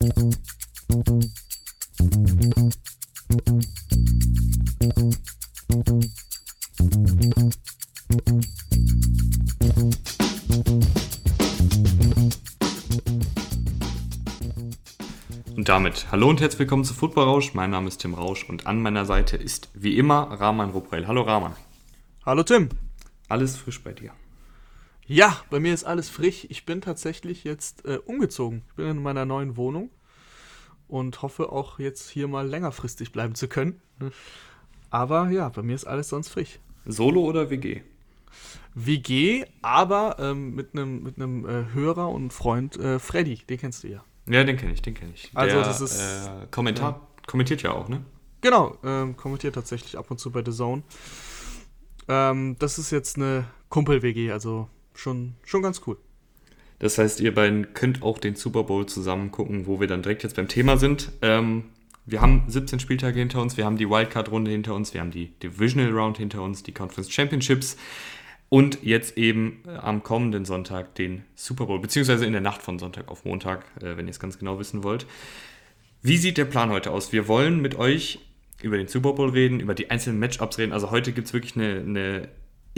Und 0.00 0.10
damit 15.68 16.12
hallo 16.12 16.28
und 16.28 16.40
herzlich 16.40 16.60
willkommen 16.60 16.84
zu 16.84 16.94
Football 16.94 17.24
Rausch. 17.24 17.54
Mein 17.54 17.70
Name 17.70 17.88
ist 17.88 17.98
Tim 17.98 18.14
Rausch 18.14 18.48
und 18.48 18.68
an 18.68 18.80
meiner 18.80 19.04
Seite 19.04 19.36
ist 19.36 19.68
wie 19.74 19.98
immer 19.98 20.30
Rahman 20.30 20.70
Ruprell. 20.70 21.08
Hallo 21.08 21.22
Rahman. 21.22 21.56
Hallo 22.24 22.44
Tim. 22.44 22.68
Alles 23.28 23.56
frisch 23.56 23.82
bei 23.82 23.90
dir. 23.90 24.12
Ja, 25.10 25.36
bei 25.48 25.58
mir 25.58 25.72
ist 25.72 25.84
alles 25.84 26.10
frisch. 26.10 26.46
Ich 26.50 26.66
bin 26.66 26.82
tatsächlich 26.82 27.42
jetzt 27.44 27.84
äh, 27.86 27.96
umgezogen. 28.04 28.62
Ich 28.68 28.74
bin 28.74 28.86
in 28.88 29.02
meiner 29.02 29.24
neuen 29.24 29.56
Wohnung 29.56 29.90
und 30.86 31.22
hoffe 31.22 31.50
auch 31.50 31.78
jetzt 31.78 32.10
hier 32.10 32.28
mal 32.28 32.46
längerfristig 32.46 33.10
bleiben 33.10 33.34
zu 33.34 33.48
können. 33.48 33.80
Aber 34.90 35.30
ja, 35.30 35.48
bei 35.48 35.62
mir 35.62 35.74
ist 35.74 35.86
alles 35.86 36.10
sonst 36.10 36.28
frisch. 36.28 36.58
Solo 36.84 37.22
oder 37.22 37.48
WG? 37.50 37.80
WG, 38.74 39.44
aber 39.62 40.16
ähm, 40.18 40.54
mit 40.54 40.74
einem 40.74 41.02
mit 41.02 41.18
äh, 41.18 41.72
Hörer 41.72 42.10
und 42.10 42.32
Freund 42.32 42.76
äh, 42.76 42.98
Freddy, 42.98 43.36
den 43.48 43.58
kennst 43.58 43.84
du 43.84 43.88
ja. 43.88 44.04
Ja, 44.28 44.44
den 44.44 44.58
kenne 44.58 44.72
ich, 44.74 44.82
den 44.82 44.92
kenne 44.94 45.12
ich. 45.14 45.30
Also 45.34 45.56
Der, 45.56 45.64
das 45.64 45.80
ist- 45.80 46.00
äh, 46.00 46.46
Kommentar, 46.50 47.08
kommentiert 47.26 47.62
ja 47.62 47.72
auch, 47.72 47.88
ne? 47.88 48.04
Genau, 48.42 48.76
ähm, 48.84 49.16
kommentiert 49.16 49.54
tatsächlich 49.54 49.96
ab 49.98 50.10
und 50.10 50.18
zu 50.20 50.30
bei 50.30 50.42
The 50.44 50.52
Zone. 50.52 50.82
Ähm, 52.08 52.56
das 52.58 52.78
ist 52.78 52.90
jetzt 52.90 53.16
eine 53.16 53.46
Kumpel-WG, 53.70 54.30
also 54.30 54.68
schon, 54.98 55.34
schon 55.44 55.62
ganz 55.62 55.82
cool. 55.86 55.96
Das 56.78 56.98
heißt, 56.98 57.20
ihr 57.20 57.34
beiden 57.34 57.74
könnt 57.74 58.02
auch 58.02 58.18
den 58.18 58.36
Super 58.36 58.64
Bowl 58.64 58.86
zusammen 58.86 59.30
gucken, 59.30 59.66
wo 59.66 59.80
wir 59.80 59.86
dann 59.86 60.02
direkt 60.02 60.22
jetzt 60.22 60.36
beim 60.36 60.48
Thema 60.48 60.76
sind. 60.76 61.10
Ähm, 61.22 61.64
wir 62.06 62.20
haben 62.20 62.44
17 62.46 62.80
Spieltage 62.80 63.18
hinter 63.18 63.42
uns, 63.42 63.56
wir 63.56 63.64
haben 63.64 63.76
die 63.76 63.90
Wildcard-Runde 63.90 64.50
hinter 64.50 64.74
uns, 64.74 64.94
wir 64.94 65.00
haben 65.00 65.10
die 65.10 65.26
Divisional 65.40 65.90
Round 65.90 66.18
hinter 66.18 66.42
uns, 66.42 66.62
die 66.62 66.72
Conference 66.72 67.10
Championships 67.10 67.76
und 68.48 68.82
jetzt 68.82 69.18
eben 69.18 69.62
äh, 69.66 69.76
am 69.76 70.02
kommenden 70.02 70.44
Sonntag 70.44 70.94
den 70.94 71.24
Super 71.34 71.66
Bowl, 71.66 71.80
beziehungsweise 71.80 72.24
in 72.24 72.32
der 72.32 72.40
Nacht 72.40 72.62
von 72.62 72.78
Sonntag 72.78 73.08
auf 73.08 73.24
Montag, 73.24 73.64
äh, 73.80 73.96
wenn 73.96 74.06
ihr 74.06 74.10
es 74.10 74.20
ganz 74.20 74.38
genau 74.38 74.58
wissen 74.58 74.84
wollt. 74.84 75.06
Wie 76.00 76.16
sieht 76.16 76.38
der 76.38 76.44
Plan 76.44 76.70
heute 76.70 76.92
aus? 76.92 77.12
Wir 77.12 77.26
wollen 77.26 77.60
mit 77.60 77.74
euch 77.74 78.20
über 78.62 78.76
den 78.76 78.86
Super 78.86 79.12
Bowl 79.12 79.30
reden, 79.30 79.60
über 79.60 79.74
die 79.74 79.90
einzelnen 79.90 80.18
Matchups 80.20 80.58
reden. 80.58 80.72
Also 80.72 80.90
heute 80.90 81.12
gibt 81.12 81.26
es 81.26 81.32
wirklich 81.32 81.56
eine, 81.56 81.80
eine 81.80 82.28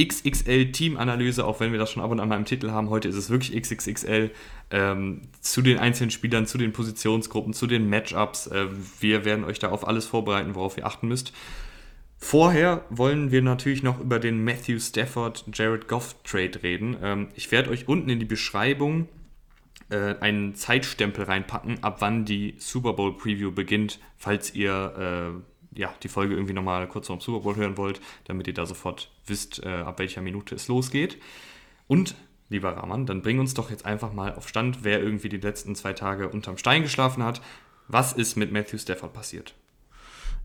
XXL-Team-Analyse, 0.00 1.44
auch 1.44 1.60
wenn 1.60 1.72
wir 1.72 1.78
das 1.78 1.90
schon 1.90 2.02
ab 2.02 2.10
und 2.10 2.20
an 2.20 2.28
mal 2.28 2.36
im 2.36 2.44
Titel 2.44 2.70
haben. 2.70 2.90
Heute 2.90 3.08
ist 3.08 3.16
es 3.16 3.30
wirklich 3.30 3.60
XXXL 3.60 4.30
ähm, 4.70 5.22
zu 5.40 5.62
den 5.62 5.78
einzelnen 5.78 6.10
Spielern, 6.10 6.46
zu 6.46 6.58
den 6.58 6.72
Positionsgruppen, 6.72 7.52
zu 7.52 7.66
den 7.66 7.88
Matchups. 7.88 8.46
Äh, 8.46 8.66
wir 9.00 9.24
werden 9.24 9.44
euch 9.44 9.58
da 9.58 9.70
auf 9.70 9.86
alles 9.86 10.06
vorbereiten, 10.06 10.54
worauf 10.54 10.76
ihr 10.78 10.86
achten 10.86 11.08
müsst. 11.08 11.32
Vorher 12.16 12.84
wollen 12.90 13.30
wir 13.30 13.42
natürlich 13.42 13.82
noch 13.82 13.98
über 14.00 14.18
den 14.18 14.44
Matthew 14.44 14.78
Stafford 14.78 15.44
Jared 15.54 15.88
Goff 15.88 16.16
Trade 16.22 16.62
reden. 16.62 16.96
Ähm, 17.02 17.28
ich 17.34 17.50
werde 17.50 17.70
euch 17.70 17.88
unten 17.88 18.10
in 18.10 18.18
die 18.18 18.26
Beschreibung 18.26 19.08
äh, 19.90 20.16
einen 20.20 20.54
Zeitstempel 20.54 21.24
reinpacken, 21.24 21.82
ab 21.82 21.96
wann 22.00 22.24
die 22.24 22.54
Super 22.58 22.92
Bowl 22.92 23.16
Preview 23.16 23.50
beginnt, 23.50 23.98
falls 24.16 24.54
ihr 24.54 25.34
äh, 25.36 25.49
ja, 25.74 25.92
die 26.02 26.08
Folge 26.08 26.34
irgendwie 26.34 26.52
nochmal 26.52 26.86
kurz 26.88 27.06
vor 27.06 27.16
dem 27.16 27.20
Super 27.20 27.40
Bowl 27.40 27.56
hören 27.56 27.76
wollt, 27.76 28.00
damit 28.24 28.46
ihr 28.46 28.54
da 28.54 28.66
sofort 28.66 29.10
wisst, 29.26 29.62
äh, 29.64 29.68
ab 29.68 29.98
welcher 29.98 30.22
Minute 30.22 30.54
es 30.54 30.68
losgeht. 30.68 31.20
Und, 31.86 32.14
lieber 32.48 32.76
Rahman, 32.76 33.06
dann 33.06 33.22
bring 33.22 33.38
uns 33.38 33.54
doch 33.54 33.70
jetzt 33.70 33.86
einfach 33.86 34.12
mal 34.12 34.34
auf 34.34 34.48
Stand, 34.48 34.84
wer 34.84 35.00
irgendwie 35.00 35.28
die 35.28 35.38
letzten 35.38 35.74
zwei 35.74 35.92
Tage 35.92 36.28
unterm 36.28 36.58
Stein 36.58 36.82
geschlafen 36.82 37.22
hat. 37.22 37.40
Was 37.88 38.12
ist 38.12 38.36
mit 38.36 38.52
Matthew 38.52 38.78
Stafford 38.78 39.12
passiert? 39.12 39.54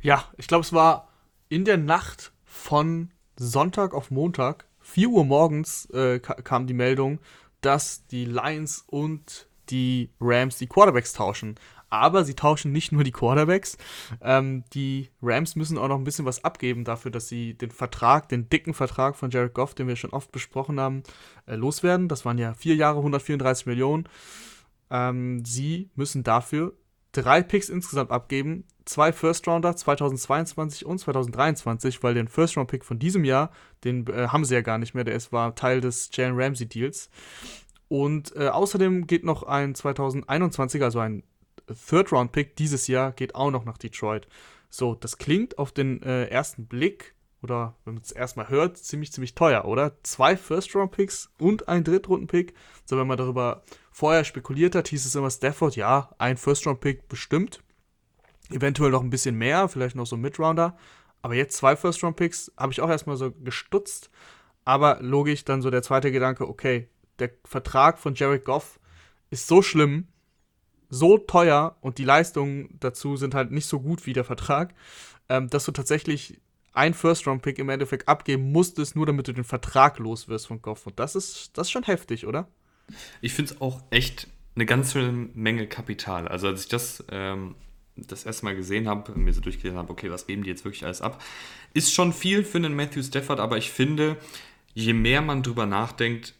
Ja, 0.01 0.25
ich 0.37 0.47
glaube, 0.47 0.63
es 0.63 0.73
war 0.73 1.09
in 1.49 1.65
der 1.65 1.77
Nacht 1.77 2.31
von 2.43 3.11
Sonntag 3.37 3.93
auf 3.93 4.11
Montag, 4.11 4.65
4 4.81 5.09
Uhr 5.09 5.25
morgens, 5.25 5.89
äh, 5.91 6.19
ka 6.19 6.35
kam 6.35 6.67
die 6.67 6.73
Meldung, 6.73 7.19
dass 7.61 8.05
die 8.07 8.25
Lions 8.25 8.83
und 8.87 9.47
die 9.69 10.11
Rams 10.21 10.57
die 10.57 10.67
Quarterbacks 10.67 11.13
tauschen. 11.13 11.55
Aber 11.89 12.23
sie 12.23 12.35
tauschen 12.35 12.71
nicht 12.71 12.91
nur 12.91 13.03
die 13.03 13.11
Quarterbacks. 13.11 13.77
Ähm, 14.21 14.63
die 14.73 15.09
Rams 15.21 15.55
müssen 15.55 15.77
auch 15.77 15.87
noch 15.87 15.97
ein 15.97 16.03
bisschen 16.03 16.25
was 16.25 16.43
abgeben 16.43 16.83
dafür, 16.83 17.11
dass 17.11 17.27
sie 17.27 17.53
den 17.53 17.71
Vertrag, 17.71 18.29
den 18.29 18.49
dicken 18.49 18.73
Vertrag 18.73 19.15
von 19.15 19.29
Jared 19.29 19.53
Goff, 19.53 19.75
den 19.75 19.87
wir 19.87 19.95
schon 19.95 20.11
oft 20.11 20.31
besprochen 20.31 20.79
haben, 20.79 21.03
äh, 21.45 21.55
loswerden. 21.55 22.07
Das 22.07 22.25
waren 22.25 22.37
ja 22.37 22.53
vier 22.53 22.75
Jahre, 22.75 22.97
134 22.97 23.65
Millionen. 23.65 24.09
Ähm, 24.89 25.43
sie 25.45 25.89
müssen 25.95 26.23
dafür 26.23 26.73
drei 27.11 27.41
Picks 27.41 27.69
insgesamt 27.69 28.11
abgeben. 28.11 28.65
Zwei 28.85 29.11
First-Rounder 29.11 29.75
2022 29.75 30.85
und 30.85 30.99
2023, 30.99 32.03
weil 32.03 32.13
den 32.13 32.27
First-Round-Pick 32.27 32.85
von 32.85 32.99
diesem 32.99 33.23
Jahr, 33.23 33.51
den 33.83 34.05
äh, 34.07 34.27
haben 34.27 34.45
sie 34.45 34.53
ja 34.53 34.61
gar 34.61 34.77
nicht 34.77 34.93
mehr, 34.93 35.03
der 35.03 35.15
ist, 35.15 35.31
war 35.31 35.55
Teil 35.55 35.81
des 35.81 36.09
Jalen 36.13 36.35
Ramsey-Deals. 36.39 37.09
Und 37.87 38.35
äh, 38.35 38.47
außerdem 38.49 39.07
geht 39.07 39.23
noch 39.23 39.43
ein 39.43 39.73
2021, 39.73 40.83
also 40.83 40.99
ein 40.99 41.23
Third-Round-Pick 41.67 42.55
dieses 42.55 42.87
Jahr, 42.87 43.11
geht 43.11 43.35
auch 43.35 43.51
noch 43.51 43.65
nach 43.65 43.77
Detroit. 43.77 44.27
So, 44.69 44.95
das 44.95 45.17
klingt 45.17 45.57
auf 45.57 45.71
den 45.71 46.03
äh, 46.03 46.25
ersten 46.25 46.67
Blick, 46.67 47.15
oder 47.41 47.75
wenn 47.85 47.93
man 47.93 48.03
es 48.03 48.11
erstmal 48.11 48.49
hört, 48.49 48.77
ziemlich, 48.77 49.11
ziemlich 49.11 49.35
teuer, 49.35 49.65
oder? 49.65 50.01
Zwei 50.03 50.35
First-Round-Picks 50.35 51.31
und 51.39 51.67
ein 51.67 51.83
Drittrunden-Pick. 51.83 52.53
So, 52.85 52.97
wenn 52.97 53.07
man 53.07 53.17
darüber 53.17 53.63
vorher 53.91 54.23
spekuliert 54.23 54.75
hat, 54.75 54.87
hieß 54.87 55.05
es 55.05 55.15
immer 55.15 55.29
Stafford, 55.29 55.75
ja, 55.75 56.09
ein 56.17 56.37
First-Round-Pick 56.37 57.07
bestimmt. 57.07 57.61
Eventuell 58.49 58.91
noch 58.91 59.01
ein 59.01 59.09
bisschen 59.09 59.35
mehr, 59.35 59.69
vielleicht 59.69 59.95
noch 59.95 60.05
so 60.05 60.15
ein 60.15 60.21
Mid-Rounder. 60.21 60.77
Aber 61.21 61.33
jetzt 61.33 61.57
zwei 61.57 61.75
First-Round-Picks 61.75 62.51
habe 62.57 62.71
ich 62.71 62.81
auch 62.81 62.89
erstmal 62.89 63.17
so 63.17 63.31
gestutzt. 63.31 64.09
Aber 64.65 64.97
logisch 65.01 65.45
dann 65.45 65.61
so 65.61 65.69
der 65.69 65.83
zweite 65.83 66.11
Gedanke, 66.11 66.47
okay, 66.47 66.89
der 67.19 67.31
Vertrag 67.45 67.99
von 67.99 68.15
Jared 68.15 68.43
Goff 68.43 68.79
ist 69.29 69.47
so 69.47 69.61
schlimm, 69.61 70.07
so 70.95 71.17
teuer 71.17 71.75
und 71.81 71.97
die 71.97 72.03
Leistungen 72.03 72.77
dazu 72.79 73.17
sind 73.17 73.35
halt 73.35 73.51
nicht 73.51 73.67
so 73.67 73.79
gut 73.79 74.05
wie 74.05 74.13
der 74.13 74.23
Vertrag, 74.23 74.73
ähm, 75.29 75.49
dass 75.49 75.65
du 75.65 75.71
tatsächlich 75.71 76.39
ein 76.73 76.93
First-Round-Pick 76.93 77.59
im 77.59 77.69
Endeffekt 77.69 78.07
abgeben 78.07 78.51
musstest, 78.51 78.95
nur 78.95 79.05
damit 79.05 79.27
du 79.27 79.33
den 79.33 79.43
Vertrag 79.43 79.97
los 79.99 80.27
wirst 80.27 80.47
von 80.47 80.61
Goff. 80.61 80.87
Und 80.87 80.99
das 80.99 81.15
ist, 81.15 81.51
das 81.57 81.67
ist 81.67 81.71
schon 81.71 81.83
heftig, 81.83 82.27
oder? 82.27 82.47
Ich 83.21 83.33
finde 83.33 83.53
es 83.53 83.61
auch 83.61 83.81
echt 83.91 84.27
eine 84.55 84.65
ganze 84.65 85.11
Menge 85.11 85.67
Kapital. 85.67 86.27
Also 86.27 86.47
als 86.47 86.63
ich 86.63 86.69
das 86.69 87.03
ähm, 87.11 87.55
das 87.95 88.25
erste 88.25 88.45
Mal 88.45 88.55
gesehen 88.55 88.87
habe, 88.87 89.17
mir 89.17 89.33
so 89.33 89.41
durchgelesen 89.41 89.77
habe, 89.77 89.91
okay, 89.91 90.11
was 90.11 90.27
geben 90.27 90.43
die 90.43 90.49
jetzt 90.49 90.65
wirklich 90.65 90.85
alles 90.85 91.01
ab, 91.01 91.21
ist 91.73 91.93
schon 91.93 92.13
viel 92.13 92.43
für 92.43 92.57
einen 92.57 92.75
Matthew 92.75 93.03
Stafford, 93.03 93.39
aber 93.39 93.57
ich 93.57 93.71
finde, 93.71 94.17
je 94.73 94.93
mehr 94.93 95.21
man 95.21 95.43
drüber 95.43 95.65
nachdenkt, 95.65 96.33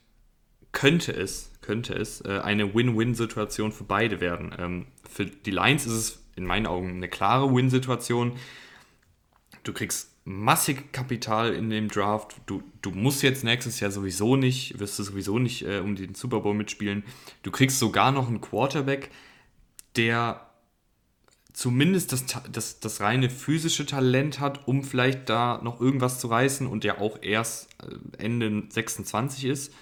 könnte 0.72 1.14
es, 1.14 1.52
könnte 1.66 1.94
es 1.94 2.22
äh, 2.22 2.40
eine 2.44 2.74
Win-Win-Situation 2.74 3.72
für 3.72 3.84
beide 3.84 4.22
werden. 4.22 4.53
Ähm, 4.58 4.86
für 5.09 5.26
die 5.26 5.52
Lions 5.52 5.86
ist 5.86 5.94
es 5.94 6.26
in 6.36 6.46
meinen 6.46 6.68
Augen 6.68 6.90
eine 6.90 7.09
klare 7.09 7.53
Win-Situation. 7.53 8.34
Du 9.64 9.74
kriegst 9.74 10.12
massig 10.25 10.92
Kapital 10.92 11.54
in 11.54 11.70
dem 11.70 11.88
Draft. 11.88 12.36
Du, 12.46 12.64
du 12.81 12.92
musst 12.92 13.24
jetzt 13.24 13.44
nächstes 13.44 13.80
Jahr 13.80 13.92
sowieso 13.92 14.36
nicht, 14.36 14.80
wirst 14.80 15.00
du 15.00 15.04
sowieso 15.04 15.40
nicht 15.40 15.64
äh, 15.64 15.80
um 15.80 15.96
den 15.96 16.16
Super 16.16 16.42
Bowl 16.42 16.54
mitspielen. 16.54 17.04
Du 17.44 17.52
kriegst 17.52 17.80
sogar 17.80 18.12
noch 18.12 18.28
einen 18.28 18.42
Quarterback, 18.42 19.12
der 19.96 20.46
zumindest 21.54 22.12
das, 22.12 22.25
das, 22.52 22.80
das 22.80 23.00
reine 23.00 23.30
physische 23.30 23.86
Talent 23.86 24.40
hat, 24.40 24.68
um 24.68 24.84
vielleicht 24.84 25.30
da 25.30 25.62
noch 25.64 25.80
irgendwas 25.80 26.20
zu 26.20 26.28
reißen 26.28 26.68
und 26.68 26.84
der 26.84 27.00
auch 27.00 27.20
erst 27.22 27.70
äh, 27.81 28.24
Ende 28.24 28.64
26 28.70 29.46
ist. 29.46 29.74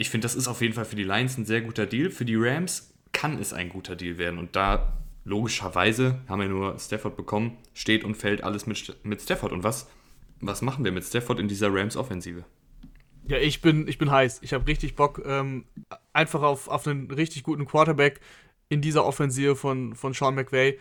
Ich 0.00 0.08
finde, 0.08 0.24
das 0.24 0.34
ist 0.34 0.48
auf 0.48 0.62
jeden 0.62 0.72
Fall 0.72 0.86
für 0.86 0.96
die 0.96 1.04
Lions 1.04 1.36
ein 1.36 1.44
sehr 1.44 1.60
guter 1.60 1.84
Deal. 1.84 2.08
Für 2.08 2.24
die 2.24 2.34
Rams 2.34 2.94
kann 3.12 3.38
es 3.38 3.52
ein 3.52 3.68
guter 3.68 3.96
Deal 3.96 4.16
werden. 4.16 4.38
Und 4.38 4.56
da 4.56 4.94
logischerweise 5.24 6.22
haben 6.26 6.40
wir 6.40 6.48
nur 6.48 6.78
Stafford 6.78 7.18
bekommen, 7.18 7.58
steht 7.74 8.02
und 8.02 8.14
fällt 8.14 8.42
alles 8.42 8.66
mit, 8.66 8.96
mit 9.04 9.20
Stafford. 9.20 9.52
Und 9.52 9.62
was, 9.62 9.90
was 10.40 10.62
machen 10.62 10.86
wir 10.86 10.92
mit 10.92 11.04
Stafford 11.04 11.38
in 11.38 11.48
dieser 11.48 11.68
Rams-Offensive? 11.70 12.46
Ja, 13.26 13.36
ich 13.36 13.60
bin, 13.60 13.86
ich 13.88 13.98
bin 13.98 14.10
heiß. 14.10 14.38
Ich 14.40 14.54
habe 14.54 14.66
richtig 14.66 14.96
Bock, 14.96 15.20
ähm, 15.26 15.66
einfach 16.14 16.40
auf, 16.40 16.68
auf 16.68 16.86
einen 16.86 17.10
richtig 17.10 17.42
guten 17.42 17.66
Quarterback 17.66 18.20
in 18.70 18.80
dieser 18.80 19.04
Offensive 19.04 19.54
von, 19.54 19.94
von 19.94 20.14
Sean 20.14 20.34
McVay. 20.34 20.78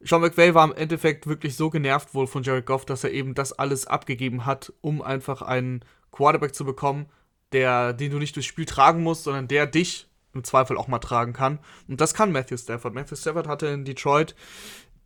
Sean 0.00 0.22
McVay 0.22 0.54
war 0.54 0.64
im 0.64 0.74
Endeffekt 0.74 1.26
wirklich 1.26 1.54
so 1.54 1.68
genervt 1.68 2.14
wohl 2.14 2.26
von 2.26 2.42
Jared 2.42 2.64
Goff, 2.64 2.86
dass 2.86 3.04
er 3.04 3.12
eben 3.12 3.34
das 3.34 3.52
alles 3.52 3.86
abgegeben 3.86 4.46
hat, 4.46 4.72
um 4.80 5.02
einfach 5.02 5.42
einen 5.42 5.84
Quarterback 6.12 6.54
zu 6.54 6.64
bekommen, 6.64 7.10
der, 7.52 7.92
den 7.92 8.10
du 8.10 8.18
nicht 8.18 8.34
durchs 8.36 8.48
Spiel 8.48 8.64
tragen 8.64 9.02
musst, 9.02 9.24
sondern 9.24 9.48
der 9.48 9.66
dich 9.66 10.08
im 10.32 10.44
Zweifel 10.44 10.76
auch 10.76 10.88
mal 10.88 10.98
tragen 10.98 11.32
kann. 11.32 11.60
Und 11.88 12.00
das 12.00 12.14
kann 12.14 12.32
Matthew 12.32 12.56
Stafford. 12.56 12.94
Matthew 12.94 13.16
Stafford 13.16 13.46
hatte 13.46 13.66
in 13.68 13.84
Detroit 13.84 14.34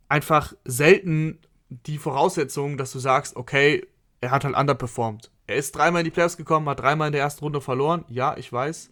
einfach 0.07 0.53
selten 0.65 1.39
die 1.69 1.99
Voraussetzungen, 1.99 2.77
dass 2.77 2.91
du 2.91 2.99
sagst, 2.99 3.35
okay, 3.35 3.87
er 4.21 4.31
hat 4.31 4.43
halt 4.43 4.55
underperformed. 4.55 5.31
Er 5.47 5.55
ist 5.55 5.75
dreimal 5.75 6.01
in 6.01 6.05
die 6.05 6.11
Playoffs 6.11 6.37
gekommen, 6.37 6.67
hat 6.67 6.79
dreimal 6.79 7.07
in 7.07 7.13
der 7.13 7.21
ersten 7.21 7.43
Runde 7.43 7.61
verloren. 7.61 8.05
Ja, 8.07 8.35
ich 8.37 8.51
weiß. 8.51 8.89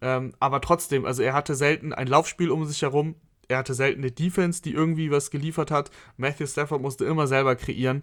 Ähm, 0.00 0.34
aber 0.40 0.60
trotzdem, 0.60 1.04
also 1.04 1.22
er 1.22 1.32
hatte 1.32 1.54
selten 1.54 1.92
ein 1.92 2.06
Laufspiel 2.06 2.50
um 2.50 2.64
sich 2.66 2.82
herum. 2.82 3.16
er 3.48 3.58
hatte 3.58 3.74
selten 3.74 4.00
eine 4.00 4.10
Defense, 4.10 4.62
die 4.62 4.72
irgendwie 4.72 5.10
was 5.10 5.30
geliefert 5.30 5.70
hat. 5.70 5.90
Matthew 6.16 6.46
Stafford 6.46 6.82
musste 6.82 7.04
immer 7.04 7.26
selber 7.26 7.54
kreieren. 7.56 8.02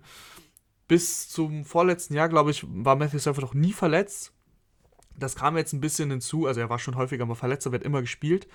Bis 0.88 1.30
zum 1.30 1.66
vorletzten 1.66 2.14
Jahr, 2.14 2.30
glaube 2.30 2.52
ich, 2.52 2.66
war 2.68 2.96
Matthew 2.96 3.20
Stafford 3.20 3.46
auch 3.46 3.54
nie 3.54 3.74
verletzt. 3.74 4.33
Das 5.18 5.36
kam 5.36 5.58
jetzt 5.58 5.74
ein 5.74 5.82
bisschen 5.82 6.10
hinzu, 6.10 6.48
also 6.48 6.60
er 6.60 6.70
war 6.70 6.80
schon 6.80 6.96
häufiger 6.96 7.26
mal 7.26 7.36
verletzt, 7.36 7.66
er 7.66 7.72
wird 7.72 7.84
immer 7.84 8.02
gespielt. 8.02 8.48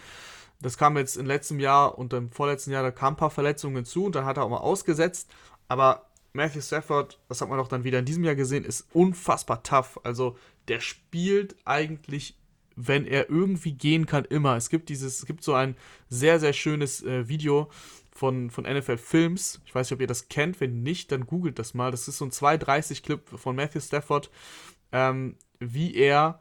Das 0.60 0.76
kam 0.76 0.96
jetzt 0.96 1.16
im 1.16 1.26
letzten 1.26 1.60
Jahr 1.60 1.98
und 1.98 2.12
im 2.12 2.30
vorletzten 2.32 2.72
Jahr, 2.72 2.82
da 2.82 2.90
kamen 2.90 3.14
ein 3.14 3.18
paar 3.18 3.30
Verletzungen 3.30 3.76
hinzu 3.76 4.04
und 4.04 4.14
dann 4.14 4.24
hat 4.24 4.36
er 4.36 4.44
auch 4.44 4.50
mal 4.50 4.56
ausgesetzt. 4.58 5.30
Aber 5.68 6.08
Matthew 6.32 6.62
Stafford, 6.62 7.20
das 7.28 7.40
hat 7.40 7.48
man 7.48 7.60
auch 7.60 7.68
dann 7.68 7.84
wieder 7.84 7.98
in 7.98 8.04
diesem 8.04 8.24
Jahr 8.24 8.34
gesehen, 8.34 8.64
ist 8.64 8.88
unfassbar 8.92 9.62
tough. 9.62 10.00
Also 10.02 10.36
der 10.66 10.80
spielt 10.80 11.56
eigentlich, 11.64 12.36
wenn 12.74 13.06
er 13.06 13.30
irgendwie 13.30 13.72
gehen 13.72 14.06
kann, 14.06 14.24
immer. 14.24 14.56
Es 14.56 14.68
gibt 14.68 14.88
dieses, 14.88 15.20
es 15.20 15.26
gibt 15.26 15.44
so 15.44 15.54
ein 15.54 15.76
sehr, 16.08 16.40
sehr 16.40 16.52
schönes 16.52 17.02
äh, 17.02 17.28
Video 17.28 17.70
von, 18.10 18.50
von 18.50 18.64
NFL 18.64 18.98
Films. 18.98 19.60
Ich 19.64 19.74
weiß 19.74 19.88
nicht, 19.88 19.96
ob 19.96 20.00
ihr 20.00 20.06
das 20.06 20.28
kennt. 20.28 20.60
Wenn 20.60 20.82
nicht, 20.82 21.12
dann 21.12 21.26
googelt 21.26 21.58
das 21.58 21.74
mal. 21.74 21.90
Das 21.90 22.08
ist 22.08 22.18
so 22.18 22.24
ein 22.24 22.30
2,30-Clip 22.30 23.28
von 23.28 23.56
Matthew 23.56 23.80
Stafford, 23.80 24.30
ähm, 24.92 25.36
wie 25.60 25.94
er 25.94 26.40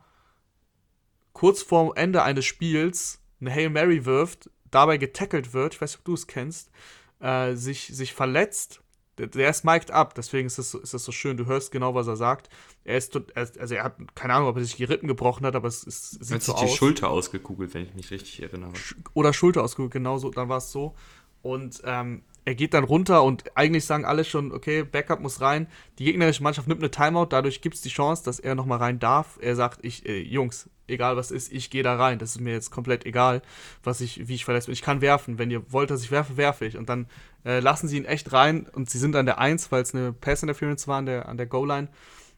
kurz 1.38 1.62
vorm 1.62 1.92
Ende 1.94 2.24
eines 2.24 2.45
Spiels 2.45 3.22
eine 3.39 3.54
Hail 3.54 3.69
Mary 3.69 4.06
wirft, 4.06 4.50
dabei 4.72 4.98
getackelt 4.98 5.54
wird, 5.54 5.75
ich 5.75 5.81
weiß 5.81 5.92
nicht, 5.92 6.00
ob 6.00 6.06
du 6.06 6.16
es 6.16 6.25
kennst, 6.25 6.72
äh, 7.19 7.54
sich, 7.54 7.89
sich 7.94 8.13
verletzt. 8.13 8.81
Der, 9.19 9.28
der 9.28 9.51
ist 9.51 9.63
mic'd 9.63 9.92
up, 9.92 10.16
deswegen 10.16 10.48
ist 10.48 10.57
das, 10.57 10.72
so, 10.72 10.80
ist 10.80 10.95
das 10.95 11.04
so 11.04 11.12
schön. 11.12 11.38
Du 11.38 11.45
hörst 11.45 11.72
genau, 11.72 11.94
was 11.94 12.07
er 12.07 12.16
sagt. 12.16 12.50
Er 12.84 12.98
ist, 12.98 13.16
also 13.36 13.75
er 13.75 13.84
hat 13.84 14.16
keine 14.16 14.34
Ahnung, 14.34 14.50
ob 14.50 14.57
er 14.57 14.63
sich 14.63 14.78
die 14.78 14.84
Rippen 14.84 15.07
gebrochen 15.07 15.45
hat, 15.45 15.56
aber 15.56 15.68
es, 15.68 15.86
es 15.86 16.10
sieht 16.10 16.38
hat 16.38 16.42
so 16.42 16.57
sich 16.57 16.72
die 16.72 16.75
Schulter 16.75 17.12
ausgekugelt, 17.12 17.72
wenn 17.75 17.83
ich 17.83 17.94
mich 17.94 18.10
richtig 18.10 18.42
erinnere. 18.42 18.74
Oder 19.13 19.31
Schulter 19.31 19.63
ausgekugelt, 19.63 19.94
genau 19.94 20.18
so, 20.18 20.31
dann 20.31 20.50
war 20.50 20.57
es 20.57 20.72
so. 20.72 20.95
Und 21.44 21.83
ähm, 21.86 22.24
er 22.48 22.56
geht 22.56 22.74
dann 22.74 22.86
runter 22.86 23.24
und 23.24 23.58
eigentlich 23.58 23.84
sagen 23.84 24.06
alle 24.06 24.24
schon, 24.24 24.54
okay, 24.54 24.84
Backup 24.84 25.20
muss 25.20 25.42
rein. 25.42 25.68
Die 26.00 26.06
gegnerische 26.06 26.42
Mannschaft 26.42 26.70
nimmt 26.70 26.80
eine 26.80 26.90
Timeout, 26.90 27.26
dadurch 27.32 27.60
gibt 27.60 27.76
es 27.76 27.82
die 27.82 27.90
Chance, 27.90 28.24
dass 28.24 28.40
er 28.40 28.56
nochmal 28.56 28.78
rein 28.78 29.00
darf. 29.00 29.38
Er 29.42 29.58
sagt, 29.58 29.84
ich, 29.84 30.06
äh, 30.08 30.22
Jungs, 30.22 30.70
egal 30.88 31.18
was 31.18 31.30
ist, 31.30 31.52
ich 31.52 31.70
gehe 31.70 31.84
da 31.84 31.98
rein. 31.98 32.20
Das 32.20 32.30
ist 32.30 32.40
mir 32.40 32.54
jetzt 32.54 32.72
komplett 32.72 33.06
egal, 33.06 33.42
was 33.84 34.00
ich, 34.00 34.30
wie 34.30 34.36
ich 34.36 34.46
verletzt 34.46 34.68
bin. 34.68 34.74
Ich 34.74 34.82
kann 34.82 35.02
werfen. 35.02 35.38
Wenn 35.38 35.52
ihr 35.52 35.74
wollt, 35.74 35.92
dass 35.92 36.02
ich 36.02 36.10
werfe, 36.10 36.38
werfe 36.38 36.66
ich. 36.66 36.78
Und 36.78 36.88
dann 36.88 37.08
äh, 37.44 37.60
lassen 37.60 37.90
sie 37.90 37.98
ihn 37.98 38.06
echt 38.06 38.32
rein 38.32 38.66
und 38.72 38.90
sie 38.90 38.98
sind 38.98 39.18
an 39.18 39.26
der 39.26 39.40
1, 39.40 39.70
weil 39.74 39.82
es 39.82 39.94
eine 39.94 40.14
Pass 40.14 40.42
Interference 40.42 40.88
war 40.88 41.00
an 41.00 41.06
der, 41.06 41.28
an 41.28 41.36
der 41.36 41.48
Goal-Line. 41.48 41.90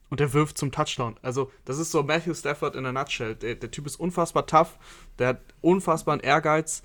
Und 0.10 0.20
er 0.20 0.34
wirft 0.34 0.58
zum 0.58 0.72
Touchdown. 0.72 1.18
Also, 1.22 1.52
das 1.66 1.78
ist 1.78 1.92
so 1.92 2.02
Matthew 2.02 2.34
Stafford 2.34 2.76
in 2.76 2.88
a 2.88 2.92
nutshell. 2.92 3.36
Der, 3.36 3.54
der 3.54 3.70
Typ 3.70 3.86
ist 3.86 4.00
unfassbar 4.00 4.48
tough, 4.48 4.80
der 5.20 5.28
hat 5.28 5.42
unfassbaren 5.62 6.20
Ehrgeiz 6.20 6.82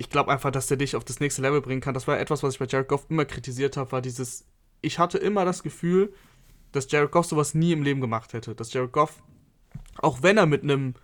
ich 0.00 0.08
glaube 0.08 0.32
einfach, 0.32 0.50
dass 0.50 0.66
der 0.66 0.78
dich 0.78 0.96
auf 0.96 1.04
das 1.04 1.20
nächste 1.20 1.42
Level 1.42 1.60
bringen 1.60 1.82
kann. 1.82 1.92
Das 1.92 2.08
war 2.08 2.18
etwas, 2.18 2.42
was 2.42 2.54
ich 2.54 2.58
bei 2.58 2.64
Jared 2.66 2.88
Goff 2.88 3.04
immer 3.10 3.26
kritisiert 3.26 3.76
habe, 3.76 3.92
war 3.92 4.00
dieses, 4.00 4.46
ich 4.80 4.98
hatte 4.98 5.18
immer 5.18 5.44
das 5.44 5.62
Gefühl, 5.62 6.14
dass 6.72 6.90
Jared 6.90 7.10
Goff 7.10 7.26
sowas 7.26 7.52
nie 7.52 7.72
im 7.72 7.82
Leben 7.82 8.00
gemacht 8.00 8.32
hätte. 8.32 8.54
Dass 8.54 8.72
Jared 8.72 8.92
Goff, 8.92 9.22
auch 9.98 10.22
wenn 10.22 10.38
er 10.38 10.46
mit 10.46 10.62
einem 10.62 10.94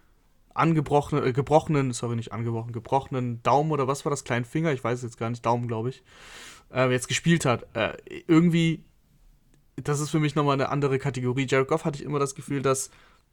angebrochenen, 0.54 1.26
äh, 1.26 1.34
gebrochenen, 1.34 1.92
sorry, 1.92 2.16
nicht 2.16 2.32
angebrochen, 2.32 2.72
gebrochenen 2.72 3.42
Daumen 3.42 3.70
oder 3.70 3.86
was 3.86 4.06
war 4.06 4.10
das, 4.10 4.24
kleinen 4.24 4.46
Finger, 4.46 4.72
ich 4.72 4.82
weiß 4.82 5.00
es 5.00 5.02
jetzt 5.02 5.18
gar 5.18 5.28
nicht, 5.28 5.44
Daumen, 5.44 5.68
glaube 5.68 5.90
ich, 5.90 6.02
äh, 6.72 6.90
jetzt 6.90 7.08
gespielt 7.08 7.44
hat, 7.44 7.66
äh, 7.76 7.98
irgendwie, 8.26 8.82
das 9.76 10.00
ist 10.00 10.08
für 10.08 10.20
mich 10.20 10.36
nochmal 10.36 10.54
eine 10.54 10.70
andere 10.70 10.98
Kategorie. 10.98 11.46
Jared 11.46 11.68
Goff 11.68 11.84
hatte 11.84 11.98
ich 11.98 12.04
immer 12.06 12.18
das 12.18 12.34
Gefühl, 12.34 12.62
dass, 12.62 12.90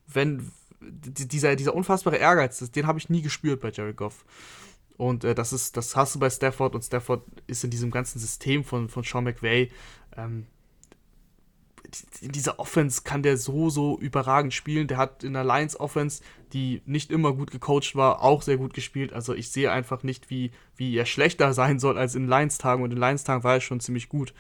wenn, 0.08 0.52
dieser, 0.82 1.56
dieser 1.56 1.74
unfassbare 1.74 2.18
Ehrgeiz, 2.18 2.60
den 2.70 2.86
habe 2.86 3.00
ich 3.00 3.08
nie 3.08 3.22
gespürt 3.22 3.62
bei 3.62 3.72
Jared 3.72 3.96
Goff. 3.96 4.26
Und 4.98 5.24
äh, 5.24 5.36
das 5.36 5.54
ist, 5.54 5.76
das 5.78 5.96
hast 5.96 6.16
du 6.16 6.20
bei 6.20 6.30
Stafford 6.30 6.76
und 6.76 6.84
Stafford 6.84 7.24
ist 7.48 7.64
in 7.64 7.70
diesem 7.70 7.92
ganzen 7.92 8.20
System 8.20 8.64
von, 8.64 8.90
von 8.90 9.04
Sean 9.04 9.24
McVay. 9.24 9.72
Ähm, 10.16 10.46
in 12.22 12.32
dieser 12.32 12.60
Offense 12.60 13.02
kann 13.04 13.24
der 13.24 13.38
so, 13.38 13.70
so 13.70 14.00
überragend 14.00 14.54
spielen. 14.54 14.88
Der 14.88 14.98
hat 14.98 15.24
in 15.24 15.34
der 15.34 15.44
Lions 15.44 15.80
Offense, 15.80 16.24
die 16.54 16.82
nicht 16.86 17.12
immer 17.12 17.34
gut 17.34 17.52
gecoacht 17.52 17.96
war, 17.96 18.22
auch 18.22 18.42
sehr 18.42 18.58
gut 18.58 18.74
gespielt. 18.74 19.14
Also 19.14 19.34
ich 19.34 19.50
sehe 19.50 19.72
einfach 19.72 20.04
nicht, 20.04 20.30
wie, 20.30 20.52
wie 20.76 20.96
er 20.96 21.06
schlechter 21.06 21.54
sein 21.54 21.80
soll 21.80 21.98
als 21.98 22.16
in 22.16 22.28
Lions-Tagen. 22.28 22.84
Und 22.84 22.92
in 22.92 22.98
Lions-Tagen 22.98 23.44
war 23.44 23.56
er 23.56 23.62
schon 23.62 23.80
ziemlich 23.80 24.10
gut. 24.10 24.34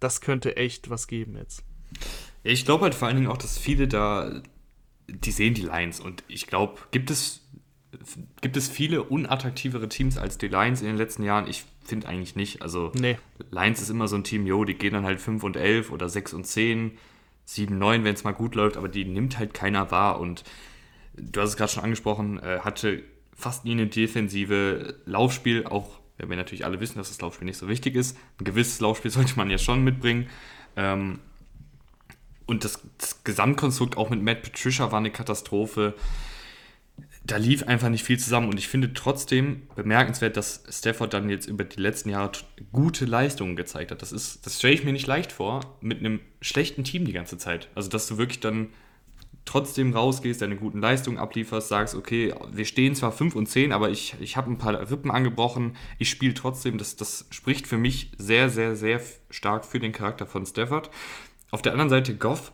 Das 0.00 0.20
könnte 0.20 0.56
echt 0.56 0.90
was 0.90 1.06
geben 1.06 1.36
jetzt. 1.36 1.64
ich 2.42 2.64
glaube 2.64 2.84
halt 2.84 2.94
vor 2.94 3.08
allen 3.08 3.16
Dingen 3.16 3.30
auch, 3.30 3.38
dass 3.38 3.56
viele 3.56 3.88
da, 3.88 4.42
die 5.08 5.32
sehen 5.32 5.54
die 5.54 5.62
Lions. 5.62 6.00
Und 6.00 6.22
ich 6.28 6.46
glaube, 6.46 6.80
gibt 6.90 7.10
es 7.10 7.45
gibt 8.40 8.56
es 8.56 8.68
viele 8.68 9.02
unattraktivere 9.02 9.88
Teams 9.88 10.18
als 10.18 10.38
die 10.38 10.48
Lions 10.48 10.80
in 10.80 10.86
den 10.86 10.96
letzten 10.96 11.22
Jahren? 11.22 11.48
Ich 11.48 11.64
finde 11.84 12.08
eigentlich 12.08 12.36
nicht. 12.36 12.62
Also 12.62 12.92
nee. 12.94 13.18
Lions 13.50 13.80
ist 13.80 13.90
immer 13.90 14.08
so 14.08 14.16
ein 14.16 14.24
Team, 14.24 14.46
jo, 14.46 14.64
die 14.64 14.74
gehen 14.74 14.92
dann 14.92 15.04
halt 15.04 15.20
5 15.20 15.42
und 15.42 15.56
11 15.56 15.90
oder 15.90 16.08
6 16.08 16.34
und 16.34 16.46
10, 16.46 16.98
7, 17.44 17.78
9, 17.78 18.04
wenn 18.04 18.14
es 18.14 18.24
mal 18.24 18.32
gut 18.32 18.54
läuft, 18.54 18.76
aber 18.76 18.88
die 18.88 19.04
nimmt 19.04 19.38
halt 19.38 19.54
keiner 19.54 19.90
wahr. 19.90 20.20
Und 20.20 20.44
du 21.14 21.40
hast 21.40 21.50
es 21.50 21.56
gerade 21.56 21.72
schon 21.72 21.84
angesprochen, 21.84 22.38
äh, 22.40 22.60
hatte 22.60 23.02
fast 23.34 23.64
nie 23.64 23.72
eine 23.72 23.86
defensive 23.86 24.96
Laufspiel, 25.06 25.66
auch 25.66 26.00
wenn 26.18 26.30
wir 26.30 26.36
natürlich 26.36 26.64
alle 26.64 26.80
wissen, 26.80 26.98
dass 26.98 27.08
das 27.08 27.20
Laufspiel 27.20 27.44
nicht 27.44 27.58
so 27.58 27.68
wichtig 27.68 27.94
ist. 27.94 28.16
Ein 28.40 28.44
gewisses 28.44 28.80
Laufspiel 28.80 29.10
sollte 29.12 29.36
man 29.36 29.50
ja 29.50 29.58
schon 29.58 29.84
mitbringen. 29.84 30.28
Ähm, 30.76 31.18
und 32.46 32.64
das, 32.64 32.80
das 32.98 33.24
Gesamtkonstrukt 33.24 33.96
auch 33.96 34.08
mit 34.10 34.22
Matt 34.22 34.42
Patricia 34.42 34.90
war 34.92 34.98
eine 34.98 35.10
Katastrophe 35.10 35.94
da 37.26 37.36
lief 37.38 37.64
einfach 37.64 37.88
nicht 37.88 38.04
viel 38.04 38.18
zusammen 38.18 38.48
und 38.48 38.58
ich 38.58 38.68
finde 38.68 38.94
trotzdem 38.94 39.62
bemerkenswert, 39.74 40.36
dass 40.36 40.62
Stafford 40.68 41.12
dann 41.12 41.28
jetzt 41.28 41.46
über 41.46 41.64
die 41.64 41.80
letzten 41.80 42.10
Jahre 42.10 42.30
gute 42.72 43.04
Leistungen 43.04 43.56
gezeigt 43.56 43.90
hat. 43.90 44.00
Das 44.00 44.12
ist, 44.12 44.46
das 44.46 44.58
stelle 44.58 44.74
ich 44.74 44.84
mir 44.84 44.92
nicht 44.92 45.08
leicht 45.08 45.32
vor, 45.32 45.76
mit 45.80 45.98
einem 45.98 46.20
schlechten 46.40 46.84
Team 46.84 47.04
die 47.04 47.12
ganze 47.12 47.36
Zeit. 47.36 47.68
Also, 47.74 47.88
dass 47.88 48.06
du 48.06 48.16
wirklich 48.16 48.38
dann 48.40 48.68
trotzdem 49.44 49.92
rausgehst, 49.92 50.40
deine 50.40 50.56
guten 50.56 50.80
Leistungen 50.80 51.18
ablieferst, 51.18 51.68
sagst, 51.68 51.94
okay, 51.96 52.32
wir 52.52 52.64
stehen 52.64 52.94
zwar 52.94 53.10
5 53.10 53.34
und 53.34 53.46
10, 53.46 53.72
aber 53.72 53.90
ich, 53.90 54.14
ich 54.20 54.36
habe 54.36 54.50
ein 54.50 54.58
paar 54.58 54.90
Rippen 54.90 55.10
angebrochen, 55.10 55.76
ich 55.98 56.10
spiele 56.10 56.34
trotzdem. 56.34 56.78
Das, 56.78 56.96
das 56.96 57.26
spricht 57.30 57.66
für 57.66 57.78
mich 57.78 58.12
sehr, 58.18 58.50
sehr, 58.50 58.76
sehr 58.76 59.00
stark 59.30 59.64
für 59.64 59.80
den 59.80 59.92
Charakter 59.92 60.26
von 60.26 60.46
Stafford. 60.46 60.90
Auf 61.50 61.62
der 61.62 61.72
anderen 61.72 61.90
Seite 61.90 62.16
Goff, 62.16 62.52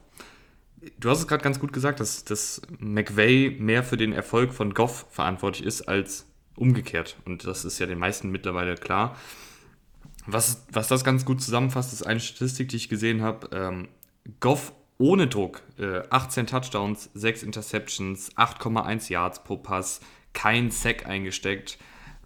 du 0.98 1.10
hast 1.10 1.20
es 1.20 1.28
gerade 1.28 1.44
ganz 1.44 1.60
gut 1.60 1.72
gesagt, 1.72 2.00
dass, 2.00 2.24
dass 2.24 2.62
McVay 2.78 3.56
mehr 3.58 3.82
für 3.82 3.96
den 3.96 4.12
Erfolg 4.12 4.52
von 4.52 4.74
Goff 4.74 5.06
verantwortlich 5.10 5.66
ist 5.66 5.82
als 5.82 6.26
umgekehrt. 6.56 7.16
Und 7.24 7.46
das 7.46 7.64
ist 7.64 7.78
ja 7.78 7.86
den 7.86 7.98
meisten 7.98 8.30
mittlerweile 8.30 8.74
klar. 8.74 9.16
Was, 10.26 10.64
was 10.72 10.88
das 10.88 11.04
ganz 11.04 11.24
gut 11.24 11.42
zusammenfasst, 11.42 11.92
ist 11.92 12.02
eine 12.02 12.20
Statistik, 12.20 12.68
die 12.68 12.76
ich 12.76 12.88
gesehen 12.88 13.22
habe. 13.22 13.48
Ähm, 13.52 13.88
Goff 14.40 14.72
ohne 14.98 15.26
Druck, 15.26 15.62
äh, 15.78 16.02
18 16.10 16.46
Touchdowns, 16.46 17.10
6 17.14 17.42
Interceptions, 17.42 18.36
8,1 18.36 19.10
Yards 19.10 19.42
pro 19.42 19.56
Pass, 19.56 20.00
kein 20.32 20.70
Sack 20.70 21.06
eingesteckt, 21.06 21.78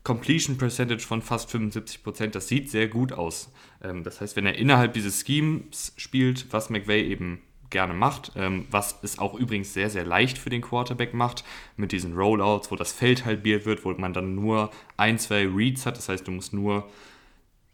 Completion 0.04 0.58
Percentage 0.58 1.04
von 1.04 1.22
fast 1.22 1.50
75%. 1.50 2.28
Das 2.28 2.48
sieht 2.48 2.70
sehr 2.70 2.86
gut 2.88 3.12
aus. 3.12 3.50
Ähm, 3.82 4.04
das 4.04 4.20
heißt, 4.20 4.36
wenn 4.36 4.46
er 4.46 4.56
innerhalb 4.56 4.92
dieses 4.92 5.24
Schemes 5.26 5.94
spielt, 5.96 6.52
was 6.52 6.70
McVay 6.70 7.02
eben 7.08 7.40
gerne 7.70 7.94
macht, 7.94 8.32
ähm, 8.36 8.66
was 8.70 8.98
es 9.02 9.18
auch 9.18 9.34
übrigens 9.34 9.72
sehr, 9.72 9.90
sehr 9.90 10.04
leicht 10.04 10.38
für 10.38 10.50
den 10.50 10.62
Quarterback 10.62 11.14
macht, 11.14 11.44
mit 11.76 11.92
diesen 11.92 12.14
Rollouts, 12.14 12.70
wo 12.70 12.76
das 12.76 12.92
Feld 12.92 13.24
halbiert 13.24 13.66
wird, 13.66 13.84
wo 13.84 13.92
man 13.92 14.12
dann 14.12 14.34
nur 14.34 14.70
ein, 14.96 15.18
zwei 15.18 15.46
Reads 15.46 15.86
hat, 15.86 15.96
das 15.96 16.08
heißt, 16.08 16.26
du 16.26 16.30
musst 16.30 16.52
nur 16.52 16.88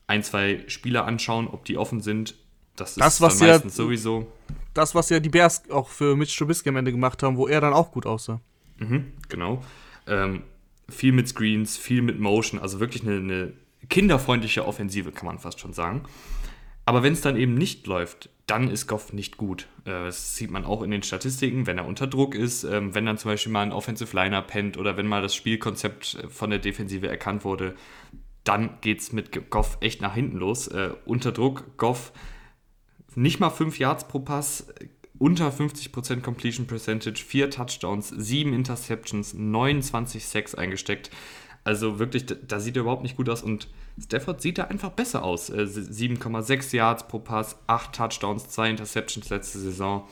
ein, 0.07 0.23
zwei 0.23 0.65
Spieler 0.67 1.07
anschauen, 1.07 1.49
ob 1.49 1.65
die 1.65 1.77
offen 1.79 2.01
sind. 2.01 2.35
Das, 2.77 2.95
das 2.95 3.15
ist 3.15 3.21
was 3.21 3.39
dann 3.39 3.49
meistens 3.49 3.77
ja, 3.77 3.85
sowieso. 3.85 4.33
Das, 4.75 4.95
was 4.95 5.11
ja 5.11 5.21
die 5.21 5.29
Bears 5.29 5.71
auch 5.71 5.89
für 5.89 6.17
Mitch 6.17 6.37
Trubisky 6.37 6.71
am 6.71 6.77
Ende 6.77 6.91
gemacht 6.91 7.23
haben, 7.23 7.37
wo 7.37 7.47
er 7.47 7.61
dann 7.61 7.73
auch 7.73 7.93
gut 7.93 8.07
aussah. 8.07 8.41
Mhm, 8.79 9.13
genau. 9.29 9.63
Ähm, 10.07 10.43
viel 10.89 11.13
mit 11.13 11.29
Screens, 11.29 11.77
viel 11.77 12.03
mit 12.03 12.19
Motion, 12.19 12.61
also 12.61 12.81
wirklich 12.81 13.03
eine, 13.03 13.17
eine 13.17 13.53
kinderfreundliche 13.89 14.67
Offensive, 14.67 15.13
kann 15.13 15.27
man 15.27 15.39
fast 15.39 15.61
schon 15.61 15.73
sagen. 15.73 16.03
Aber 16.85 17.03
wenn 17.03 17.13
es 17.13 17.21
dann 17.21 17.37
eben 17.37 17.55
nicht 17.55 17.87
läuft, 17.87 18.29
dann 18.47 18.69
ist 18.69 18.87
Goff 18.87 19.13
nicht 19.13 19.37
gut. 19.37 19.69
Äh, 19.85 19.91
das 19.91 20.37
sieht 20.37 20.51
man 20.51 20.65
auch 20.65 20.83
in 20.83 20.91
den 20.91 21.03
Statistiken, 21.03 21.67
wenn 21.67 21.79
er 21.79 21.87
unter 21.87 22.07
Druck 22.07 22.35
ist, 22.35 22.65
ähm, 22.65 22.95
wenn 22.95 23.07
dann 23.07 23.19
zum 23.19 23.31
Beispiel 23.31 23.53
mal 23.53 23.63
ein 23.63 23.73
Offensive 23.73 24.15
Liner 24.17 24.43
pennt 24.43 24.77
oder 24.77 24.97
wenn 24.97 25.07
mal 25.07 25.23
das 25.23 25.35
Spielkonzept 25.35 26.15
äh, 26.15 26.29
von 26.29 26.51
der 26.51 26.59
Defensive 26.59 27.09
erkannt 27.09 27.45
wurde, 27.45 27.75
dann 28.45 28.79
geht 28.81 29.01
es 29.01 29.13
mit 29.13 29.51
Goff 29.51 29.79
echt 29.81 30.01
nach 30.01 30.15
hinten 30.15 30.39
los. 30.39 30.69
Äh, 30.69 30.91
unter 31.05 31.31
Druck, 31.31 31.77
Goff 31.77 32.13
nicht 33.15 33.41
mal 33.41 33.51
5 33.51 33.79
Yards 33.79 34.09
pro 34.09 34.21
Pass, 34.21 34.73
unter 35.19 35.51
50% 35.51 36.21
Completion 36.21 36.67
Percentage, 36.67 37.23
4 37.25 37.51
Touchdowns, 37.51 38.09
7 38.09 38.53
Interceptions, 38.53 39.35
29 39.35 40.25
Sacks 40.25 40.55
eingesteckt. 40.55 41.11
Also 41.65 41.99
wirklich, 41.99 42.27
da 42.27 42.59
sieht 42.59 42.77
er 42.77 42.83
überhaupt 42.83 43.05
nicht 43.05 43.17
gut 43.17 43.29
aus 43.29 43.43
und 43.43 43.69
Stafford 44.03 44.43
sieht 44.43 44.59
da 44.59 44.65
einfach 44.65 44.91
besser 44.91 45.23
aus. 45.23 45.53
7,6 45.53 46.75
äh, 46.75 46.77
Yards 46.77 47.07
pro 47.07 47.21
Pass, 47.21 47.57
8 47.69 47.95
Touchdowns, 47.95 48.49
2 48.49 48.71
Interceptions 48.71 49.31
letzte 49.31 49.59
Saison. 49.59 50.09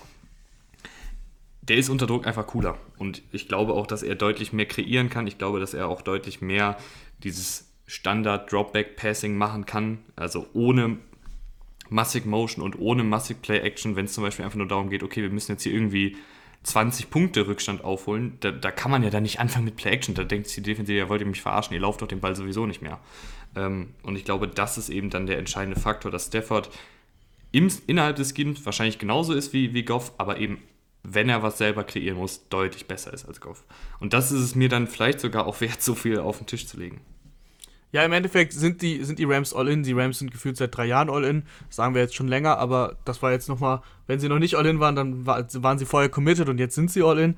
Der 1.63 1.77
ist 1.77 1.89
unter 1.89 2.07
Druck 2.07 2.27
einfach 2.27 2.47
cooler. 2.47 2.79
Und 2.99 3.23
ich 3.33 3.49
glaube 3.49 3.73
auch, 3.73 3.87
dass 3.87 4.03
er 4.03 4.15
deutlich 4.15 4.53
mehr 4.53 4.67
kreieren 4.67 5.11
kann. 5.11 5.27
Ich 5.27 5.39
glaube, 5.39 5.61
dass 5.61 5.75
er 5.75 5.89
auch 5.89 6.03
deutlich 6.03 6.41
mehr 6.41 6.77
dieses 7.23 7.69
Standard-Dropback-Passing 7.87 9.37
machen 9.37 9.67
kann, 9.67 9.99
also 10.15 10.47
ohne 10.53 10.99
Massive 11.89 12.29
Motion 12.29 12.65
und 12.65 12.79
ohne 12.79 13.03
Massive 13.03 13.41
Play 13.41 13.59
Action, 13.59 13.97
wenn 13.97 14.05
es 14.05 14.13
zum 14.13 14.23
Beispiel 14.23 14.45
einfach 14.45 14.59
nur 14.59 14.69
darum 14.69 14.91
geht, 14.91 15.03
okay, 15.03 15.23
wir 15.23 15.31
müssen 15.31 15.53
jetzt 15.53 15.65
hier 15.65 15.75
irgendwie 15.75 16.17
20 16.63 17.11
Punkte 17.11 17.47
Rückstand 17.47 17.85
aufholen, 17.85 18.37
da, 18.41 18.51
da 18.51 18.71
kann 18.71 18.91
man 18.91 19.03
ja 19.03 19.11
dann 19.11 19.23
nicht 19.23 19.41
anfangen 19.41 19.65
mit 19.65 19.77
Play 19.77 19.93
Action. 19.93 20.15
Da 20.15 20.25
denkt 20.25 20.55
die 20.55 20.63
Defensive, 20.63 20.99
ja, 20.99 21.09
wollt 21.09 21.23
ihr 21.23 21.27
mich 21.27 21.41
verarschen, 21.41 21.75
ihr 21.75 21.81
lauft 21.81 22.03
doch 22.03 22.09
den 22.09 22.21
Ball 22.21 22.37
sowieso 22.37 22.67
nicht 22.67 22.83
mehr. 22.83 23.01
Ähm, 23.57 23.95
und 24.03 24.17
ich 24.17 24.25
glaube, 24.25 24.47
das 24.47 24.77
ist 24.77 24.91
eben 24.91 25.11
dann 25.11 25.27
der 25.27 25.39
entscheidende 25.39 25.81
Faktor, 25.81 26.11
dass 26.11 26.27
Stafford 26.27 26.71
im, 27.53 27.71
innerhalb 27.87 28.17
des 28.17 28.35
Schemes 28.37 28.65
wahrscheinlich 28.65 28.99
genauso 28.99 29.33
ist 29.33 29.53
wie, 29.53 29.75
wie 29.75 29.85
Goff, 29.85 30.13
aber 30.19 30.39
eben, 30.39 30.63
wenn 31.03 31.29
er 31.29 31.43
was 31.43 31.59
selber 31.59 31.83
kreieren 31.83 32.19
muss, 32.19 32.49
deutlich 32.49 32.87
besser 32.87 33.13
ist 33.13 33.25
als 33.25 33.41
Goff. 33.41 33.65
Und 33.99 34.13
das 34.13 34.31
ist 34.31 34.41
es 34.41 34.55
mir 34.55 34.69
dann 34.69 34.87
vielleicht 34.87 35.21
sogar 35.21 35.47
auch 35.47 35.61
wert, 35.61 35.83
so 35.83 35.95
viel 35.95 36.19
auf 36.19 36.39
den 36.39 36.47
Tisch 36.47 36.67
zu 36.67 36.79
legen. 36.79 37.01
Ja, 37.93 38.05
im 38.05 38.13
Endeffekt 38.13 38.53
sind 38.53 38.83
die, 38.83 39.05
sind 39.05 39.19
die 39.19 39.25
Rams 39.25 39.53
all-in. 39.53 39.83
Die 39.83 39.93
Rams 39.93 40.19
sind 40.19 40.31
gefühlt 40.31 40.57
seit 40.57 40.77
drei 40.77 40.87
Jahren 40.87 41.11
all-in. 41.11 41.45
Sagen 41.69 41.95
wir 41.95 42.03
jetzt 42.03 42.15
schon 42.15 42.29
länger, 42.29 42.59
aber 42.59 42.97
das 43.05 43.23
war 43.23 43.33
jetzt 43.33 43.49
nochmal, 43.49 43.83
wenn 44.07 44.21
sie 44.21 44.29
noch 44.29 44.39
nicht 44.39 44.55
all-in 44.55 44.81
waren, 44.81 44.95
dann 44.95 45.27
war, 45.27 45.45
waren 45.55 45.79
sie 45.79 45.87
vorher 45.87 46.09
committed 46.09 46.49
und 46.49 46.59
jetzt 46.59 46.75
sind 46.75 46.91
sie 46.91 47.03
all-in. 47.03 47.37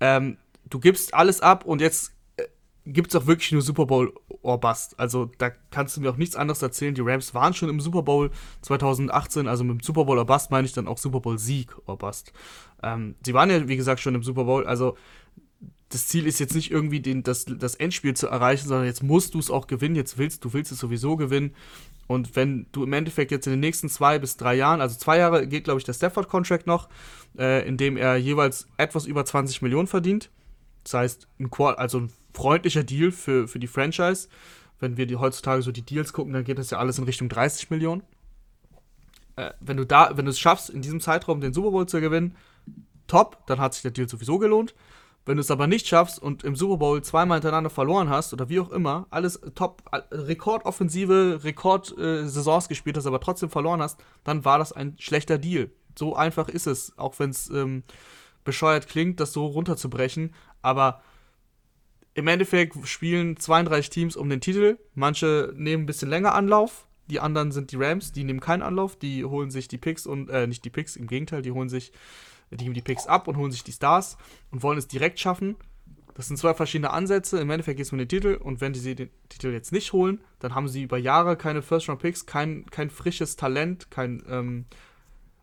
Ähm, 0.00 0.36
du 0.68 0.80
gibst 0.80 1.14
alles 1.14 1.40
ab 1.40 1.64
und 1.64 1.80
jetzt 1.80 2.12
äh, 2.36 2.44
gibt 2.86 3.14
es 3.14 3.16
auch 3.20 3.26
wirklich 3.26 3.52
nur 3.52 3.62
Super 3.62 3.86
Bowl 3.86 4.12
or 4.42 4.58
Bust. 4.58 4.98
Also 4.98 5.30
da 5.38 5.50
kannst 5.70 5.96
du 5.96 6.00
mir 6.00 6.10
auch 6.10 6.16
nichts 6.16 6.36
anderes 6.36 6.60
erzählen. 6.60 6.94
Die 6.94 7.00
Rams 7.00 7.32
waren 7.34 7.54
schon 7.54 7.68
im 7.68 7.80
Super 7.80 8.02
Bowl 8.02 8.30
2018, 8.62 9.46
also 9.46 9.62
mit 9.62 9.80
dem 9.80 9.80
Super 9.80 10.04
Bowl 10.04 10.18
or 10.18 10.26
Bust 10.26 10.50
meine 10.50 10.66
ich 10.66 10.72
dann 10.72 10.88
auch 10.88 10.98
Super 10.98 11.20
Bowl 11.20 11.38
Sieg 11.38 11.74
or 11.86 11.96
Bust. 11.98 12.32
Ähm, 12.82 13.14
sie 13.24 13.32
waren 13.32 13.50
ja, 13.50 13.68
wie 13.68 13.76
gesagt, 13.76 14.00
schon 14.00 14.14
im 14.14 14.22
Super 14.22 14.44
Bowl, 14.44 14.66
also 14.66 14.96
das 15.88 16.06
Ziel 16.06 16.26
ist 16.26 16.40
jetzt 16.40 16.54
nicht 16.54 16.70
irgendwie 16.70 17.00
den, 17.00 17.22
das, 17.22 17.44
das 17.44 17.74
Endspiel 17.74 18.14
zu 18.14 18.26
erreichen, 18.28 18.68
sondern 18.68 18.86
jetzt 18.86 19.02
musst 19.02 19.34
du 19.34 19.38
es 19.38 19.50
auch 19.50 19.66
gewinnen, 19.66 19.96
jetzt 19.96 20.18
willst 20.18 20.44
du 20.44 20.52
willst 20.52 20.72
es 20.72 20.78
sowieso 20.78 21.16
gewinnen. 21.16 21.54
Und 22.06 22.36
wenn 22.36 22.66
du 22.72 22.84
im 22.84 22.92
Endeffekt 22.92 23.30
jetzt 23.30 23.46
in 23.46 23.52
den 23.52 23.60
nächsten 23.60 23.88
zwei 23.88 24.18
bis 24.18 24.36
drei 24.36 24.54
Jahren, 24.54 24.80
also 24.80 24.98
zwei 24.98 25.18
Jahre 25.18 25.46
geht, 25.46 25.64
glaube 25.64 25.78
ich, 25.78 25.84
der 25.84 25.94
Stafford-Contract 25.94 26.66
noch, 26.66 26.88
äh, 27.38 27.66
in 27.66 27.76
dem 27.76 27.96
er 27.96 28.16
jeweils 28.16 28.66
etwas 28.76 29.06
über 29.06 29.24
20 29.24 29.62
Millionen 29.62 29.86
verdient. 29.86 30.30
Das 30.82 30.94
heißt, 30.94 31.28
ein, 31.38 31.50
also 31.52 32.00
ein 32.00 32.12
freundlicher 32.34 32.82
Deal 32.82 33.10
für, 33.10 33.48
für 33.48 33.58
die 33.58 33.66
Franchise. 33.66 34.28
Wenn 34.80 34.96
wir 34.96 35.06
die 35.06 35.16
heutzutage 35.16 35.62
so 35.62 35.72
die 35.72 35.82
Deals 35.82 36.12
gucken, 36.12 36.32
dann 36.32 36.44
geht 36.44 36.58
das 36.58 36.70
ja 36.70 36.78
alles 36.78 36.98
in 36.98 37.04
Richtung 37.04 37.28
30 37.28 37.70
Millionen. 37.70 38.02
Äh, 39.36 39.50
wenn 39.60 39.76
du 39.76 39.86
da, 39.86 40.16
wenn 40.16 40.26
du 40.26 40.30
es 40.30 40.38
schaffst, 40.38 40.68
in 40.68 40.82
diesem 40.82 41.00
Zeitraum 41.00 41.40
den 41.40 41.54
Super 41.54 41.70
Bowl 41.70 41.86
zu 41.86 42.00
gewinnen, 42.00 42.36
top, 43.06 43.46
dann 43.46 43.60
hat 43.60 43.74
sich 43.74 43.82
der 43.82 43.92
Deal 43.92 44.08
sowieso 44.08 44.38
gelohnt. 44.38 44.74
Wenn 45.26 45.36
du 45.36 45.40
es 45.40 45.50
aber 45.50 45.66
nicht 45.66 45.86
schaffst 45.86 46.20
und 46.20 46.44
im 46.44 46.54
Super 46.54 46.76
Bowl 46.76 47.02
zweimal 47.02 47.38
hintereinander 47.38 47.70
verloren 47.70 48.10
hast 48.10 48.32
oder 48.34 48.50
wie 48.50 48.60
auch 48.60 48.70
immer, 48.70 49.06
alles 49.10 49.40
top, 49.54 49.82
Rekordoffensive, 50.10 51.40
Rekordsaisons 51.42 52.66
äh, 52.66 52.68
gespielt 52.68 52.96
hast, 52.96 53.06
aber 53.06 53.20
trotzdem 53.20 53.48
verloren 53.48 53.80
hast, 53.80 53.98
dann 54.22 54.44
war 54.44 54.58
das 54.58 54.72
ein 54.72 54.96
schlechter 54.98 55.38
Deal. 55.38 55.70
So 55.98 56.14
einfach 56.14 56.48
ist 56.48 56.66
es, 56.66 56.98
auch 56.98 57.18
wenn 57.18 57.30
es 57.30 57.48
ähm, 57.50 57.84
bescheuert 58.44 58.86
klingt, 58.86 59.18
das 59.18 59.32
so 59.32 59.46
runterzubrechen. 59.46 60.34
Aber 60.60 61.02
im 62.12 62.28
Endeffekt 62.28 62.76
spielen 62.86 63.36
32 63.36 63.90
Teams 63.90 64.16
um 64.16 64.28
den 64.28 64.40
Titel. 64.40 64.78
Manche 64.94 65.52
nehmen 65.56 65.84
ein 65.84 65.86
bisschen 65.86 66.10
länger 66.10 66.34
Anlauf. 66.34 66.86
Die 67.06 67.20
anderen 67.20 67.52
sind 67.52 67.72
die 67.72 67.76
Rams, 67.76 68.12
die 68.12 68.24
nehmen 68.24 68.40
keinen 68.40 68.62
Anlauf. 68.62 68.96
Die 68.96 69.24
holen 69.24 69.50
sich 69.50 69.68
die 69.68 69.78
Picks 69.78 70.06
und, 70.06 70.28
äh, 70.30 70.46
nicht 70.46 70.64
die 70.64 70.70
Picks, 70.70 70.96
im 70.96 71.06
Gegenteil, 71.06 71.42
die 71.42 71.52
holen 71.52 71.68
sich 71.68 71.92
die 72.56 72.64
geben 72.64 72.74
die 72.74 72.82
Picks 72.82 73.06
ab 73.06 73.28
und 73.28 73.36
holen 73.36 73.52
sich 73.52 73.64
die 73.64 73.72
Stars 73.72 74.16
und 74.50 74.62
wollen 74.62 74.78
es 74.78 74.88
direkt 74.88 75.20
schaffen. 75.20 75.56
Das 76.14 76.28
sind 76.28 76.36
zwei 76.36 76.54
verschiedene 76.54 76.90
Ansätze. 76.90 77.40
Im 77.40 77.50
Endeffekt 77.50 77.76
geht 77.76 77.86
es 77.86 77.92
um 77.92 77.98
den 77.98 78.08
Titel 78.08 78.34
und 78.40 78.60
wenn 78.60 78.72
sie 78.72 78.94
den 78.94 79.10
Titel 79.28 79.48
jetzt 79.48 79.72
nicht 79.72 79.92
holen, 79.92 80.20
dann 80.38 80.54
haben 80.54 80.68
sie 80.68 80.82
über 80.82 80.96
Jahre 80.96 81.36
keine 81.36 81.60
First-Round-Picks, 81.60 82.26
kein, 82.26 82.66
kein 82.66 82.90
frisches 82.90 83.36
Talent, 83.36 83.90
kein. 83.90 84.22
Ähm, 84.28 84.66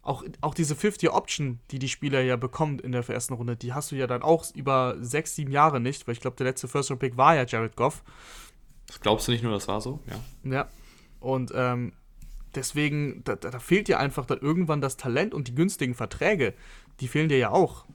auch, 0.03 0.23
auch 0.41 0.55
diese 0.55 0.73
50-Option, 0.73 1.59
die 1.69 1.77
die 1.77 1.89
Spieler 1.89 2.21
ja 2.21 2.35
bekommen 2.35 2.79
in 2.79 2.91
der 2.91 3.07
ersten 3.07 3.35
Runde, 3.35 3.55
die 3.55 3.73
hast 3.73 3.91
du 3.91 3.95
ja 3.95 4.07
dann 4.07 4.23
auch 4.23 4.45
über 4.55 4.95
sechs, 4.99 5.35
sieben 5.35 5.51
Jahre 5.51 5.79
nicht, 5.79 6.07
weil 6.07 6.13
ich 6.13 6.21
glaube, 6.21 6.37
der 6.37 6.47
letzte 6.47 6.67
First-Round-Pick 6.67 7.17
war 7.17 7.35
ja 7.35 7.45
Jared 7.45 7.75
Goff. 7.75 8.03
Das 8.87 8.99
glaubst 8.99 9.27
du 9.27 9.31
nicht 9.31 9.43
nur, 9.43 9.51
das 9.53 9.67
war 9.67 9.79
so? 9.79 9.99
Ja. 10.07 10.51
Ja. 10.51 10.67
Und 11.19 11.51
ähm, 11.53 11.93
deswegen, 12.55 13.23
da, 13.23 13.35
da, 13.35 13.59
fehlt 13.59 13.87
dir 13.87 13.99
einfach 13.99 14.25
dann 14.25 14.39
irgendwann 14.39 14.81
das 14.81 14.97
Talent 14.97 15.33
und 15.33 15.47
die 15.47 15.55
günstigen 15.55 15.93
Verträge 15.93 16.53
die 16.99 17.07
fehlen 17.07 17.29
dir 17.29 17.37
ja 17.37 17.51
auch. 17.51 17.85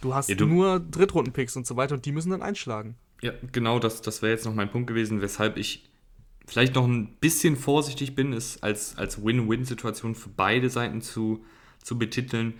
Du 0.00 0.14
hast 0.14 0.28
ja, 0.28 0.36
du 0.36 0.46
nur 0.46 0.80
Drittrundenpicks 0.80 1.56
und 1.56 1.66
so 1.66 1.76
weiter 1.76 1.94
und 1.94 2.04
die 2.04 2.12
müssen 2.12 2.30
dann 2.30 2.42
einschlagen. 2.42 2.96
Ja, 3.20 3.32
genau, 3.52 3.78
das, 3.78 4.00
das 4.00 4.22
wäre 4.22 4.32
jetzt 4.32 4.44
noch 4.44 4.54
mein 4.54 4.70
Punkt 4.70 4.86
gewesen, 4.86 5.20
weshalb 5.20 5.56
ich 5.56 5.88
vielleicht 6.46 6.74
noch 6.74 6.86
ein 6.86 7.14
bisschen 7.16 7.56
vorsichtig 7.56 8.14
bin, 8.14 8.32
es 8.32 8.62
als, 8.62 8.96
als 8.96 9.22
Win-Win-Situation 9.22 10.14
für 10.14 10.30
beide 10.30 10.70
Seiten 10.70 11.02
zu, 11.02 11.44
zu 11.82 11.98
betiteln, 11.98 12.54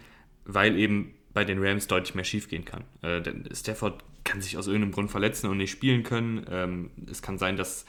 weil 0.45 0.77
eben 0.77 1.15
bei 1.33 1.45
den 1.45 1.65
Rams 1.65 1.87
deutlich 1.87 2.15
mehr 2.15 2.25
schiefgehen 2.25 2.65
kann. 2.65 2.85
Äh, 3.03 3.23
denn 3.23 3.49
Stafford 3.55 4.03
kann 4.25 4.43
sich 4.43 4.57
aus 4.59 4.67
irgendeinem 4.67 4.93
Grund 4.93 5.11
verletzen 5.11 5.49
und 5.49 5.57
nicht 5.57 5.71
spielen 5.71 6.03
können. 6.03 6.45
Ähm, 6.51 6.91
es 7.11 7.23
kann 7.23 7.39
sein, 7.39 7.57
dass, 7.57 7.87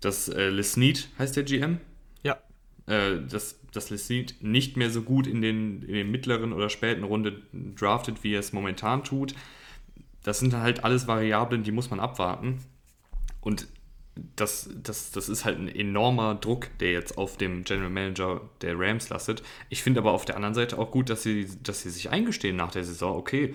dass 0.00 0.28
äh, 0.28 0.48
Lesnead 0.48 1.08
heißt 1.18 1.36
der 1.36 1.42
GM. 1.42 1.78
Ja. 2.22 2.38
Äh, 2.86 3.20
dass 3.28 3.58
dass 3.72 3.90
Leslie 3.90 4.26
nicht 4.40 4.76
mehr 4.76 4.90
so 4.90 5.02
gut 5.02 5.26
in 5.26 5.42
den, 5.42 5.82
in 5.82 5.94
den 5.94 6.10
mittleren 6.10 6.52
oder 6.52 6.68
späten 6.68 7.04
Runde 7.04 7.42
draftet, 7.52 8.22
wie 8.22 8.34
er 8.34 8.40
es 8.40 8.52
momentan 8.52 9.02
tut. 9.02 9.34
Das 10.22 10.38
sind 10.38 10.54
halt 10.54 10.84
alles 10.84 11.08
Variablen, 11.08 11.64
die 11.64 11.72
muss 11.72 11.90
man 11.90 11.98
abwarten. 11.98 12.58
Und 13.40 13.66
das, 14.36 14.70
das, 14.82 15.10
das 15.10 15.28
ist 15.28 15.44
halt 15.44 15.58
ein 15.58 15.68
enormer 15.68 16.34
Druck, 16.34 16.68
der 16.78 16.92
jetzt 16.92 17.16
auf 17.16 17.38
dem 17.38 17.64
General 17.64 17.90
Manager 17.90 18.42
der 18.60 18.78
Rams 18.78 19.08
lastet. 19.08 19.42
Ich 19.70 19.82
finde 19.82 20.00
aber 20.00 20.12
auf 20.12 20.24
der 20.24 20.36
anderen 20.36 20.54
Seite 20.54 20.78
auch 20.78 20.90
gut, 20.90 21.08
dass 21.08 21.22
sie, 21.22 21.48
dass 21.62 21.82
sie 21.82 21.90
sich 21.90 22.10
eingestehen 22.10 22.56
nach 22.56 22.72
der 22.72 22.84
Saison, 22.84 23.16
okay, 23.16 23.54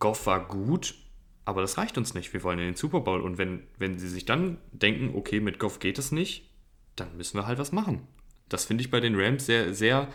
Goff 0.00 0.26
war 0.26 0.48
gut, 0.48 0.96
aber 1.44 1.60
das 1.60 1.78
reicht 1.78 1.96
uns 1.96 2.14
nicht. 2.14 2.32
Wir 2.32 2.42
wollen 2.42 2.58
in 2.58 2.66
den 2.66 2.74
Super 2.74 3.00
Bowl. 3.00 3.20
Und 3.20 3.38
wenn, 3.38 3.62
wenn 3.78 3.98
sie 3.98 4.08
sich 4.08 4.24
dann 4.24 4.58
denken, 4.72 5.14
okay, 5.14 5.40
mit 5.40 5.58
Goff 5.58 5.78
geht 5.78 5.98
es 5.98 6.10
nicht, 6.10 6.50
dann 6.96 7.16
müssen 7.16 7.38
wir 7.38 7.46
halt 7.46 7.58
was 7.58 7.70
machen. 7.70 8.06
Das 8.48 8.64
finde 8.64 8.82
ich 8.82 8.90
bei 8.90 9.00
den 9.00 9.14
Rams 9.18 9.46
sehr, 9.46 9.74
sehr 9.74 10.08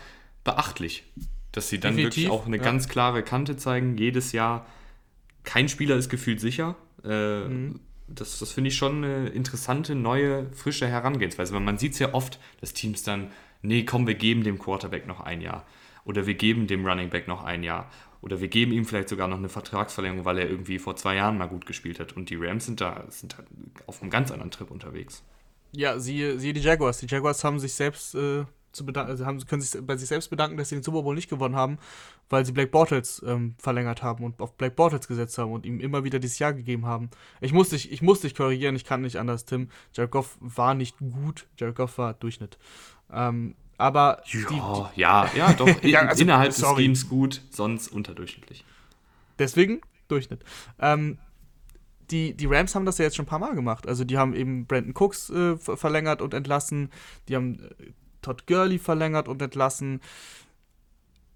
beachtlich, 0.44 1.04
dass 1.52 1.68
sie 1.68 1.80
dann 1.80 1.96
Definitiv, 1.96 2.24
wirklich 2.24 2.30
auch 2.32 2.46
eine 2.46 2.56
ja. 2.56 2.62
ganz 2.62 2.88
klare 2.88 3.22
Kante 3.22 3.56
zeigen. 3.56 3.96
Jedes 3.96 4.32
Jahr, 4.32 4.66
kein 5.44 5.68
Spieler 5.68 5.96
ist 5.96 6.08
gefühlt 6.08 6.40
sicher. 6.40 6.76
Äh, 7.04 7.48
mhm. 7.48 7.80
Das, 8.06 8.38
das 8.38 8.52
finde 8.52 8.68
ich 8.68 8.76
schon 8.76 9.04
eine 9.04 9.28
interessante, 9.28 9.94
neue, 9.94 10.50
frische 10.52 10.86
Herangehensweise. 10.86 11.54
Weil 11.54 11.60
man 11.60 11.78
sieht 11.78 11.92
es 11.92 11.98
ja 11.98 12.14
oft, 12.14 12.40
dass 12.60 12.72
Teams 12.72 13.02
dann, 13.02 13.30
nee, 13.62 13.84
komm, 13.84 14.06
wir 14.06 14.14
geben 14.14 14.42
dem 14.42 14.58
Quarterback 14.58 15.06
noch 15.06 15.20
ein 15.20 15.40
Jahr. 15.40 15.66
Oder 16.04 16.26
wir 16.26 16.34
geben 16.34 16.66
dem 16.66 16.86
Running 16.86 17.10
Back 17.10 17.28
noch 17.28 17.44
ein 17.44 17.62
Jahr. 17.62 17.90
Oder 18.22 18.40
wir 18.40 18.48
geben 18.48 18.72
ihm 18.72 18.84
vielleicht 18.84 19.08
sogar 19.08 19.28
noch 19.28 19.38
eine 19.38 19.48
Vertragsverlängerung, 19.48 20.24
weil 20.24 20.38
er 20.38 20.50
irgendwie 20.50 20.78
vor 20.78 20.96
zwei 20.96 21.16
Jahren 21.16 21.38
mal 21.38 21.46
gut 21.46 21.66
gespielt 21.66 22.00
hat. 22.00 22.14
Und 22.16 22.30
die 22.30 22.36
Rams 22.36 22.66
sind 22.66 22.80
da 22.80 23.04
sind 23.08 23.36
auf 23.86 24.02
einem 24.02 24.10
ganz 24.10 24.30
anderen 24.30 24.50
Trip 24.50 24.70
unterwegs. 24.70 25.22
Ja, 25.72 25.98
siehe, 25.98 26.38
siehe 26.38 26.52
die 26.52 26.60
Jaguars. 26.60 26.98
Die 26.98 27.06
Jaguars 27.06 27.44
haben 27.44 27.58
sich 27.58 27.74
selbst 27.74 28.14
äh, 28.14 28.44
zu 28.72 28.86
bedanken, 28.86 29.10
also 29.10 29.26
haben, 29.26 29.44
können 29.46 29.62
sich 29.62 29.80
bei 29.84 29.96
sich 29.96 30.08
selbst 30.08 30.30
bedanken, 30.30 30.56
dass 30.56 30.68
sie 30.68 30.76
den 30.76 30.82
Super 30.82 31.02
Bowl 31.02 31.14
nicht 31.14 31.28
gewonnen 31.28 31.56
haben, 31.56 31.78
weil 32.28 32.44
sie 32.44 32.52
Black 32.52 32.70
Bortles 32.70 33.22
ähm, 33.26 33.54
verlängert 33.58 34.02
haben 34.02 34.24
und 34.24 34.40
auf 34.40 34.56
Black 34.56 34.76
Bortles 34.76 35.08
gesetzt 35.08 35.38
haben 35.38 35.52
und 35.52 35.66
ihm 35.66 35.80
immer 35.80 36.04
wieder 36.04 36.18
dieses 36.18 36.38
Jahr 36.38 36.52
gegeben 36.52 36.86
haben. 36.86 37.10
Ich 37.40 37.52
muss 37.52 37.70
dich, 37.70 37.90
ich 37.90 38.02
muss 38.02 38.20
dich 38.20 38.34
korrigieren, 38.34 38.76
ich 38.76 38.84
kann 38.84 39.02
nicht 39.02 39.16
anders, 39.16 39.44
Tim. 39.44 39.68
Jared 39.92 40.10
Goff 40.10 40.36
war 40.40 40.74
nicht 40.74 40.98
gut, 40.98 41.46
Jared 41.58 41.76
Goff 41.76 41.98
war 41.98 42.14
Durchschnitt. 42.14 42.58
Ähm, 43.12 43.54
aber 43.76 44.22
ja, 44.26 44.40
die, 44.40 44.54
die, 44.54 45.00
ja, 45.00 45.30
ja, 45.34 45.52
doch, 45.54 45.68
ja, 45.82 46.00
also, 46.02 46.22
innerhalb 46.22 46.52
sorry. 46.52 46.86
des 46.86 47.00
Schemes 47.00 47.08
gut, 47.08 47.42
sonst 47.50 47.88
unterdurchschnittlich. 47.88 48.64
Deswegen 49.38 49.80
Durchschnitt. 50.06 50.44
Ähm, 50.78 51.18
die, 52.10 52.34
die 52.34 52.46
Rams 52.46 52.74
haben 52.74 52.86
das 52.86 52.98
ja 52.98 53.04
jetzt 53.04 53.16
schon 53.16 53.24
ein 53.24 53.28
paar 53.28 53.38
Mal 53.38 53.54
gemacht. 53.54 53.86
Also 53.86 54.04
die 54.04 54.18
haben 54.18 54.34
eben 54.34 54.66
Brandon 54.66 54.94
Cooks 54.94 55.30
äh, 55.30 55.56
verlängert 55.56 56.22
und 56.22 56.34
entlassen, 56.34 56.90
die 57.28 57.36
haben 57.36 57.60
äh, 57.60 57.92
Todd 58.22 58.46
Gurley 58.46 58.78
verlängert 58.78 59.28
und 59.28 59.40
entlassen. 59.40 60.00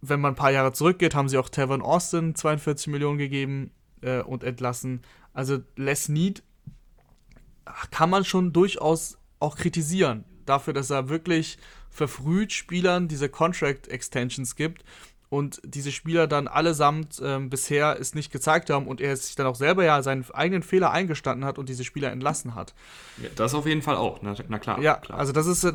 Wenn 0.01 0.21
man 0.21 0.33
ein 0.33 0.37
paar 0.37 0.51
Jahre 0.51 0.73
zurückgeht, 0.73 1.15
haben 1.15 1.29
sie 1.29 1.39
auch 1.39 1.49
Tavon 1.49 1.83
Austin 1.83 2.35
42 2.35 2.89
Millionen 2.89 3.19
gegeben 3.19 3.71
äh, 4.03 4.21
und 4.21 4.45
entlassen. 4.45 5.03
Also 5.33 5.59
Les 5.77 6.09
Need 6.09 6.43
kann 7.91 8.11
man 8.11 8.25
schon 8.25 8.53
durchaus 8.53 9.19
auch 9.41 9.57
kritisieren 9.57 10.25
dafür, 10.45 10.75
dass 10.75 10.91
er 10.91 11.09
wirklich 11.09 11.59
verfrüht 11.91 12.53
Spielern 12.53 13.09
diese 13.09 13.29
Contract 13.29 13.89
Extensions 13.89 14.57
gibt 14.57 14.85
und 15.35 15.61
diese 15.65 15.91
Spieler 15.91 16.29
dann 16.29 16.47
allesamt 16.47 17.21
ähm, 17.21 17.51
bisher 17.51 17.99
es 17.99 18.15
nicht 18.15 18.31
gezeigt 18.31 18.71
haben 18.71 18.87
und 18.87 19.01
er 19.01 19.17
sich 19.17 19.35
dann 19.35 19.49
auch 19.49 19.57
selber 19.57 19.83
ja 19.83 20.01
seinen 20.01 20.25
eigenen 20.33 20.63
Fehler 20.63 20.93
eingestanden 20.93 21.45
hat 21.45 21.59
und 21.59 21.69
diese 21.69 21.83
Spieler 21.83 22.13
entlassen 22.13 22.55
hat. 22.55 22.73
Ja, 23.21 23.31
das 23.35 23.53
auf 23.53 23.67
jeden 23.67 23.83
Fall 23.83 23.97
auch, 23.97 24.21
na, 24.23 24.37
na 24.49 24.61
klar. 24.61 24.81
Ja, 24.81 24.95
klar. 24.95 25.19
also 25.19 25.33
das 25.33 25.49
ist 25.49 25.65
äh, 25.65 25.73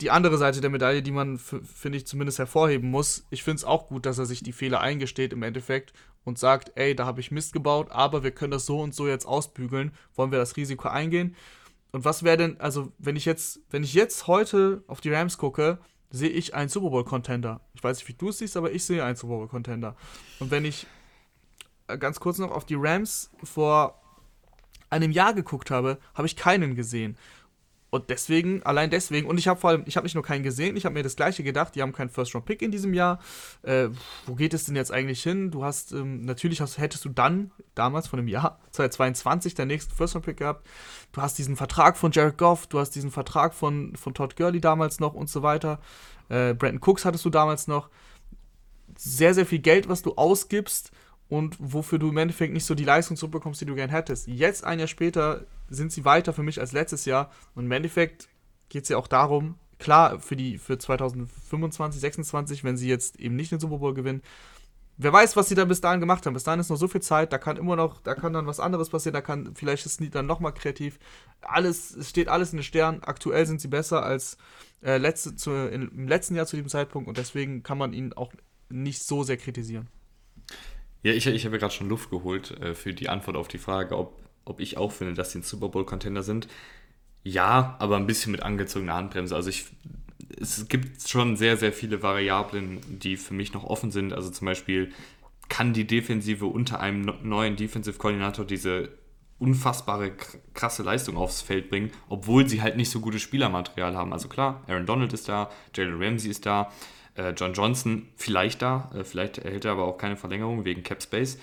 die 0.00 0.10
andere 0.10 0.38
Seite 0.38 0.60
der 0.60 0.70
Medaille, 0.70 1.02
die 1.02 1.12
man, 1.12 1.38
finde 1.38 1.98
ich, 1.98 2.04
zumindest 2.04 2.40
hervorheben 2.40 2.90
muss. 2.90 3.28
Ich 3.30 3.44
finde 3.44 3.58
es 3.58 3.64
auch 3.64 3.86
gut, 3.86 4.06
dass 4.06 4.18
er 4.18 4.26
sich 4.26 4.42
die 4.42 4.52
Fehler 4.52 4.80
eingesteht 4.80 5.32
im 5.32 5.44
Endeffekt 5.44 5.92
und 6.24 6.36
sagt, 6.36 6.72
ey, 6.74 6.96
da 6.96 7.06
habe 7.06 7.20
ich 7.20 7.30
Mist 7.30 7.52
gebaut, 7.52 7.92
aber 7.92 8.24
wir 8.24 8.32
können 8.32 8.50
das 8.50 8.66
so 8.66 8.80
und 8.80 8.92
so 8.92 9.06
jetzt 9.06 9.24
ausbügeln. 9.24 9.92
Wollen 10.16 10.32
wir 10.32 10.40
das 10.40 10.56
Risiko 10.56 10.88
eingehen? 10.88 11.36
Und 11.92 12.04
was 12.04 12.24
wäre 12.24 12.38
denn, 12.38 12.60
also 12.60 12.90
wenn 12.98 13.14
ich 13.14 13.24
jetzt, 13.24 13.60
wenn 13.70 13.84
ich 13.84 13.94
jetzt 13.94 14.26
heute 14.26 14.82
auf 14.88 15.00
die 15.00 15.12
Rams 15.12 15.38
gucke, 15.38 15.78
sehe 16.10 16.28
ich 16.28 16.54
einen 16.54 16.68
Super 16.68 16.90
Bowl 16.90 17.04
Contender. 17.04 17.60
Ich 17.74 17.82
weiß 17.82 17.98
nicht, 17.98 18.08
wie 18.08 18.14
du 18.14 18.28
es 18.28 18.38
siehst, 18.38 18.56
aber 18.56 18.72
ich 18.72 18.84
sehe 18.84 19.04
einen 19.04 19.16
Super 19.16 19.36
Bowl 19.36 19.48
Contender. 19.48 19.96
Und 20.40 20.50
wenn 20.50 20.64
ich 20.64 20.86
äh, 21.88 21.98
ganz 21.98 22.20
kurz 22.20 22.38
noch 22.38 22.50
auf 22.50 22.64
die 22.64 22.76
Rams 22.76 23.30
vor 23.42 24.00
einem 24.90 25.10
Jahr 25.10 25.34
geguckt 25.34 25.70
habe, 25.70 25.98
habe 26.14 26.26
ich 26.26 26.36
keinen 26.36 26.74
gesehen. 26.74 27.16
Und 27.90 28.10
deswegen, 28.10 28.62
allein 28.64 28.90
deswegen, 28.90 29.28
und 29.28 29.38
ich 29.38 29.46
habe 29.46 29.60
vor 29.60 29.70
allem, 29.70 29.84
ich 29.86 29.96
habe 29.96 30.04
nicht 30.04 30.14
nur 30.14 30.24
keinen 30.24 30.42
gesehen, 30.42 30.76
ich 30.76 30.84
habe 30.84 30.94
mir 30.94 31.04
das 31.04 31.14
gleiche 31.14 31.44
gedacht, 31.44 31.74
die 31.74 31.82
haben 31.82 31.92
keinen 31.92 32.08
First-Round-Pick 32.08 32.60
in 32.60 32.72
diesem 32.72 32.94
Jahr. 32.94 33.20
Äh, 33.62 33.88
wo 34.26 34.34
geht 34.34 34.54
es 34.54 34.64
denn 34.64 34.74
jetzt 34.74 34.92
eigentlich 34.92 35.22
hin? 35.22 35.52
Du 35.52 35.62
hast, 35.62 35.92
ähm, 35.92 36.24
natürlich 36.24 36.60
hast, 36.60 36.78
hättest 36.78 37.04
du 37.04 37.08
dann, 37.08 37.52
damals 37.74 38.08
von 38.08 38.16
dem 38.16 38.28
Jahr 38.28 38.58
2022, 38.72 39.54
deinen 39.54 39.68
nächsten 39.68 39.94
First-Round-Pick 39.94 40.36
gehabt. 40.36 40.66
Du 41.12 41.22
hast 41.22 41.38
diesen 41.38 41.54
Vertrag 41.54 41.96
von 41.96 42.10
Jared 42.10 42.38
Goff, 42.38 42.66
du 42.66 42.80
hast 42.80 42.90
diesen 42.90 43.12
Vertrag 43.12 43.54
von, 43.54 43.94
von 43.94 44.14
Todd 44.14 44.36
Gurley 44.36 44.60
damals 44.60 44.98
noch 44.98 45.14
und 45.14 45.30
so 45.30 45.42
weiter. 45.42 45.78
Äh, 46.28 46.54
Brandon 46.54 46.80
Cooks 46.80 47.04
hattest 47.04 47.24
du 47.24 47.30
damals 47.30 47.68
noch. 47.68 47.88
Sehr, 48.98 49.32
sehr 49.32 49.46
viel 49.46 49.60
Geld, 49.60 49.88
was 49.88 50.02
du 50.02 50.14
ausgibst 50.14 50.90
und 51.28 51.56
wofür 51.58 51.98
du 51.98 52.10
im 52.10 52.16
Endeffekt 52.16 52.52
nicht 52.52 52.64
so 52.64 52.74
die 52.74 52.84
Leistung 52.84 53.16
zurückbekommst, 53.16 53.60
die 53.60 53.66
du 53.66 53.74
gern 53.74 53.90
hättest. 53.90 54.28
Jetzt, 54.28 54.64
ein 54.64 54.78
Jahr 54.78 54.88
später, 54.88 55.46
sind 55.68 55.92
sie 55.92 56.04
weiter 56.04 56.32
für 56.32 56.42
mich 56.42 56.60
als 56.60 56.72
letztes 56.72 57.04
Jahr. 57.04 57.30
Und 57.54 57.64
im 57.64 57.72
Endeffekt 57.72 58.28
geht 58.68 58.84
es 58.84 58.88
ja 58.88 58.96
auch 58.96 59.08
darum, 59.08 59.56
klar, 59.78 60.20
für 60.20 60.36
die 60.36 60.58
für 60.58 60.78
2025, 60.78 62.00
26, 62.00 62.64
wenn 62.64 62.76
sie 62.76 62.88
jetzt 62.88 63.18
eben 63.18 63.36
nicht 63.36 63.50
den 63.52 63.60
Super 63.60 63.78
Bowl 63.78 63.94
gewinnen, 63.94 64.22
wer 64.96 65.12
weiß, 65.12 65.36
was 65.36 65.48
sie 65.48 65.54
da 65.54 65.64
bis 65.64 65.80
dahin 65.80 66.00
gemacht 66.00 66.24
haben. 66.26 66.34
Bis 66.34 66.44
dahin 66.44 66.60
ist 66.60 66.70
noch 66.70 66.76
so 66.76 66.88
viel 66.88 67.02
Zeit, 67.02 67.32
da 67.32 67.38
kann 67.38 67.56
immer 67.56 67.76
noch, 67.76 68.00
da 68.00 68.14
kann 68.14 68.32
dann 68.32 68.46
was 68.46 68.60
anderes 68.60 68.90
passieren, 68.90 69.14
da 69.14 69.20
kann 69.20 69.54
vielleicht 69.54 69.84
ist 69.84 70.00
Lied 70.00 70.14
dann 70.14 70.26
nochmal 70.26 70.54
kreativ. 70.54 70.98
Alles, 71.42 71.94
es 71.94 72.08
steht 72.08 72.28
alles 72.28 72.52
in 72.52 72.58
den 72.58 72.64
Sternen. 72.64 73.02
Aktuell 73.02 73.46
sind 73.46 73.60
sie 73.60 73.68
besser 73.68 74.02
als 74.04 74.36
äh, 74.82 74.98
letzte, 74.98 75.34
zu, 75.34 75.50
im 75.50 76.08
letzten 76.08 76.36
Jahr 76.36 76.46
zu 76.46 76.56
diesem 76.56 76.70
Zeitpunkt 76.70 77.08
und 77.08 77.18
deswegen 77.18 77.62
kann 77.62 77.78
man 77.78 77.92
ihnen 77.92 78.12
auch 78.12 78.32
nicht 78.68 79.02
so 79.02 79.22
sehr 79.22 79.36
kritisieren. 79.36 79.88
Ja, 81.06 81.12
ich, 81.12 81.24
ich 81.24 81.46
habe 81.46 81.60
gerade 81.60 81.72
schon 81.72 81.88
Luft 81.88 82.10
geholt 82.10 82.50
äh, 82.60 82.74
für 82.74 82.92
die 82.92 83.08
Antwort 83.08 83.36
auf 83.36 83.46
die 83.46 83.58
Frage, 83.58 83.96
ob, 83.96 84.18
ob 84.44 84.58
ich 84.58 84.76
auch 84.76 84.90
finde, 84.90 85.14
dass 85.14 85.30
sie 85.30 85.38
ein 85.38 85.44
Super 85.44 85.68
Bowl-Contender 85.68 86.24
sind. 86.24 86.48
Ja, 87.22 87.76
aber 87.78 87.96
ein 87.96 88.08
bisschen 88.08 88.32
mit 88.32 88.42
angezogener 88.42 88.94
Handbremse. 88.94 89.36
Also 89.36 89.48
ich, 89.48 89.66
es 90.40 90.66
gibt 90.66 91.08
schon 91.08 91.36
sehr, 91.36 91.56
sehr 91.58 91.72
viele 91.72 92.02
Variablen, 92.02 92.80
die 92.88 93.16
für 93.16 93.34
mich 93.34 93.52
noch 93.52 93.62
offen 93.62 93.92
sind. 93.92 94.12
Also 94.12 94.30
zum 94.30 94.46
Beispiel 94.46 94.90
kann 95.48 95.72
die 95.72 95.86
Defensive 95.86 96.44
unter 96.44 96.80
einem 96.80 97.14
neuen 97.22 97.54
Defensive-Koordinator 97.54 98.44
diese 98.44 98.88
unfassbare 99.38 100.10
krasse 100.54 100.82
Leistung 100.82 101.16
aufs 101.16 101.40
Feld 101.40 101.70
bringen, 101.70 101.92
obwohl 102.08 102.48
sie 102.48 102.62
halt 102.62 102.76
nicht 102.76 102.90
so 102.90 102.98
gutes 102.98 103.22
Spielermaterial 103.22 103.94
haben. 103.94 104.12
Also 104.12 104.26
klar, 104.26 104.64
Aaron 104.66 104.86
Donald 104.86 105.12
ist 105.12 105.28
da, 105.28 105.52
Jalen 105.72 106.02
Ramsey 106.02 106.32
ist 106.32 106.46
da, 106.46 106.72
äh, 107.16 107.30
John 107.30 107.52
Johnson 107.52 108.08
vielleicht 108.16 108.62
da, 108.62 108.90
äh, 108.94 109.04
vielleicht 109.04 109.38
erhält 109.38 109.64
er 109.64 109.72
aber 109.72 109.84
auch 109.84 109.98
keine 109.98 110.16
Verlängerung 110.16 110.64
wegen 110.64 110.82
Cap 110.82 111.02
Space. 111.02 111.38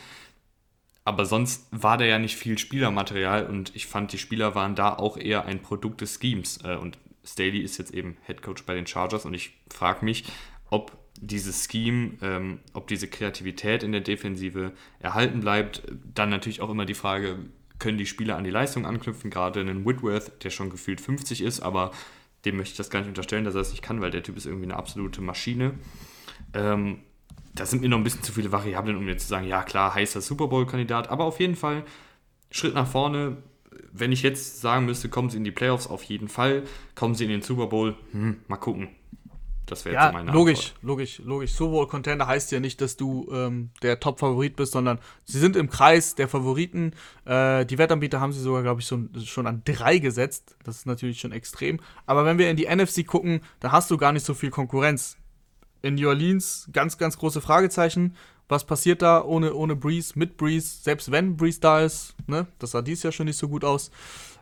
Aber 1.06 1.26
sonst 1.26 1.68
war 1.72 1.98
da 1.98 2.06
ja 2.06 2.18
nicht 2.18 2.38
viel 2.38 2.58
Spielermaterial 2.58 3.48
und 3.48 3.76
ich 3.76 3.88
fand, 3.88 4.14
die 4.14 4.18
Spieler 4.18 4.56
waren 4.56 4.76
da 4.76 4.94
auch 4.94 5.18
eher 5.18 5.46
ein 5.46 5.62
Produkt 5.62 6.02
des 6.02 6.20
Schemes. 6.22 6.60
Äh, 6.64 6.78
und 6.78 6.98
Staley 7.26 7.60
ist 7.60 7.78
jetzt 7.78 7.94
eben 7.94 8.18
Head 8.26 8.42
Coach 8.42 8.64
bei 8.64 8.74
den 8.74 8.88
Chargers 8.88 9.26
und 9.26 9.34
ich 9.34 9.54
frage 9.70 10.06
mich, 10.06 10.26
ob 10.70 10.98
dieses 11.20 11.68
Scheme, 11.70 12.18
ähm, 12.22 12.60
ob 12.74 12.88
diese 12.88 13.08
Kreativität 13.08 13.84
in 13.84 13.92
der 13.92 14.02
Defensive 14.02 14.72
erhalten 15.00 15.42
bleibt. 15.42 15.84
Dann 16.14 16.30
natürlich 16.30 16.62
auch 16.62 16.70
immer 16.70 16.86
die 16.86 16.96
Frage, 16.96 17.38
können 17.80 17.98
die 17.98 18.06
Spieler 18.06 18.38
an 18.38 18.44
die 18.44 18.50
Leistung 18.50 18.86
anknüpfen? 18.86 19.30
Gerade 19.30 19.60
einen 19.60 19.86
Whitworth, 19.86 20.44
der 20.44 20.50
schon 20.50 20.70
gefühlt 20.70 21.02
50 21.02 21.42
ist, 21.42 21.60
aber 21.60 21.92
dem 22.46 22.58
möchte 22.58 22.72
ich 22.74 22.78
das 22.78 22.90
gar 22.90 23.00
nicht 23.00 23.10
unterstellen, 23.10 23.46
dass 23.46 23.56
er 23.56 23.62
es 23.62 23.72
nicht 23.72 23.82
kann, 23.82 24.02
weil 24.02 24.12
der 24.12 24.24
Typ 24.24 24.38
ist 24.38 24.46
irgendwie 24.46 24.66
eine 24.66 24.76
absolute 24.76 25.22
Maschine. 25.22 25.74
Ähm, 26.54 27.00
da 27.56 27.66
sind 27.66 27.82
mir 27.82 27.90
noch 27.90 27.98
ein 27.98 28.04
bisschen 28.04 28.24
zu 28.24 28.34
viele 28.34 28.52
Variablen, 28.52 28.98
um 28.98 29.06
mir 29.06 29.18
zu 29.18 29.28
sagen, 29.28 29.48
ja 29.48 29.64
klar, 29.64 29.94
heißer 29.94 30.22
Super 30.22 30.48
Bowl-Kandidat, 30.48 31.10
aber 31.10 31.26
auf 31.26 31.40
jeden 31.40 31.56
Fall 31.56 31.84
Schritt 32.52 32.74
nach 32.74 32.88
vorne. 32.88 33.38
Wenn 33.92 34.12
ich 34.12 34.24
jetzt 34.24 34.62
sagen 34.62 34.86
müsste, 34.86 35.10
kommen 35.10 35.30
sie 35.30 35.38
in 35.38 35.44
die 35.44 35.52
Playoffs, 35.52 35.88
auf 35.88 36.04
jeden 36.04 36.28
Fall. 36.28 36.64
Kommen 36.96 37.16
sie 37.16 37.26
in 37.26 37.30
den 37.30 37.42
Super 37.42 37.68
Bowl, 37.68 37.96
hm, 38.12 38.38
mal 38.48 38.58
gucken. 38.58 38.90
Das 39.66 39.86
wäre 39.86 39.96
ja, 39.96 40.06
jetzt 40.06 40.14
meine 40.14 40.32
logisch, 40.32 40.60
Antwort. 40.60 40.84
logisch, 40.84 41.22
logisch. 41.24 41.58
Bowl 41.58 41.88
Contender 41.88 42.28
heißt 42.28 42.52
ja 42.52 42.60
nicht, 42.60 42.82
dass 42.82 42.98
du 42.98 43.30
ähm, 43.32 43.70
der 43.82 44.00
Top-Favorit 44.00 44.56
bist, 44.56 44.74
sondern 44.74 45.00
sie 45.24 45.40
sind 45.40 45.56
im 45.56 45.70
Kreis 45.70 46.16
der 46.16 46.28
Favoriten. 46.28 46.92
Äh, 47.26 47.66
die 47.66 47.78
Wettanbieter 47.78 48.20
haben 48.20 48.34
sie 48.34 48.42
sogar, 48.42 48.62
glaube 48.62 48.82
ich, 48.82 48.88
schon, 48.88 49.10
schon 49.24 49.48
an 49.48 49.62
drei 49.64 50.00
gesetzt. 50.00 50.58
Das 50.64 50.78
ist 50.78 50.86
natürlich 50.86 51.20
schon 51.20 51.32
extrem. 51.32 51.80
Aber 52.06 52.26
wenn 52.26 52.38
wir 52.38 52.50
in 52.50 52.58
die 52.58 52.68
NFC 52.68 53.08
gucken, 53.08 53.42
da 53.62 53.72
hast 53.72 53.90
du 53.90 53.98
gar 53.98 54.12
nicht 54.12 54.26
so 54.26 54.34
viel 54.34 54.50
Konkurrenz. 54.50 55.18
In 55.82 55.96
New 55.96 56.08
Orleans 56.08 56.70
ganz, 56.72 56.98
ganz 56.98 57.18
große 57.18 57.42
Fragezeichen. 57.42 58.16
Was 58.50 58.66
passiert 58.66 59.02
da 59.02 59.24
ohne, 59.24 59.54
ohne 59.54 59.76
Breeze, 59.76 60.14
mit 60.16 60.38
Breeze, 60.38 60.84
selbst 60.84 61.12
wenn 61.12 61.38
Breeze 61.38 61.60
da 61.62 61.82
ist? 61.82 62.16
Ne? 62.28 62.48
Das 62.60 62.72
sah 62.72 62.82
dies 62.82 63.04
Jahr 63.04 63.14
schon 63.14 63.26
nicht 63.26 63.38
so 63.38 63.48
gut 63.48 63.64
aus. 63.64 63.92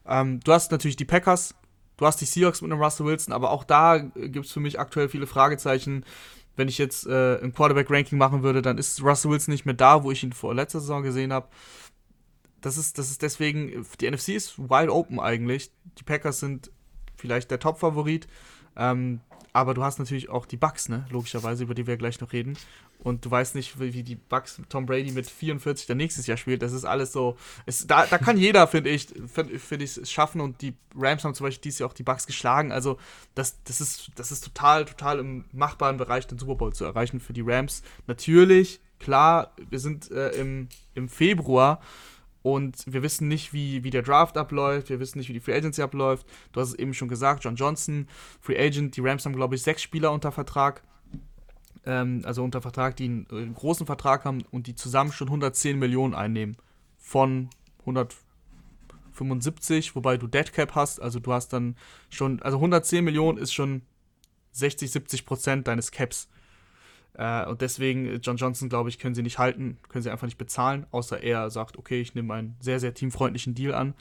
Ähm, 0.07 0.39
du 0.39 0.51
hast 0.51 0.71
natürlich 0.71 0.95
die 0.95 1.05
Packers, 1.05 1.53
Du 2.02 2.08
hast 2.08 2.20
die 2.20 2.26
Seahawks 2.26 2.64
mit 2.64 2.72
einem 2.72 2.82
Russell 2.82 3.06
Wilson, 3.06 3.32
aber 3.32 3.52
auch 3.52 3.64
da 3.64 4.00
gibt 4.00 4.48
es 4.48 4.52
für 4.52 4.60
mich 4.60 4.80
aktuell 4.80 5.08
viele 5.08 5.28
Fragezeichen. 5.28 6.04
Wenn 6.56 6.68
ich 6.68 6.80
jetzt 6.80 7.06
äh, 7.06 7.40
ein 7.40 7.54
Quarterback-Ranking 7.54 8.18
machen 8.18 8.42
würde, 8.42 8.64
dann 8.64 8.80
ist 8.80 9.04
Russell 9.04 9.30
Wilson 9.30 9.52
nicht 9.52 9.68
mehr 9.68 9.76
da, 9.76 10.04
wo 10.04 10.10
ich 10.10 10.24
ihn 10.24 10.34
vor 10.34 10.56
letzter 10.56 10.80
Saison 10.80 11.04
gesehen 11.04 11.32
habe. 11.32 11.50
Das 12.60 12.76
ist, 12.76 12.98
das 12.98 13.12
ist 13.12 13.22
deswegen, 13.22 13.86
die 14.00 14.10
NFC 14.10 14.30
ist 14.30 14.58
wide 14.58 14.92
open 14.92 15.20
eigentlich. 15.20 15.70
Die 16.00 16.04
Packers 16.04 16.40
sind 16.40 16.72
vielleicht 17.18 17.52
der 17.52 17.60
Top-Favorit. 17.60 18.28
Ähm, 18.75 19.21
aber 19.53 19.73
du 19.73 19.84
hast 19.84 19.99
natürlich 19.99 20.29
auch 20.29 20.45
die 20.45 20.57
Bucks, 20.57 20.88
ne? 20.88 21.05
Logischerweise, 21.10 21.63
über 21.63 21.73
die 21.73 21.86
wir 21.86 21.97
gleich 21.97 22.21
noch 22.21 22.31
reden. 22.31 22.57
Und 23.03 23.25
du 23.25 23.31
weißt 23.31 23.55
nicht, 23.55 23.79
wie, 23.79 24.03
die 24.03 24.15
Bucks 24.15 24.62
Tom 24.69 24.86
Brady 24.86 25.12
mit 25.12 25.27
44 25.27 25.88
dann 25.88 25.97
nächstes 25.97 26.27
Jahr 26.27 26.38
spielt. 26.38 26.62
Das 26.62 26.71
ist 26.71 26.86
alles 26.86 27.12
so. 27.12 27.36
Es, 27.65 27.86
da, 27.88 28.05
da 28.05 28.17
kann 28.17 28.38
jeder, 28.38 28.67
finde 28.67 28.91
ich, 28.91 29.07
finde 29.27 29.60
find 29.60 29.81
ich, 29.81 29.97
es 29.97 30.12
schaffen. 30.12 30.39
Und 30.39 30.62
die 30.62 30.75
Rams 30.95 31.23
haben 31.23 31.34
zum 31.34 31.45
Beispiel 31.45 31.63
dieses 31.63 31.79
Jahr 31.79 31.89
auch 31.89 31.93
die 31.93 32.03
Bucks 32.03 32.27
geschlagen. 32.27 32.71
Also, 32.71 32.97
das, 33.36 33.62
das, 33.63 33.81
ist, 33.81 34.12
das 34.15 34.31
ist 34.31 34.43
total, 34.43 34.86
total 34.86 35.19
im 35.19 35.45
machbaren 35.51 35.97
Bereich, 35.97 36.27
den 36.27 36.38
Super 36.38 36.55
Bowl 36.55 36.73
zu 36.73 36.86
erreichen 36.86 37.19
für 37.19 37.34
die 37.34 37.41
Rams. 37.41 37.81
Natürlich, 38.07 38.79
klar, 38.99 39.53
wir 39.69 39.79
sind 39.79 40.12
äh, 40.12 40.29
im, 40.29 40.69
im 40.93 41.10
Februar. 41.10 41.81
Und 42.43 42.84
wir 42.88 43.04
wissen 43.04 43.27
nicht, 43.27 43.54
wie, 43.54 43.84
wie 43.84 43.91
der 43.91 44.01
Draft 44.01 44.38
abläuft, 44.38 44.89
wir 44.89 44.99
wissen 44.99 45.19
nicht, 45.19 45.30
wie 45.30 45.34
die 45.34 45.39
Free 45.39 45.56
Agency 45.56 45.82
abläuft. 45.82 46.25
Du 46.51 46.62
hast 46.62 46.69
es 46.69 46.75
eben 46.75 46.93
schon 46.93 47.08
gesagt, 47.08 47.43
John 47.43 47.56
Johnson, 47.56 48.08
Free 48.39 48.58
Agent, 48.58 48.97
die 48.97 49.01
Rams 49.01 49.25
haben, 49.25 49.36
glaube 49.36 49.56
ich, 49.56 49.62
sechs 49.62 49.82
Spieler 49.82 50.12
unter 50.12 50.32
Vertrag. 50.32 50.84
Ähm, 51.86 52.21
also 52.25 52.43
unter 52.43 52.62
Vertrag, 52.62 52.95
die 52.95 53.06
einen, 53.06 53.27
einen, 53.32 53.54
großen 53.54 53.86
Vertrag 53.86 54.25
haben 54.25 54.43
und 54.51 54.67
die 54.67 54.75
zusammen 54.75 55.12
schon 55.12 55.27
110 55.27 55.77
Millionen 55.77 56.15
einnehmen. 56.15 56.58
Von 56.97 57.49
175, 57.82 59.95
wobei 59.95 60.17
du 60.17 60.27
Dead 60.27 60.51
Cap 60.51 60.75
hast, 60.75 61.01
also 61.01 61.19
du 61.19 61.34
hast 61.34 61.54
dann 61.54 61.75
schon, 62.10 62.41
also 62.41 62.58
110 62.58 63.04
Millionen 63.04 63.38
ist 63.38 63.54
schon 63.54 63.84
60, 64.51 64.91
70 64.91 65.25
Prozent 65.25 65.67
deines 65.67 65.91
Caps. 65.91 66.27
Äh, 67.13 67.45
und 67.45 67.62
deswegen, 67.62 68.06
äh, 68.06 68.15
John 68.15 68.38
Johnson, 68.38 68.69
glaube 68.69 68.89
ich, 68.89 69.00
können 69.00 69.15
sie 69.15 69.24
nicht 69.24 69.38
halten, 69.38 69.78
können 69.89 70.04
sie 70.04 70.10
einfach 70.10 70.28
nicht 70.28 70.38
bezahlen, 70.38 70.86
außer 70.91 71.21
er 71.21 71.50
sagt, 71.50 71.78
okay, 71.78 72.02
ich 72.02 72.15
nehme 72.15 72.34
einen 72.34 72.56
sehr, 72.60 72.80
sehr 72.80 72.93
teamfreundlichen 72.93 73.54
Deal 73.56 73.74
an. 73.74 73.93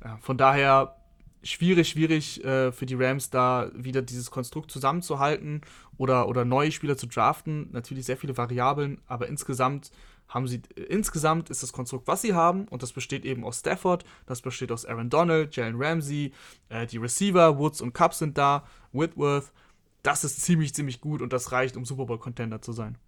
Äh, 0.00 0.16
von 0.20 0.38
daher 0.38 0.96
schwierig, 1.42 1.88
schwierig 1.88 2.44
äh, 2.44 2.72
für 2.72 2.86
die 2.86 2.94
Rams 2.94 3.30
da 3.30 3.70
wieder 3.74 4.02
dieses 4.02 4.30
Konstrukt 4.30 4.70
zusammenzuhalten 4.70 5.62
oder, 5.96 6.28
oder 6.28 6.44
neue 6.44 6.72
Spieler 6.72 6.96
zu 6.96 7.06
draften. 7.06 7.68
Natürlich 7.72 8.06
sehr 8.06 8.16
viele 8.16 8.36
Variablen, 8.36 9.00
aber 9.06 9.28
insgesamt 9.28 9.90
haben 10.28 10.46
sie, 10.48 10.62
äh, 10.76 10.82
insgesamt 10.82 11.50
ist 11.50 11.62
das 11.62 11.72
Konstrukt, 11.72 12.06
was 12.06 12.22
sie 12.22 12.34
haben, 12.34 12.66
und 12.68 12.82
das 12.82 12.92
besteht 12.92 13.24
eben 13.24 13.44
aus 13.44 13.60
Stafford, 13.60 14.04
das 14.26 14.40
besteht 14.40 14.72
aus 14.72 14.86
Aaron 14.86 15.10
Donald, 15.10 15.54
Jalen 15.54 15.76
Ramsey, 15.76 16.32
äh, 16.68 16.86
die 16.86 16.98
Receiver, 16.98 17.58
Woods 17.58 17.80
und 17.80 17.92
Cup 17.92 18.14
sind 18.14 18.38
da, 18.38 18.64
Whitworth, 18.92 19.52
das 20.02 20.24
ist 20.24 20.42
ziemlich, 20.42 20.74
ziemlich 20.74 21.00
gut 21.00 21.22
und 21.22 21.32
das 21.32 21.52
reicht, 21.52 21.76
um 21.76 21.84
Super 21.84 22.06
Bowl-Contender 22.06 22.60
zu 22.60 22.72
sein. 22.72 22.98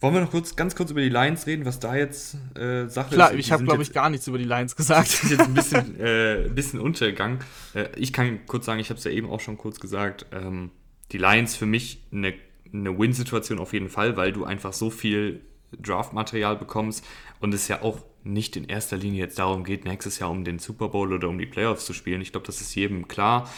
Wollen 0.00 0.14
wir 0.14 0.20
noch 0.22 0.30
kurz, 0.30 0.56
ganz 0.56 0.74
kurz 0.74 0.90
über 0.90 1.02
die 1.02 1.10
Lions 1.10 1.46
reden, 1.46 1.66
was 1.66 1.78
da 1.78 1.94
jetzt 1.94 2.34
äh, 2.56 2.88
Sache 2.88 2.88
Klar, 2.88 3.08
ist? 3.10 3.10
Klar, 3.10 3.34
ich 3.34 3.52
habe, 3.52 3.64
glaube 3.64 3.82
ich, 3.82 3.92
gar 3.92 4.08
nichts 4.08 4.26
über 4.26 4.38
die 4.38 4.44
Lions 4.44 4.74
gesagt. 4.74 5.08
Das 5.10 5.24
ist 5.24 5.30
jetzt 5.30 5.42
ein 5.42 5.52
bisschen, 5.52 6.00
äh, 6.00 6.48
bisschen 6.48 6.80
Untergang. 6.80 7.40
Äh, 7.74 7.88
ich 7.96 8.12
kann 8.14 8.46
kurz 8.46 8.64
sagen, 8.64 8.80
ich 8.80 8.88
habe 8.88 8.98
es 8.98 9.04
ja 9.04 9.10
eben 9.10 9.28
auch 9.28 9.40
schon 9.40 9.58
kurz 9.58 9.78
gesagt, 9.78 10.24
ähm, 10.32 10.70
die 11.12 11.18
Lions 11.18 11.54
für 11.54 11.66
mich 11.66 12.02
eine, 12.12 12.32
eine 12.72 12.98
Win-Situation 12.98 13.58
auf 13.58 13.74
jeden 13.74 13.90
Fall, 13.90 14.16
weil 14.16 14.32
du 14.32 14.44
einfach 14.44 14.72
so 14.72 14.88
viel 14.88 15.42
Draft-Material 15.78 16.56
bekommst 16.56 17.04
und 17.40 17.52
es 17.52 17.68
ja 17.68 17.82
auch 17.82 17.98
nicht 18.24 18.56
in 18.56 18.64
erster 18.64 18.96
Linie 18.96 19.20
jetzt 19.20 19.38
darum 19.38 19.64
geht, 19.64 19.84
nächstes 19.84 20.18
Jahr 20.18 20.30
um 20.30 20.44
den 20.44 20.58
Super 20.58 20.88
Bowl 20.88 21.12
oder 21.12 21.28
um 21.28 21.38
die 21.38 21.46
Playoffs 21.46 21.84
zu 21.84 21.92
spielen. 21.92 22.22
Ich 22.22 22.32
glaube, 22.32 22.46
das 22.46 22.60
ist 22.60 22.74
jedem 22.74 23.06
klar. 23.06 23.50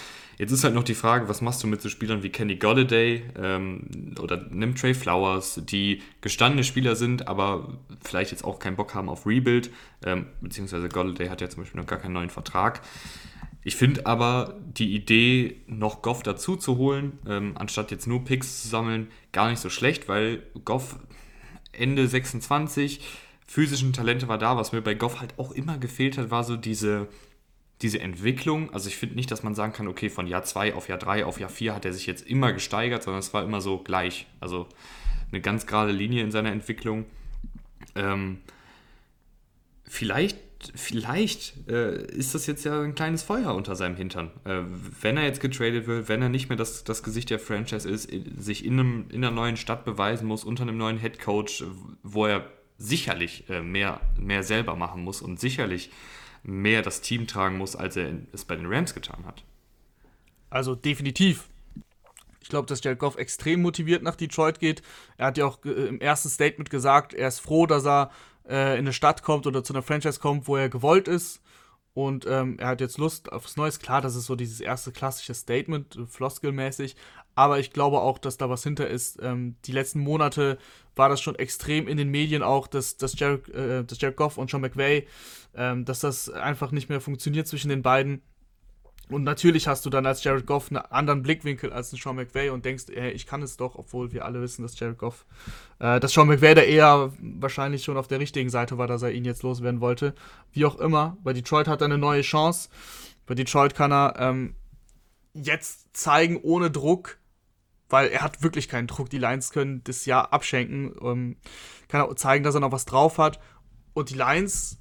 Jetzt 0.42 0.50
ist 0.50 0.64
halt 0.64 0.74
noch 0.74 0.83
die 0.83 0.96
Frage, 0.96 1.28
was 1.28 1.40
machst 1.40 1.62
du 1.62 1.68
mit 1.68 1.81
so 1.81 1.88
Spielern 1.88 2.24
wie 2.24 2.31
Kenny 2.31 2.57
Golladay 2.57 3.22
ähm, 3.38 4.16
oder 4.20 4.44
nimm 4.50 4.74
Trey 4.74 4.92
Flowers, 4.92 5.61
die 5.62 6.02
gestandene 6.20 6.64
Spieler 6.64 6.96
sind, 6.96 7.28
aber 7.28 7.78
vielleicht 8.02 8.33
jetzt 8.33 8.42
auch 8.42 8.59
keinen 8.59 8.74
Bock 8.74 8.92
haben 8.92 9.09
auf 9.09 9.24
Rebuild, 9.24 9.70
ähm, 10.05 10.26
beziehungsweise 10.40 10.88
Golladay 10.88 11.28
hat 11.28 11.40
ja 11.40 11.48
zum 11.48 11.62
Beispiel 11.62 11.81
noch 11.81 11.87
gar 11.87 12.00
keinen 12.00 12.14
neuen 12.14 12.28
Vertrag. 12.28 12.81
Ich 13.62 13.76
finde 13.76 14.05
aber 14.05 14.59
die 14.66 14.96
Idee, 14.96 15.61
noch 15.68 16.02
Goff 16.02 16.24
dazu 16.24 16.57
zu 16.57 16.76
holen, 16.76 17.20
ähm, 17.24 17.52
anstatt 17.55 17.92
jetzt 17.92 18.09
nur 18.09 18.24
Picks 18.24 18.62
zu 18.62 18.68
sammeln, 18.68 19.12
gar 19.31 19.48
nicht 19.48 19.61
so 19.61 19.70
schlecht, 19.70 20.09
weil 20.09 20.42
Goff 20.64 20.98
Ende 21.70 22.09
26, 22.09 23.00
physischen 23.46 23.92
Talente 23.92 24.26
war 24.26 24.38
da. 24.38 24.57
Was 24.57 24.72
mir 24.72 24.83
bei 24.83 24.94
Goff 24.94 25.20
halt 25.20 25.35
auch 25.38 25.52
immer 25.52 25.78
gefehlt 25.78 26.18
hat, 26.18 26.33
war 26.33 26.42
so 26.42 26.57
diese, 26.57 27.07
diese 27.82 28.00
Entwicklung. 28.00 28.72
Also 28.72 28.88
ich 28.88 28.96
finde 28.96 29.16
nicht, 29.16 29.30
dass 29.30 29.42
man 29.42 29.54
sagen 29.54 29.72
kann, 29.72 29.88
okay, 29.88 30.08
von 30.08 30.26
Jahr 30.26 30.44
2 30.44 30.74
auf 30.74 30.88
Jahr 30.88 30.98
3 30.98 31.24
auf 31.24 31.40
Jahr 31.40 31.50
4 31.50 31.74
hat 31.74 31.84
er 31.84 31.92
sich 31.92 32.06
jetzt 32.06 32.26
immer 32.26 32.52
gesteigert, 32.52 33.02
sondern 33.02 33.20
es 33.20 33.34
war 33.34 33.42
immer 33.42 33.60
so 33.60 33.78
gleich. 33.78 34.26
Also 34.40 34.68
eine 35.30 35.40
ganz 35.40 35.66
gerade 35.66 35.92
Linie 35.92 36.22
in 36.22 36.30
seiner 36.30 36.52
Entwicklung. 36.52 37.06
Ähm, 37.94 38.38
vielleicht 39.84 40.38
vielleicht 40.74 41.68
äh, 41.68 42.06
ist 42.06 42.34
das 42.34 42.46
jetzt 42.46 42.64
ja 42.64 42.80
ein 42.80 42.94
kleines 42.94 43.22
Feuer 43.22 43.54
unter 43.54 43.74
seinem 43.74 43.96
Hintern. 43.96 44.30
Äh, 44.44 44.60
wenn 45.00 45.16
er 45.16 45.24
jetzt 45.24 45.40
getradet 45.40 45.86
wird, 45.86 46.08
wenn 46.08 46.22
er 46.22 46.28
nicht 46.28 46.48
mehr 46.48 46.56
das, 46.56 46.84
das 46.84 47.02
Gesicht 47.02 47.30
der 47.30 47.38
Franchise 47.38 47.88
ist, 47.88 48.08
sich 48.38 48.64
in, 48.64 48.78
einem, 48.78 49.06
in 49.10 49.24
einer 49.24 49.34
neuen 49.34 49.56
Stadt 49.56 49.84
beweisen 49.84 50.26
muss, 50.26 50.44
unter 50.44 50.62
einem 50.62 50.76
neuen 50.76 50.98
Head 50.98 51.18
Coach, 51.20 51.64
wo 52.02 52.26
er 52.26 52.46
sicherlich 52.78 53.48
äh, 53.48 53.62
mehr, 53.62 54.00
mehr 54.18 54.42
selber 54.42 54.76
machen 54.76 55.02
muss 55.02 55.22
und 55.22 55.40
sicherlich 55.40 55.90
mehr 56.42 56.83
das 56.83 57.00
Team 57.00 57.26
tragen 57.26 57.59
muss, 57.59 57.76
als 57.76 57.96
er 57.96 58.12
es 58.33 58.44
bei 58.44 58.57
den 58.57 58.66
Rams 58.66 58.94
getan 58.94 59.24
hat. 59.26 59.44
Also 60.50 60.74
definitiv. 60.74 61.48
Ich 62.40 62.48
glaube, 62.48 62.66
dass 62.66 62.83
Jared 62.83 62.98
Goff 62.98 63.16
extrem 63.16 63.62
motiviert 63.62 64.02
nach 64.02 64.16
Detroit 64.16 64.59
geht. 64.59 64.83
Er 65.16 65.26
hat 65.26 65.38
ja 65.38 65.46
auch 65.46 65.64
äh, 65.64 65.70
im 65.70 66.00
ersten 66.00 66.28
Statement 66.28 66.70
gesagt, 66.70 67.14
er 67.14 67.28
ist 67.28 67.38
froh, 67.38 67.66
dass 67.66 67.87
er 67.87 68.11
äh, 68.48 68.72
in 68.74 68.81
eine 68.81 68.92
Stadt 68.92 69.22
kommt 69.22 69.46
oder 69.46 69.62
zu 69.62 69.72
einer 69.72 69.83
Franchise 69.83 70.20
kommt, 70.20 70.48
wo 70.48 70.57
er 70.57 70.68
gewollt 70.68 71.09
ist. 71.09 71.40
Und 71.94 72.26
ähm, 72.26 72.59
er 72.59 72.68
hat 72.68 72.81
jetzt 72.81 72.96
Lust 72.96 73.31
aufs 73.33 73.57
Neues. 73.57 73.78
Klar, 73.78 74.00
das 74.00 74.16
ist 74.16 74.26
so 74.26 74.35
dieses 74.35 74.61
erste 74.61 74.92
klassische 74.92 75.35
Statement, 75.35 75.96
äh, 75.96 76.07
floskelmäßig. 76.07 76.96
Aber 77.35 77.59
ich 77.59 77.70
glaube 77.70 78.00
auch, 78.00 78.18
dass 78.18 78.37
da 78.37 78.48
was 78.48 78.62
hinter 78.62 78.88
ist. 78.88 79.18
Ähm, 79.22 79.57
die 79.64 79.72
letzten 79.72 80.00
Monate 80.00 80.59
war 80.96 81.09
das 81.09 81.20
schon 81.20 81.35
extrem 81.35 81.88
in 81.88 81.96
den 81.96 82.11
Medien 82.11 82.42
auch, 82.42 82.66
dass, 82.66 82.96
dass, 82.96 83.18
Jared, 83.18 83.48
äh, 83.50 83.85
dass 83.85 84.00
Jared 84.00 84.16
Goff 84.16 84.38
und 84.38 84.50
Sean 84.50 84.61
McVay, 84.61 85.07
ähm, 85.55 85.85
dass 85.85 86.00
das 86.00 86.31
einfach 86.31 86.72
nicht 86.72 86.88
mehr 86.88 87.00
funktioniert 87.00 87.46
zwischen 87.46 87.68
den 87.68 87.83
beiden. 87.83 88.22
Und 89.12 89.25
natürlich 89.25 89.68
hast 89.68 89.85
du 89.85 89.90
dann 89.90 90.07
als 90.07 90.25
Jared 90.25 90.46
Goff 90.46 90.70
einen 90.70 90.79
anderen 90.79 91.22
Blickwinkel 91.22 91.72
als 91.72 91.92
ein 91.92 91.96
Sean 91.96 92.16
McVay 92.16 92.51
und 92.51 92.64
denkst, 92.64 92.85
ey, 92.94 93.11
ich 93.11 93.27
kann 93.27 93.42
es 93.42 93.57
doch, 93.57 93.77
obwohl 93.77 94.12
wir 94.12 94.25
alle 94.25 94.40
wissen, 94.40 94.62
dass 94.62 94.79
Jared 94.79 94.98
Goff, 94.98 95.27
äh, 95.79 96.01
dass 96.01 96.12
Sean 96.12 96.29
McVay 96.29 96.55
da 96.55 96.62
eher 96.62 97.12
wahrscheinlich 97.20 97.85
schon 97.85 97.96
auf 97.96 98.09
der 98.09 98.20
richtigen 98.20 98.51
Seite 98.51 98.79
war, 98.79 98.87
dass 98.87 99.03
er 99.03 99.12
ihn 99.12 99.25
jetzt 99.25 99.42
loswerden 99.42 99.81
wollte. 99.81 100.14
Wie 100.53 100.64
auch 100.64 100.79
immer, 100.79 101.16
bei 101.22 101.33
Detroit 101.33 101.68
hat 101.68 101.83
er 101.83 101.87
eine 101.87 101.98
neue 101.98 102.22
Chance. 102.22 102.68
Bei 103.27 103.35
Detroit 103.35 103.75
kann 103.75 103.92
er 103.92 104.14
ähm, 104.18 104.55
jetzt 105.35 105.96
zeigen, 105.96 106.38
ohne 106.42 106.70
Druck, 106.70 107.18
weil 107.88 108.09
er 108.09 108.22
hat 108.22 108.42
wirklich 108.42 108.68
keinen 108.68 108.87
Druck. 108.87 109.11
Die 109.11 109.18
Lions 109.18 109.51
können 109.51 109.83
das 109.85 110.07
Jahr 110.07 110.33
abschenken. 110.33 110.94
Ähm, 111.03 111.37
kann 111.88 112.01
er 112.01 112.16
zeigen, 112.16 112.44
dass 112.44 112.55
er 112.55 112.61
noch 112.61 112.72
was 112.72 112.87
drauf 112.87 113.18
hat. 113.18 113.38
Und 113.94 114.11
die 114.11 114.14
Lions 114.14 114.79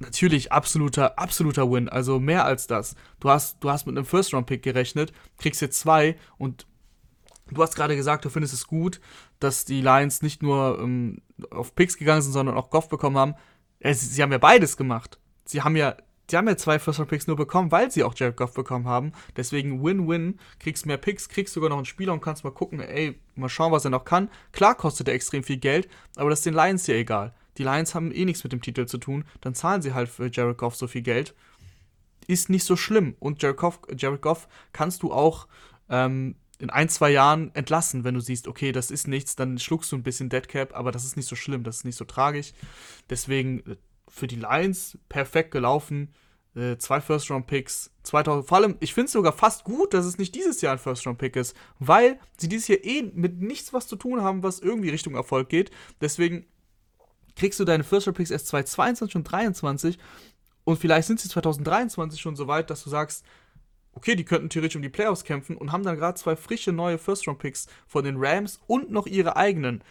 natürlich 0.00 0.52
absoluter, 0.52 1.18
absoluter 1.18 1.70
Win. 1.70 1.88
Also 1.88 2.18
mehr 2.18 2.44
als 2.44 2.66
das. 2.66 2.94
Du 3.20 3.30
hast, 3.30 3.62
du 3.62 3.70
hast 3.70 3.86
mit 3.86 3.96
einem 3.96 4.06
First-Round-Pick 4.06 4.62
gerechnet, 4.62 5.12
kriegst 5.38 5.60
jetzt 5.60 5.80
zwei 5.80 6.16
und 6.38 6.66
du 7.50 7.62
hast 7.62 7.76
gerade 7.76 7.96
gesagt, 7.96 8.24
du 8.24 8.30
findest 8.30 8.54
es 8.54 8.66
gut, 8.66 9.00
dass 9.40 9.64
die 9.64 9.80
Lions 9.80 10.22
nicht 10.22 10.42
nur 10.42 10.78
ähm, 10.80 11.22
auf 11.50 11.74
Picks 11.74 11.96
gegangen 11.96 12.22
sind, 12.22 12.32
sondern 12.32 12.56
auch 12.56 12.70
Goff 12.70 12.88
bekommen 12.88 13.16
haben. 13.16 13.34
Ja, 13.80 13.92
sie, 13.94 14.06
sie, 14.06 14.22
haben 14.22 14.32
ja 14.32 14.38
beides 14.38 14.76
gemacht. 14.76 15.18
Sie 15.44 15.62
haben 15.62 15.76
ja, 15.76 15.96
die 16.30 16.36
haben 16.36 16.48
ja 16.48 16.56
zwei 16.56 16.78
First-Round-Picks 16.78 17.26
nur 17.26 17.36
bekommen, 17.36 17.70
weil 17.70 17.90
sie 17.90 18.02
auch 18.02 18.14
Jared 18.16 18.36
Goff 18.36 18.54
bekommen 18.54 18.86
haben. 18.86 19.12
Deswegen 19.36 19.82
Win-Win. 19.84 20.40
Kriegst 20.58 20.86
mehr 20.86 20.96
Picks, 20.96 21.28
kriegst 21.28 21.54
sogar 21.54 21.70
noch 21.70 21.76
einen 21.76 21.86
Spieler 21.86 22.12
und 22.12 22.20
kannst 22.20 22.42
mal 22.42 22.50
gucken, 22.50 22.80
ey, 22.80 23.20
mal 23.34 23.48
schauen, 23.48 23.72
was 23.72 23.84
er 23.84 23.90
noch 23.90 24.04
kann. 24.04 24.30
Klar 24.52 24.74
kostet 24.74 25.08
er 25.08 25.14
extrem 25.14 25.44
viel 25.44 25.58
Geld, 25.58 25.88
aber 26.16 26.30
das 26.30 26.40
ist 26.40 26.46
den 26.46 26.54
Lions 26.54 26.86
ja 26.86 26.94
egal 26.94 27.34
die 27.58 27.64
Lions 27.64 27.94
haben 27.94 28.12
eh 28.12 28.24
nichts 28.24 28.44
mit 28.44 28.52
dem 28.52 28.62
Titel 28.62 28.86
zu 28.86 28.98
tun, 28.98 29.24
dann 29.40 29.54
zahlen 29.54 29.82
sie 29.82 29.94
halt 29.94 30.08
für 30.08 30.30
Jared 30.30 30.58
Goff 30.58 30.76
so 30.76 30.86
viel 30.86 31.02
Geld. 31.02 31.34
Ist 32.26 32.50
nicht 32.50 32.64
so 32.64 32.76
schlimm. 32.76 33.16
Und 33.18 33.42
Jared 33.42 33.56
Goff, 33.56 33.80
Jared 33.96 34.22
Goff 34.22 34.48
kannst 34.72 35.02
du 35.02 35.12
auch 35.12 35.46
ähm, 35.88 36.36
in 36.58 36.70
ein, 36.70 36.88
zwei 36.88 37.10
Jahren 37.10 37.54
entlassen, 37.54 38.04
wenn 38.04 38.14
du 38.14 38.20
siehst, 38.20 38.48
okay, 38.48 38.72
das 38.72 38.90
ist 38.90 39.08
nichts, 39.08 39.36
dann 39.36 39.58
schluckst 39.58 39.92
du 39.92 39.96
ein 39.96 40.02
bisschen 40.02 40.28
Deadcap, 40.28 40.74
aber 40.74 40.90
das 40.90 41.04
ist 41.04 41.16
nicht 41.16 41.28
so 41.28 41.36
schlimm, 41.36 41.64
das 41.64 41.78
ist 41.78 41.84
nicht 41.84 41.96
so 41.96 42.04
tragisch. 42.04 42.52
Deswegen 43.10 43.60
äh, 43.60 43.76
für 44.08 44.26
die 44.26 44.36
Lions 44.36 44.98
perfekt 45.08 45.50
gelaufen. 45.50 46.14
Äh, 46.54 46.78
zwei 46.78 47.02
First-Round-Picks, 47.02 47.90
2000. 48.04 48.48
Vor 48.48 48.56
allem, 48.56 48.76
ich 48.80 48.94
finde 48.94 49.06
es 49.06 49.12
sogar 49.12 49.32
fast 49.32 49.64
gut, 49.64 49.92
dass 49.92 50.06
es 50.06 50.16
nicht 50.16 50.34
dieses 50.34 50.62
Jahr 50.62 50.72
ein 50.72 50.78
First-Round-Pick 50.78 51.36
ist, 51.36 51.54
weil 51.78 52.18
sie 52.38 52.48
dieses 52.48 52.68
Jahr 52.68 52.82
eh 52.82 53.02
mit 53.02 53.42
nichts 53.42 53.74
was 53.74 53.86
zu 53.86 53.96
tun 53.96 54.22
haben, 54.22 54.42
was 54.42 54.60
irgendwie 54.60 54.88
Richtung 54.88 55.14
Erfolg 55.14 55.50
geht. 55.50 55.70
Deswegen 56.00 56.46
kriegst 57.36 57.60
du 57.60 57.64
deine 57.64 57.84
First 57.84 58.06
Round 58.06 58.16
Picks 58.16 58.30
erst 58.30 58.48
2022 58.48 59.14
und 59.14 59.28
2023 59.28 59.98
und 60.64 60.78
vielleicht 60.78 61.06
sind 61.06 61.20
sie 61.20 61.28
2023 61.28 62.20
schon 62.20 62.34
so 62.34 62.48
weit, 62.48 62.70
dass 62.70 62.82
du 62.82 62.90
sagst, 62.90 63.24
okay, 63.92 64.16
die 64.16 64.24
könnten 64.24 64.50
theoretisch 64.50 64.76
um 64.76 64.82
die 64.82 64.88
Playoffs 64.88 65.24
kämpfen 65.24 65.56
und 65.56 65.70
haben 65.70 65.84
dann 65.84 65.96
gerade 65.96 66.18
zwei 66.18 66.34
frische 66.34 66.72
neue 66.72 66.98
First 66.98 67.28
Round 67.28 67.38
Picks 67.38 67.66
von 67.86 68.04
den 68.04 68.16
Rams 68.18 68.60
und 68.66 68.90
noch 68.90 69.06
ihre 69.06 69.36
eigenen. 69.36 69.84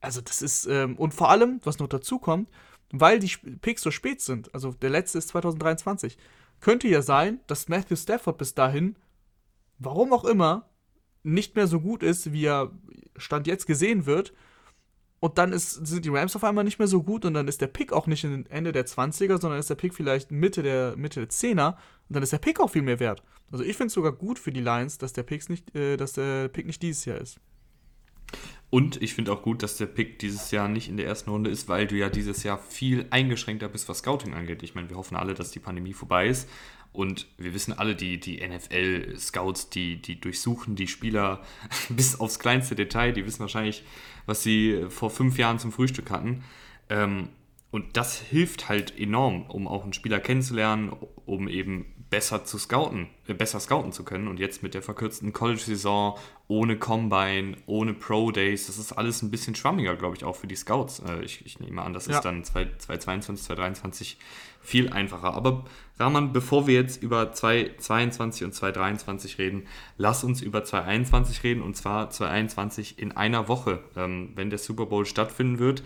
Also 0.00 0.20
das 0.20 0.42
ist 0.42 0.66
ähm, 0.66 0.96
und 0.96 1.12
vor 1.12 1.30
allem, 1.30 1.60
was 1.64 1.78
noch 1.78 1.88
dazu 1.88 2.18
kommt, 2.18 2.48
weil 2.92 3.18
die 3.18 3.30
Picks 3.60 3.82
so 3.82 3.90
spät 3.90 4.20
sind, 4.20 4.54
also 4.54 4.72
der 4.72 4.90
letzte 4.90 5.18
ist 5.18 5.28
2023, 5.28 6.18
könnte 6.60 6.88
ja 6.88 7.02
sein, 7.02 7.40
dass 7.46 7.68
Matthew 7.68 7.96
Stafford 7.96 8.38
bis 8.38 8.54
dahin, 8.54 8.96
warum 9.78 10.12
auch 10.12 10.24
immer, 10.24 10.68
nicht 11.22 11.56
mehr 11.56 11.66
so 11.66 11.80
gut 11.80 12.02
ist, 12.02 12.32
wie 12.32 12.44
er 12.46 12.70
Stand 13.16 13.46
jetzt 13.46 13.66
gesehen 13.66 14.06
wird 14.06 14.32
und 15.22 15.38
dann 15.38 15.52
ist, 15.52 15.86
sind 15.86 16.04
die 16.04 16.08
Rams 16.08 16.34
auf 16.34 16.42
einmal 16.42 16.64
nicht 16.64 16.80
mehr 16.80 16.88
so 16.88 17.00
gut 17.00 17.24
und 17.24 17.34
dann 17.34 17.46
ist 17.46 17.60
der 17.60 17.68
Pick 17.68 17.92
auch 17.92 18.08
nicht 18.08 18.24
Ende 18.24 18.72
der 18.72 18.86
20er, 18.86 19.40
sondern 19.40 19.60
ist 19.60 19.70
der 19.70 19.76
Pick 19.76 19.94
vielleicht 19.94 20.32
Mitte 20.32 20.64
der, 20.64 20.96
Mitte 20.96 21.20
der 21.20 21.30
10er 21.30 21.74
und 21.74 21.76
dann 22.08 22.24
ist 22.24 22.32
der 22.32 22.38
Pick 22.38 22.58
auch 22.58 22.70
viel 22.70 22.82
mehr 22.82 22.98
wert. 22.98 23.22
Also 23.52 23.62
ich 23.62 23.76
finde 23.76 23.86
es 23.86 23.92
sogar 23.92 24.10
gut 24.10 24.40
für 24.40 24.50
die 24.50 24.60
Lions, 24.60 24.98
dass 24.98 25.12
der, 25.12 25.22
Picks 25.22 25.48
nicht, 25.48 25.76
äh, 25.76 25.96
dass 25.96 26.14
der 26.14 26.48
Pick 26.48 26.66
nicht 26.66 26.82
dieses 26.82 27.04
Jahr 27.04 27.18
ist. 27.18 27.38
Und 28.68 29.00
ich 29.00 29.14
finde 29.14 29.32
auch 29.32 29.42
gut, 29.42 29.62
dass 29.62 29.76
der 29.76 29.86
Pick 29.86 30.18
dieses 30.18 30.50
Jahr 30.50 30.66
nicht 30.66 30.88
in 30.88 30.96
der 30.96 31.06
ersten 31.06 31.30
Runde 31.30 31.50
ist, 31.50 31.68
weil 31.68 31.86
du 31.86 31.94
ja 31.94 32.10
dieses 32.10 32.42
Jahr 32.42 32.58
viel 32.58 33.06
eingeschränkter 33.10 33.68
bist, 33.68 33.88
was 33.88 33.98
Scouting 33.98 34.34
angeht. 34.34 34.64
Ich 34.64 34.74
meine, 34.74 34.90
wir 34.90 34.96
hoffen 34.96 35.16
alle, 35.16 35.34
dass 35.34 35.52
die 35.52 35.60
Pandemie 35.60 35.92
vorbei 35.92 36.26
ist. 36.26 36.48
Und 36.92 37.26
wir 37.38 37.54
wissen 37.54 37.72
alle, 37.72 37.96
die, 37.96 38.20
die 38.20 38.46
NFL-Scouts, 38.46 39.70
die, 39.70 40.00
die 40.00 40.20
durchsuchen 40.20 40.76
die 40.76 40.88
Spieler 40.88 41.42
bis 41.88 42.20
aufs 42.20 42.38
kleinste 42.38 42.74
Detail, 42.74 43.12
die 43.12 43.24
wissen 43.26 43.40
wahrscheinlich, 43.40 43.82
was 44.26 44.42
sie 44.42 44.86
vor 44.88 45.10
fünf 45.10 45.38
Jahren 45.38 45.58
zum 45.58 45.72
Frühstück 45.72 46.10
hatten. 46.10 46.44
Ähm, 46.90 47.30
und 47.70 47.96
das 47.96 48.18
hilft 48.20 48.68
halt 48.68 48.98
enorm, 48.98 49.46
um 49.48 49.66
auch 49.66 49.84
einen 49.84 49.94
Spieler 49.94 50.20
kennenzulernen, 50.20 50.92
um 51.24 51.48
eben 51.48 51.86
besser 52.12 52.44
zu 52.44 52.58
scouten, 52.58 53.08
äh, 53.26 53.32
besser 53.32 53.58
scouten 53.58 53.90
zu 53.90 54.04
können. 54.04 54.28
Und 54.28 54.38
jetzt 54.38 54.62
mit 54.62 54.74
der 54.74 54.82
verkürzten 54.82 55.32
College-Saison, 55.32 56.18
ohne 56.46 56.76
Combine, 56.78 57.56
ohne 57.64 57.94
Pro-Days, 57.94 58.66
das 58.66 58.76
ist 58.76 58.92
alles 58.92 59.22
ein 59.22 59.30
bisschen 59.30 59.54
schwammiger, 59.54 59.96
glaube 59.96 60.16
ich, 60.16 60.24
auch 60.24 60.36
für 60.36 60.46
die 60.46 60.54
Scouts. 60.54 61.00
Äh, 61.00 61.22
ich, 61.22 61.46
ich, 61.46 61.58
nehme 61.58 61.80
an, 61.80 61.94
das 61.94 62.06
ja. 62.06 62.16
ist 62.16 62.24
dann 62.24 62.44
2022, 62.44 63.46
2023 63.46 64.18
viel 64.62 64.90
einfacher. 64.90 65.34
Aber 65.34 65.64
Rahman, 65.98 66.32
bevor 66.32 66.66
wir 66.66 66.74
jetzt 66.74 67.02
über 67.02 67.32
2022 67.32 68.44
und 68.44 68.52
2023 68.52 69.38
reden, 69.38 69.66
lass 69.96 70.24
uns 70.24 70.40
über 70.40 70.64
2021 70.64 71.42
reden 71.44 71.62
und 71.62 71.76
zwar 71.76 72.10
2021 72.10 72.98
in 72.98 73.12
einer 73.12 73.48
Woche, 73.48 73.82
ähm, 73.96 74.32
wenn 74.34 74.50
der 74.50 74.58
Super 74.58 74.86
Bowl 74.86 75.04
stattfinden 75.04 75.58
wird. 75.58 75.82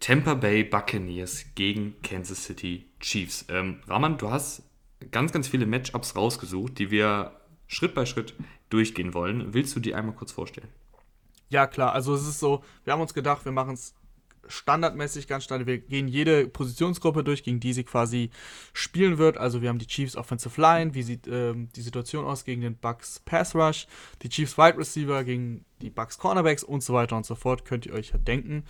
Tampa 0.00 0.34
Bay 0.34 0.64
Buccaneers 0.64 1.46
gegen 1.54 1.94
Kansas 2.02 2.44
City 2.44 2.86
Chiefs. 3.00 3.46
Ähm, 3.48 3.80
Rahman, 3.86 4.18
du 4.18 4.30
hast 4.30 4.62
ganz, 5.10 5.32
ganz 5.32 5.48
viele 5.48 5.66
Matchups 5.66 6.16
rausgesucht, 6.16 6.78
die 6.78 6.90
wir 6.90 7.32
Schritt 7.66 7.94
bei 7.94 8.04
Schritt 8.04 8.34
durchgehen 8.70 9.14
wollen. 9.14 9.54
Willst 9.54 9.74
du 9.76 9.80
die 9.80 9.94
einmal 9.94 10.14
kurz 10.14 10.32
vorstellen? 10.32 10.68
Ja, 11.48 11.66
klar. 11.66 11.92
Also 11.92 12.14
es 12.14 12.26
ist 12.26 12.40
so, 12.40 12.64
wir 12.84 12.92
haben 12.92 13.00
uns 13.00 13.14
gedacht, 13.14 13.44
wir 13.44 13.52
machen 13.52 13.74
es 13.74 13.94
standardmäßig 14.48 15.28
ganz 15.28 15.44
standard. 15.44 15.66
Wir 15.66 15.78
gehen 15.78 16.08
jede 16.08 16.46
Positionsgruppe 16.48 17.24
durch, 17.24 17.42
gegen 17.42 17.60
die 17.60 17.72
sie 17.72 17.84
quasi 17.84 18.30
spielen 18.72 19.18
wird. 19.18 19.38
Also 19.38 19.62
wir 19.62 19.68
haben 19.68 19.78
die 19.78 19.86
Chiefs 19.86 20.16
Offensive 20.16 20.60
Line, 20.60 20.94
wie 20.94 21.02
sieht 21.02 21.26
ähm, 21.26 21.68
die 21.74 21.82
Situation 21.82 22.24
aus 22.24 22.44
gegen 22.44 22.60
den 22.60 22.76
Bucks 22.76 23.20
Pass 23.24 23.54
Rush, 23.54 23.86
die 24.22 24.28
Chiefs 24.28 24.58
Wide 24.58 24.78
Receiver 24.78 25.24
gegen 25.24 25.64
die 25.80 25.90
Bucks 25.90 26.18
Cornerbacks 26.18 26.64
und 26.64 26.82
so 26.82 26.94
weiter 26.94 27.16
und 27.16 27.26
so 27.26 27.34
fort, 27.34 27.64
könnt 27.64 27.86
ihr 27.86 27.94
euch 27.94 28.10
ja 28.10 28.18
denken. 28.18 28.64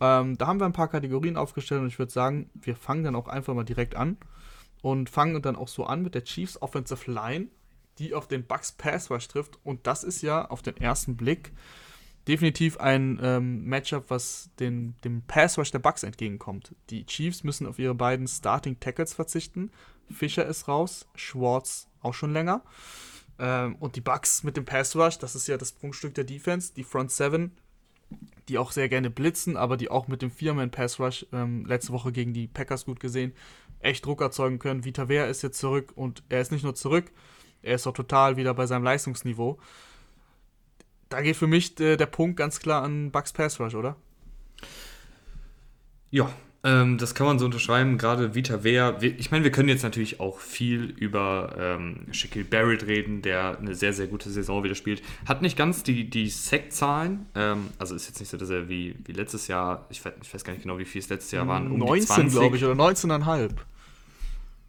Ähm, 0.00 0.38
da 0.38 0.46
haben 0.46 0.60
wir 0.60 0.66
ein 0.66 0.72
paar 0.72 0.88
Kategorien 0.88 1.36
aufgestellt 1.36 1.80
und 1.80 1.88
ich 1.88 1.98
würde 1.98 2.12
sagen, 2.12 2.50
wir 2.54 2.76
fangen 2.76 3.04
dann 3.04 3.16
auch 3.16 3.28
einfach 3.28 3.54
mal 3.54 3.64
direkt 3.64 3.96
an 3.96 4.16
und 4.82 5.10
fangen 5.10 5.40
dann 5.42 5.56
auch 5.56 5.68
so 5.68 5.84
an 5.84 6.02
mit 6.02 6.14
der 6.14 6.24
Chiefs 6.24 6.60
Offensive 6.60 7.10
Line. 7.10 7.48
die 7.98 8.14
auf 8.14 8.26
den 8.26 8.46
Bucks 8.46 8.72
Pass 8.72 9.10
Rush 9.10 9.28
trifft. 9.28 9.58
Und 9.64 9.86
das 9.86 10.04
ist 10.04 10.22
ja 10.22 10.46
auf 10.46 10.62
den 10.62 10.76
ersten 10.76 11.16
Blick 11.16 11.52
definitiv 12.28 12.78
ein 12.78 13.18
ähm, 13.22 13.64
Matchup, 13.64 14.04
was 14.08 14.50
den, 14.58 14.94
dem 15.04 15.22
Pass 15.22 15.58
Rush 15.58 15.70
der 15.70 15.78
Bucks 15.78 16.02
entgegenkommt. 16.02 16.74
Die 16.90 17.04
Chiefs 17.06 17.44
müssen 17.44 17.66
auf 17.66 17.78
ihre 17.78 17.94
beiden 17.94 18.26
Starting 18.28 18.78
Tackles 18.80 19.14
verzichten. 19.14 19.70
Fischer 20.10 20.46
ist 20.46 20.68
raus, 20.68 21.06
Schwartz 21.14 21.88
auch 22.00 22.14
schon 22.14 22.32
länger. 22.32 22.62
Ähm, 23.38 23.76
und 23.76 23.96
die 23.96 24.00
Bucks 24.00 24.42
mit 24.42 24.56
dem 24.56 24.64
Pass 24.64 24.94
Rush, 24.94 25.18
das 25.18 25.34
ist 25.34 25.48
ja 25.48 25.56
das 25.56 25.72
Prunkstück 25.72 26.14
der 26.14 26.24
Defense, 26.24 26.72
die 26.74 26.84
Front 26.84 27.10
Seven, 27.10 27.52
die 28.48 28.58
auch 28.58 28.72
sehr 28.72 28.88
gerne 28.88 29.10
blitzen, 29.10 29.56
aber 29.56 29.76
die 29.76 29.90
auch 29.90 30.06
mit 30.06 30.22
dem 30.22 30.30
Vierman 30.30 30.70
Pass 30.70 31.00
Rush 31.00 31.26
ähm, 31.32 31.64
letzte 31.64 31.92
Woche 31.92 32.12
gegen 32.12 32.34
die 32.34 32.46
Packers 32.46 32.84
gut 32.84 33.00
gesehen 33.00 33.32
echt 33.82 34.06
Druck 34.06 34.20
erzeugen 34.20 34.58
können. 34.58 34.84
Vita 34.84 35.08
Wehr 35.08 35.28
ist 35.28 35.42
jetzt 35.42 35.58
zurück 35.58 35.92
und 35.94 36.22
er 36.28 36.40
ist 36.40 36.52
nicht 36.52 36.64
nur 36.64 36.74
zurück, 36.74 37.10
er 37.62 37.74
ist 37.74 37.86
auch 37.86 37.92
total 37.92 38.36
wieder 38.36 38.54
bei 38.54 38.66
seinem 38.66 38.84
Leistungsniveau. 38.84 39.58
Da 41.12 41.20
geht 41.20 41.36
für 41.36 41.46
mich 41.46 41.74
der, 41.74 41.96
der 41.96 42.06
Punkt 42.06 42.36
ganz 42.36 42.58
klar 42.58 42.82
an 42.82 43.10
Bucks 43.10 43.32
Pass 43.32 43.60
Rush, 43.60 43.74
oder? 43.74 43.96
Ja, 46.10 46.30
ähm, 46.64 46.96
das 46.96 47.14
kann 47.14 47.26
man 47.26 47.38
so 47.38 47.44
unterschreiben. 47.44 47.98
Gerade 47.98 48.34
Vita 48.34 48.64
Wehr. 48.64 48.96
Ich 49.00 49.30
meine, 49.30 49.44
wir 49.44 49.50
können 49.50 49.68
jetzt 49.68 49.82
natürlich 49.82 50.20
auch 50.20 50.38
viel 50.38 50.84
über 50.84 51.54
ähm, 51.58 52.06
Shaquille 52.12 52.44
Barrett 52.44 52.86
reden, 52.86 53.20
der 53.20 53.58
eine 53.58 53.74
sehr, 53.74 53.92
sehr 53.92 54.06
gute 54.06 54.30
Saison 54.30 54.62
wieder 54.62 54.74
spielt. 54.74 55.02
Hat 55.26 55.42
nicht 55.42 55.56
ganz 55.56 55.82
die, 55.82 56.08
die 56.08 56.30
Sack-Zahlen. 56.30 57.26
Ähm, 57.34 57.68
also 57.78 57.94
ist 57.94 58.06
jetzt 58.06 58.20
nicht 58.20 58.28
so, 58.30 58.36
dass 58.36 58.48
er 58.48 58.68
wie, 58.68 58.94
wie 59.04 59.12
letztes 59.12 59.48
Jahr, 59.48 59.86
ich 59.90 60.04
weiß, 60.04 60.14
ich 60.22 60.32
weiß 60.32 60.44
gar 60.44 60.52
nicht 60.52 60.62
genau, 60.62 60.78
wie 60.78 60.84
viel 60.84 61.00
es 61.00 61.08
letztes 61.08 61.32
Jahr 61.32 61.48
waren. 61.48 61.70
Um 61.70 61.78
19, 61.78 62.28
glaube 62.28 62.56
ich, 62.56 62.64
oder 62.64 62.74
19,5. 62.74 63.50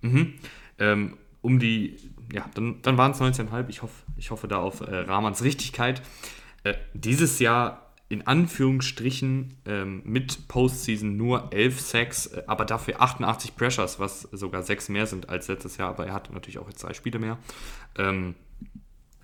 Mhm. 0.01 0.33
Ähm, 0.79 1.17
um 1.41 1.59
die, 1.59 1.97
ja, 2.31 2.49
dann, 2.53 2.81
dann 2.81 2.97
waren 2.97 3.11
es 3.11 3.19
19,5. 3.19 3.69
Ich 3.69 3.81
hoffe, 3.81 4.03
ich 4.17 4.31
hoffe 4.31 4.47
da 4.47 4.57
auf 4.57 4.81
äh, 4.81 4.95
Rahmans 4.95 5.43
Richtigkeit. 5.43 6.01
Äh, 6.63 6.75
dieses 6.93 7.39
Jahr 7.39 7.93
in 8.09 8.27
Anführungsstrichen 8.27 9.57
ähm, 9.65 10.01
mit 10.05 10.47
Postseason 10.47 11.17
nur 11.17 11.51
11 11.51 11.81
Sacks, 11.81 12.27
äh, 12.27 12.43
aber 12.45 12.63
dafür 12.65 13.01
88 13.01 13.55
Pressures, 13.55 13.99
was 13.99 14.21
sogar 14.31 14.61
sechs 14.61 14.87
mehr 14.87 15.07
sind 15.07 15.29
als 15.29 15.47
letztes 15.47 15.77
Jahr, 15.77 15.89
aber 15.89 16.05
er 16.05 16.13
hat 16.13 16.31
natürlich 16.31 16.59
auch 16.59 16.67
jetzt 16.67 16.79
zwei 16.79 16.93
Spiele 16.93 17.17
mehr. 17.17 17.39
Ähm, 17.97 18.35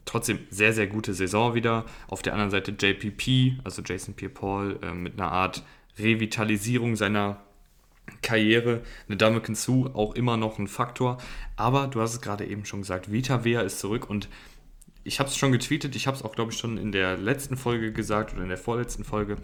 trotzdem 0.05 0.39
sehr, 0.49 0.73
sehr 0.73 0.87
gute 0.87 1.13
Saison 1.13 1.53
wieder. 1.53 1.85
Auf 2.07 2.23
der 2.23 2.33
anderen 2.33 2.49
Seite 2.49 2.71
JPP, 2.71 3.59
also 3.63 3.83
Jason 3.85 4.15
Pierre-Paul, 4.15 4.79
äh, 4.81 4.93
mit 4.93 5.19
einer 5.19 5.31
Art 5.31 5.63
Revitalisierung 5.99 6.95
seiner 6.95 7.37
Karriere. 8.21 8.81
Eine 9.07 9.17
Dame 9.17 9.41
Sue 9.55 9.93
auch 9.93 10.15
immer 10.15 10.37
noch 10.37 10.59
ein 10.59 10.67
Faktor. 10.67 11.17
Aber 11.55 11.87
du 11.87 12.01
hast 12.01 12.13
es 12.13 12.21
gerade 12.21 12.45
eben 12.45 12.65
schon 12.65 12.81
gesagt, 12.81 13.11
Vita 13.11 13.43
Wea 13.43 13.61
ist 13.61 13.79
zurück 13.79 14.09
und 14.09 14.29
ich 15.03 15.19
habe 15.19 15.29
es 15.29 15.37
schon 15.37 15.51
getweetet, 15.51 15.95
ich 15.95 16.07
habe 16.07 16.17
es 16.17 16.23
auch, 16.23 16.33
glaube 16.33 16.51
ich, 16.51 16.57
schon 16.57 16.77
in 16.77 16.91
der 16.91 17.17
letzten 17.17 17.57
Folge 17.57 17.91
gesagt 17.91 18.33
oder 18.33 18.43
in 18.43 18.49
der 18.49 18.57
vorletzten 18.57 19.03
Folge. 19.03 19.37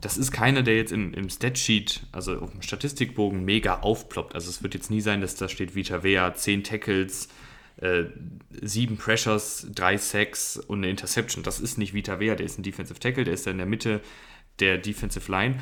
Das 0.00 0.16
ist 0.16 0.32
keiner, 0.32 0.62
der 0.62 0.76
jetzt 0.76 0.92
im, 0.92 1.12
im 1.14 1.28
Statsheet, 1.28 2.02
also 2.12 2.38
auf 2.40 2.50
dem 2.50 2.62
Statistikbogen, 2.62 3.44
mega 3.44 3.80
aufploppt. 3.80 4.34
Also 4.34 4.50
es 4.50 4.62
wird 4.62 4.74
jetzt 4.74 4.90
nie 4.90 5.00
sein, 5.00 5.20
dass 5.20 5.36
da 5.36 5.48
steht 5.48 5.74
Vita 5.74 6.02
Wea, 6.02 6.34
10 6.34 6.64
Tackles, 6.64 7.28
äh, 7.76 8.04
7 8.60 8.96
Pressures, 8.96 9.68
3 9.74 9.96
Sacks 9.98 10.56
und 10.56 10.78
eine 10.78 10.90
Interception. 10.90 11.44
Das 11.44 11.60
ist 11.60 11.78
nicht 11.78 11.94
Vita 11.94 12.18
Wea, 12.18 12.34
der 12.34 12.46
ist 12.46 12.58
ein 12.58 12.62
Defensive 12.62 12.98
Tackle, 12.98 13.24
der 13.24 13.34
ist 13.34 13.46
in 13.46 13.58
der 13.58 13.66
Mitte 13.66 14.00
der 14.58 14.78
Defensive 14.78 15.30
Line. 15.30 15.60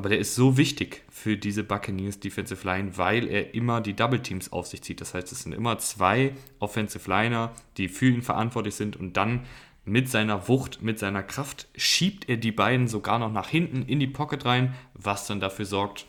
Aber 0.00 0.08
der 0.08 0.18
ist 0.18 0.34
so 0.34 0.56
wichtig 0.56 1.02
für 1.10 1.36
diese 1.36 1.62
Buccaneers 1.62 2.20
Defensive 2.20 2.66
Line, 2.66 2.96
weil 2.96 3.28
er 3.28 3.52
immer 3.52 3.82
die 3.82 3.92
Double 3.92 4.22
Teams 4.22 4.50
auf 4.50 4.66
sich 4.66 4.80
zieht. 4.80 5.02
Das 5.02 5.12
heißt, 5.12 5.30
es 5.30 5.42
sind 5.42 5.52
immer 5.52 5.76
zwei 5.76 6.32
Offensive 6.58 7.06
Liner, 7.06 7.52
die 7.76 7.86
für 7.88 8.06
ihn 8.06 8.22
verantwortlich 8.22 8.76
sind 8.76 8.96
und 8.96 9.18
dann 9.18 9.44
mit 9.84 10.08
seiner 10.08 10.48
Wucht, 10.48 10.80
mit 10.80 10.98
seiner 10.98 11.22
Kraft 11.22 11.68
schiebt 11.76 12.30
er 12.30 12.38
die 12.38 12.50
beiden 12.50 12.88
sogar 12.88 13.18
noch 13.18 13.30
nach 13.30 13.48
hinten 13.50 13.82
in 13.82 14.00
die 14.00 14.06
Pocket 14.06 14.42
rein, 14.46 14.74
was 14.94 15.26
dann 15.26 15.38
dafür 15.38 15.66
sorgt, 15.66 16.06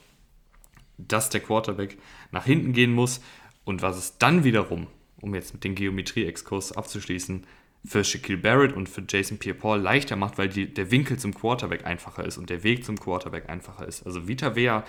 dass 0.98 1.30
der 1.30 1.42
Quarterback 1.42 1.98
nach 2.32 2.46
hinten 2.46 2.72
gehen 2.72 2.94
muss 2.94 3.20
und 3.66 3.82
was 3.82 3.98
es 3.98 4.18
dann 4.18 4.46
wiederum, 4.46 4.88
um 5.20 5.36
jetzt 5.36 5.54
mit 5.54 5.66
dem 5.66 5.76
Geometrie-Exkurs 5.76 6.72
abzuschließen, 6.72 7.46
für 7.84 8.04
Shaquille 8.04 8.38
Barrett 8.38 8.74
und 8.74 8.88
für 8.88 9.04
Jason 9.08 9.38
Pierre-Paul 9.38 9.80
leichter 9.80 10.16
macht, 10.16 10.38
weil 10.38 10.50
die, 10.50 10.72
der 10.72 10.92
Winkel 10.92 11.18
zum 11.18 11.34
Quarterback 11.34 11.86
einfacher 11.86 12.26
ist 12.26 12.38
und 12.38 12.50
der 12.50 12.64
Weg 12.64 12.86
zum 12.86 13.00
Quarterback 13.00 13.50
einfacher 13.50 13.88
ist. 13.88 14.06
Also 14.06 14.28
Vita 14.28 14.56
Vea, 14.56 14.84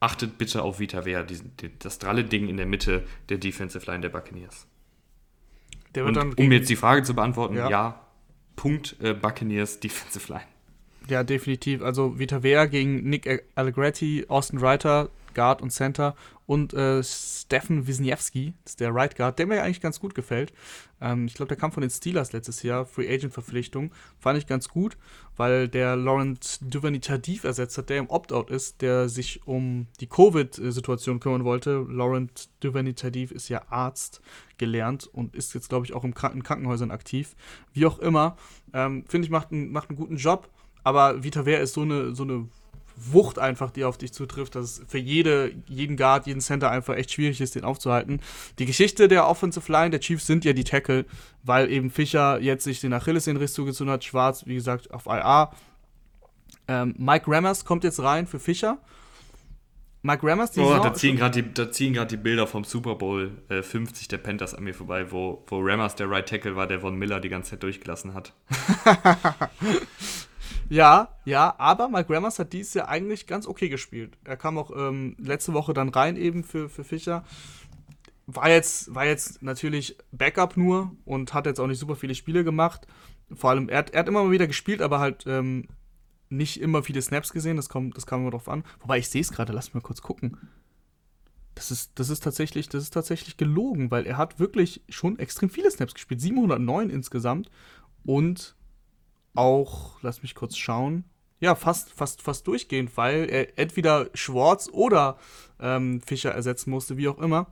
achtet 0.00 0.36
bitte 0.36 0.62
auf 0.62 0.78
Vita 0.78 1.04
Vea, 1.04 1.22
die, 1.22 1.38
die, 1.60 1.70
das 1.78 1.98
dralle 1.98 2.24
Ding 2.24 2.48
in 2.48 2.56
der 2.56 2.66
Mitte 2.66 3.04
der 3.28 3.38
Defensive 3.38 3.90
Line 3.90 4.02
der 4.02 4.10
Buccaneers. 4.10 4.66
Der 5.94 6.04
und, 6.04 6.16
um 6.16 6.52
jetzt 6.52 6.68
die 6.68 6.76
Frage 6.76 7.02
zu 7.02 7.14
beantworten, 7.14 7.56
ja, 7.56 7.70
ja 7.70 8.00
Punkt 8.56 8.96
äh, 9.00 9.14
Buccaneers 9.14 9.80
Defensive 9.80 10.32
Line. 10.32 10.46
Ja, 11.08 11.22
definitiv. 11.22 11.82
Also 11.82 12.18
Vita 12.18 12.42
Vea 12.42 12.66
gegen 12.66 13.08
Nick 13.08 13.44
Allegretti, 13.54 14.24
Austin 14.28 14.58
Reiter, 14.58 15.10
Guard 15.34 15.62
und 15.62 15.70
Center 15.70 16.14
und 16.46 16.74
äh, 16.74 17.02
Stefan 17.02 17.86
Wisniewski, 17.86 18.54
ist 18.64 18.80
der 18.80 18.94
Right 18.94 19.16
Guard, 19.16 19.38
der 19.38 19.46
mir 19.46 19.62
eigentlich 19.62 19.80
ganz 19.80 19.98
gut 19.98 20.14
gefällt. 20.14 20.52
Ähm, 21.00 21.26
ich 21.26 21.34
glaube, 21.34 21.48
der 21.48 21.56
kam 21.56 21.72
von 21.72 21.80
den 21.80 21.90
Steelers 21.90 22.32
letztes 22.32 22.62
Jahr, 22.62 22.84
Free 22.84 23.12
Agent 23.12 23.32
Verpflichtung. 23.32 23.92
Fand 24.18 24.38
ich 24.38 24.46
ganz 24.46 24.68
gut, 24.68 24.98
weil 25.36 25.68
der 25.68 25.96
Laurent 25.96 26.60
Duvernay 26.62 27.00
Tardif 27.00 27.44
ersetzt 27.44 27.78
hat, 27.78 27.88
der 27.88 27.98
im 27.98 28.10
Opt-out 28.10 28.50
ist, 28.50 28.82
der 28.82 29.08
sich 29.08 29.46
um 29.46 29.86
die 30.00 30.06
Covid-Situation 30.06 31.20
kümmern 31.20 31.44
wollte. 31.44 31.86
Laurent 31.88 32.50
Duvernay 32.60 32.92
Tardif 32.92 33.30
ist 33.30 33.48
ja 33.48 33.62
Arzt 33.70 34.20
gelernt 34.58 35.06
und 35.06 35.34
ist 35.34 35.54
jetzt, 35.54 35.70
glaube 35.70 35.86
ich, 35.86 35.94
auch 35.94 36.04
im 36.04 36.14
Kranken 36.14 36.42
Krankenhäusern 36.42 36.90
aktiv. 36.90 37.36
Wie 37.72 37.86
auch 37.86 37.98
immer, 37.98 38.36
ähm, 38.74 39.04
finde 39.08 39.24
ich, 39.26 39.30
macht, 39.30 39.50
ein, 39.50 39.72
macht 39.72 39.88
einen 39.88 39.98
guten 39.98 40.16
Job. 40.16 40.50
Aber 40.84 41.24
Vita 41.24 41.46
Wehr 41.46 41.60
ist 41.60 41.72
so 41.72 41.80
eine, 41.80 42.14
so 42.14 42.24
eine 42.24 42.48
Wucht 42.96 43.38
einfach, 43.38 43.70
die 43.70 43.84
auf 43.84 43.98
dich 43.98 44.12
zutrifft, 44.12 44.54
dass 44.54 44.64
es 44.64 44.82
für 44.86 44.98
jede, 44.98 45.52
jeden 45.66 45.96
Guard, 45.96 46.26
jeden 46.26 46.40
Center 46.40 46.70
einfach 46.70 46.94
echt 46.96 47.12
schwierig 47.12 47.40
ist, 47.40 47.54
den 47.54 47.64
aufzuhalten. 47.64 48.20
Die 48.58 48.66
Geschichte 48.66 49.08
der 49.08 49.28
Offensive 49.28 49.70
Line 49.70 49.90
der 49.90 50.00
Chiefs 50.00 50.26
sind 50.26 50.44
ja 50.44 50.52
die 50.52 50.64
Tackle, 50.64 51.04
weil 51.42 51.70
eben 51.70 51.90
Fischer 51.90 52.40
jetzt 52.40 52.64
sich 52.64 52.80
den 52.80 52.92
Achillessehnenriss 52.92 53.52
zugezogen 53.52 53.92
hat, 53.92 54.04
Schwarz, 54.04 54.46
wie 54.46 54.54
gesagt, 54.54 54.92
auf 54.92 55.06
IA. 55.06 55.52
Ähm, 56.68 56.94
Mike 56.96 57.30
Rammers 57.30 57.64
kommt 57.64 57.84
jetzt 57.84 58.00
rein 58.00 58.26
für 58.26 58.38
Fischer. 58.38 58.78
Mike 60.02 60.26
Rammers, 60.26 60.50
die 60.50 60.60
oh, 60.60 60.78
da 60.78 60.92
ziehen 60.92 61.16
gerade 61.16 61.42
die, 61.42 62.06
die 62.06 62.16
Bilder 62.18 62.46
vom 62.46 62.64
Super 62.64 62.94
Bowl 62.94 63.32
äh, 63.48 63.62
50 63.62 64.06
der 64.08 64.18
Panthers 64.18 64.54
an 64.54 64.62
mir 64.62 64.74
vorbei, 64.74 65.10
wo, 65.10 65.42
wo 65.46 65.60
Rammers 65.60 65.96
der 65.96 66.10
Right 66.10 66.28
Tackle 66.28 66.56
war, 66.56 66.66
der 66.66 66.80
Von 66.80 66.96
Miller 66.96 67.20
die 67.20 67.30
ganze 67.30 67.52
Zeit 67.52 67.62
durchgelassen 67.62 68.12
hat. 68.12 68.34
Ja, 70.68 71.08
ja, 71.24 71.54
aber 71.58 71.88
Mike 71.88 72.12
Rammers 72.12 72.38
hat 72.38 72.52
dieses 72.52 72.74
Jahr 72.74 72.88
eigentlich 72.88 73.26
ganz 73.26 73.46
okay 73.46 73.68
gespielt. 73.68 74.16
Er 74.24 74.36
kam 74.36 74.58
auch 74.58 74.70
ähm, 74.74 75.16
letzte 75.18 75.52
Woche 75.52 75.74
dann 75.74 75.90
rein 75.90 76.16
eben 76.16 76.44
für, 76.44 76.68
für 76.68 76.84
Fischer. 76.84 77.24
War 78.26 78.48
jetzt, 78.48 78.94
war 78.94 79.04
jetzt 79.04 79.42
natürlich 79.42 79.98
Backup 80.10 80.56
nur 80.56 80.92
und 81.04 81.34
hat 81.34 81.46
jetzt 81.46 81.60
auch 81.60 81.66
nicht 81.66 81.78
super 81.78 81.96
viele 81.96 82.14
Spiele 82.14 82.44
gemacht. 82.44 82.86
Vor 83.32 83.50
allem, 83.50 83.68
er 83.68 83.78
hat, 83.78 83.90
er 83.90 84.00
hat 84.00 84.08
immer 84.08 84.24
mal 84.24 84.30
wieder 84.30 84.46
gespielt, 84.46 84.80
aber 84.80 84.98
halt 84.98 85.24
ähm, 85.26 85.68
nicht 86.30 86.60
immer 86.60 86.82
viele 86.82 87.02
Snaps 87.02 87.32
gesehen. 87.32 87.56
Das, 87.56 87.68
kommt, 87.68 87.96
das 87.96 88.06
kam 88.06 88.22
immer 88.22 88.30
drauf 88.30 88.48
an. 88.48 88.64
Wobei 88.80 88.98
ich 88.98 89.08
sehe 89.08 89.20
es 89.20 89.30
gerade, 89.30 89.52
lass 89.52 89.74
mal 89.74 89.80
kurz 89.80 90.00
gucken. 90.00 90.38
Das 91.54 91.70
ist, 91.70 91.92
das 91.96 92.08
ist 92.08 92.24
tatsächlich, 92.24 92.68
das 92.68 92.82
ist 92.82 92.94
tatsächlich 92.94 93.36
gelogen, 93.36 93.90
weil 93.90 94.06
er 94.06 94.16
hat 94.16 94.40
wirklich 94.40 94.82
schon 94.88 95.18
extrem 95.18 95.50
viele 95.50 95.70
Snaps 95.70 95.94
gespielt. 95.94 96.20
709 96.20 96.90
insgesamt. 96.90 97.50
Und 98.04 98.56
auch, 99.34 99.96
lass 100.02 100.22
mich 100.22 100.34
kurz 100.34 100.56
schauen, 100.56 101.04
ja, 101.40 101.54
fast, 101.54 101.92
fast, 101.92 102.22
fast 102.22 102.46
durchgehend, 102.46 102.96
weil 102.96 103.28
er 103.28 103.58
entweder 103.58 104.08
Schwartz 104.14 104.68
oder 104.72 105.18
ähm, 105.60 106.00
Fischer 106.00 106.30
ersetzen 106.30 106.70
musste, 106.70 106.96
wie 106.96 107.08
auch 107.08 107.18
immer. 107.18 107.48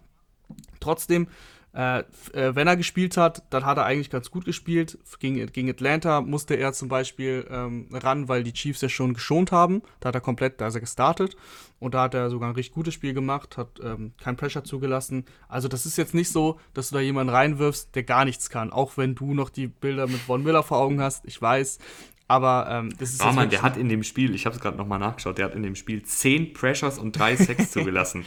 Trotzdem 0.80 1.28
äh, 1.74 2.00
äh, 2.32 2.54
wenn 2.54 2.66
er 2.66 2.76
gespielt 2.76 3.16
hat, 3.16 3.42
dann 3.50 3.64
hat 3.64 3.78
er 3.78 3.86
eigentlich 3.86 4.10
ganz 4.10 4.30
gut 4.30 4.44
gespielt. 4.44 4.98
Gegen, 5.20 5.46
gegen 5.52 5.70
Atlanta 5.70 6.20
musste 6.20 6.54
er 6.54 6.72
zum 6.72 6.88
Beispiel 6.88 7.46
ähm, 7.50 7.88
ran, 7.92 8.28
weil 8.28 8.42
die 8.42 8.52
Chiefs 8.52 8.82
ja 8.82 8.88
schon 8.88 9.14
geschont 9.14 9.52
haben. 9.52 9.82
Da 10.00 10.08
hat 10.08 10.14
er 10.14 10.20
komplett, 10.20 10.60
da 10.60 10.66
ist 10.66 10.74
er 10.74 10.80
gestartet. 10.80 11.36
Und 11.78 11.94
da 11.94 12.02
hat 12.02 12.14
er 12.14 12.30
sogar 12.30 12.50
ein 12.50 12.54
richtig 12.54 12.74
gutes 12.74 12.94
Spiel 12.94 13.14
gemacht, 13.14 13.56
hat 13.56 13.80
ähm, 13.82 14.12
kein 14.22 14.36
Pressure 14.36 14.62
zugelassen. 14.62 15.24
Also 15.48 15.66
das 15.66 15.86
ist 15.86 15.96
jetzt 15.96 16.14
nicht 16.14 16.30
so, 16.30 16.60
dass 16.74 16.90
du 16.90 16.94
da 16.94 17.00
jemanden 17.00 17.34
reinwirfst, 17.34 17.94
der 17.94 18.04
gar 18.04 18.24
nichts 18.24 18.50
kann. 18.50 18.70
Auch 18.70 18.96
wenn 18.96 19.14
du 19.14 19.34
noch 19.34 19.48
die 19.48 19.66
Bilder 19.66 20.06
mit 20.06 20.20
Von 20.20 20.44
Miller 20.44 20.62
vor 20.62 20.78
Augen 20.78 21.00
hast. 21.00 21.24
Ich 21.24 21.40
weiß, 21.40 21.78
aber 22.28 22.66
ähm, 22.70 22.94
das 22.98 23.10
ist. 23.10 23.18
Barmann, 23.18 23.50
der 23.50 23.62
hat 23.62 23.76
in 23.76 23.88
dem 23.88 24.02
Spiel, 24.02 24.34
ich 24.34 24.46
habe 24.46 24.54
es 24.54 24.62
gerade 24.62 24.76
nochmal 24.76 24.98
nachgeschaut, 24.98 25.38
der 25.38 25.46
hat 25.46 25.54
in 25.54 25.62
dem 25.62 25.74
Spiel 25.74 26.02
10 26.02 26.52
Pressures 26.52 26.98
und 26.98 27.12
3 27.12 27.36
Sacks 27.44 27.70
zugelassen. 27.70 28.24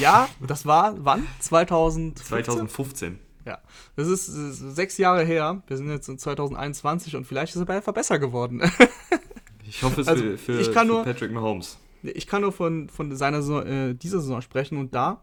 Ja, 0.00 0.28
das 0.40 0.66
war 0.66 0.94
wann? 0.98 1.26
2015? 1.40 2.26
2015. 2.26 3.18
Ja, 3.46 3.58
das 3.96 4.08
ist, 4.08 4.28
das 4.28 4.36
ist, 4.36 4.76
sechs 4.76 4.98
Jahre 4.98 5.24
her. 5.24 5.62
Wir 5.66 5.76
sind 5.76 5.90
jetzt 5.90 6.08
in 6.08 6.18
2021 6.18 7.16
und 7.16 7.26
vielleicht 7.26 7.54
ist 7.54 7.60
er 7.60 7.74
einfach 7.74 7.94
besser 7.94 8.18
geworden. 8.18 8.60
ich 9.66 9.82
hoffe 9.82 10.02
es 10.02 10.08
also, 10.08 10.22
für, 10.22 10.38
für, 10.38 10.64
für 10.64 10.84
nur, 10.84 11.04
Patrick 11.04 11.32
Mahomes. 11.32 11.78
Ich 12.02 12.26
kann 12.26 12.42
nur 12.42 12.52
von, 12.52 12.88
von 12.88 13.14
seiner 13.16 13.42
Saison, 13.42 13.66
äh, 13.66 13.94
dieser 13.94 14.20
Saison 14.20 14.42
sprechen 14.42 14.78
und 14.78 14.94
da 14.94 15.20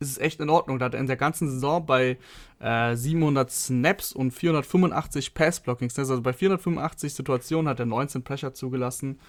ist 0.00 0.10
es 0.10 0.18
echt 0.18 0.40
in 0.40 0.50
Ordnung. 0.50 0.78
Da 0.78 0.86
hat 0.86 0.94
er 0.94 1.00
in 1.00 1.06
der 1.06 1.16
ganzen 1.16 1.50
Saison 1.50 1.84
bei 1.84 2.18
äh, 2.60 2.96
700 2.96 3.50
Snaps 3.50 4.12
und 4.12 4.32
485 4.32 5.34
Pass-Blockings, 5.34 5.98
also 5.98 6.20
bei 6.20 6.32
485 6.32 7.14
Situationen 7.14 7.68
hat 7.68 7.80
er 7.80 7.86
19 7.86 8.22
Pressure 8.22 8.54
zugelassen 8.54 9.20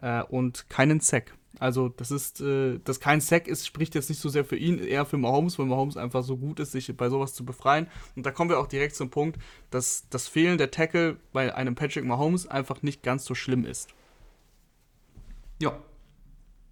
äh, 0.00 0.22
und 0.22 0.68
keinen 0.68 1.00
Sack. 1.00 1.34
Also, 1.60 1.88
das 1.88 2.10
ist, 2.10 2.40
äh, 2.40 2.78
dass 2.84 3.00
kein 3.00 3.20
Sack 3.20 3.48
ist, 3.48 3.66
spricht 3.66 3.94
jetzt 3.94 4.10
nicht 4.10 4.20
so 4.20 4.28
sehr 4.28 4.44
für 4.44 4.56
ihn, 4.56 4.78
eher 4.78 5.06
für 5.06 5.16
Mahomes, 5.16 5.58
weil 5.58 5.66
Mahomes 5.66 5.96
einfach 5.96 6.22
so 6.22 6.36
gut 6.36 6.60
ist, 6.60 6.72
sich 6.72 6.94
bei 6.96 7.08
sowas 7.08 7.34
zu 7.34 7.44
befreien. 7.44 7.88
Und 8.14 8.26
da 8.26 8.30
kommen 8.30 8.50
wir 8.50 8.58
auch 8.58 8.68
direkt 8.68 8.94
zum 8.94 9.10
Punkt, 9.10 9.38
dass 9.70 10.08
das 10.10 10.28
Fehlen 10.28 10.58
der 10.58 10.70
Tackle 10.70 11.16
bei 11.32 11.54
einem 11.54 11.74
Patrick 11.74 12.04
Mahomes 12.04 12.46
einfach 12.46 12.82
nicht 12.82 13.02
ganz 13.02 13.24
so 13.24 13.34
schlimm 13.34 13.64
ist. 13.64 13.88
Ja, 15.60 15.76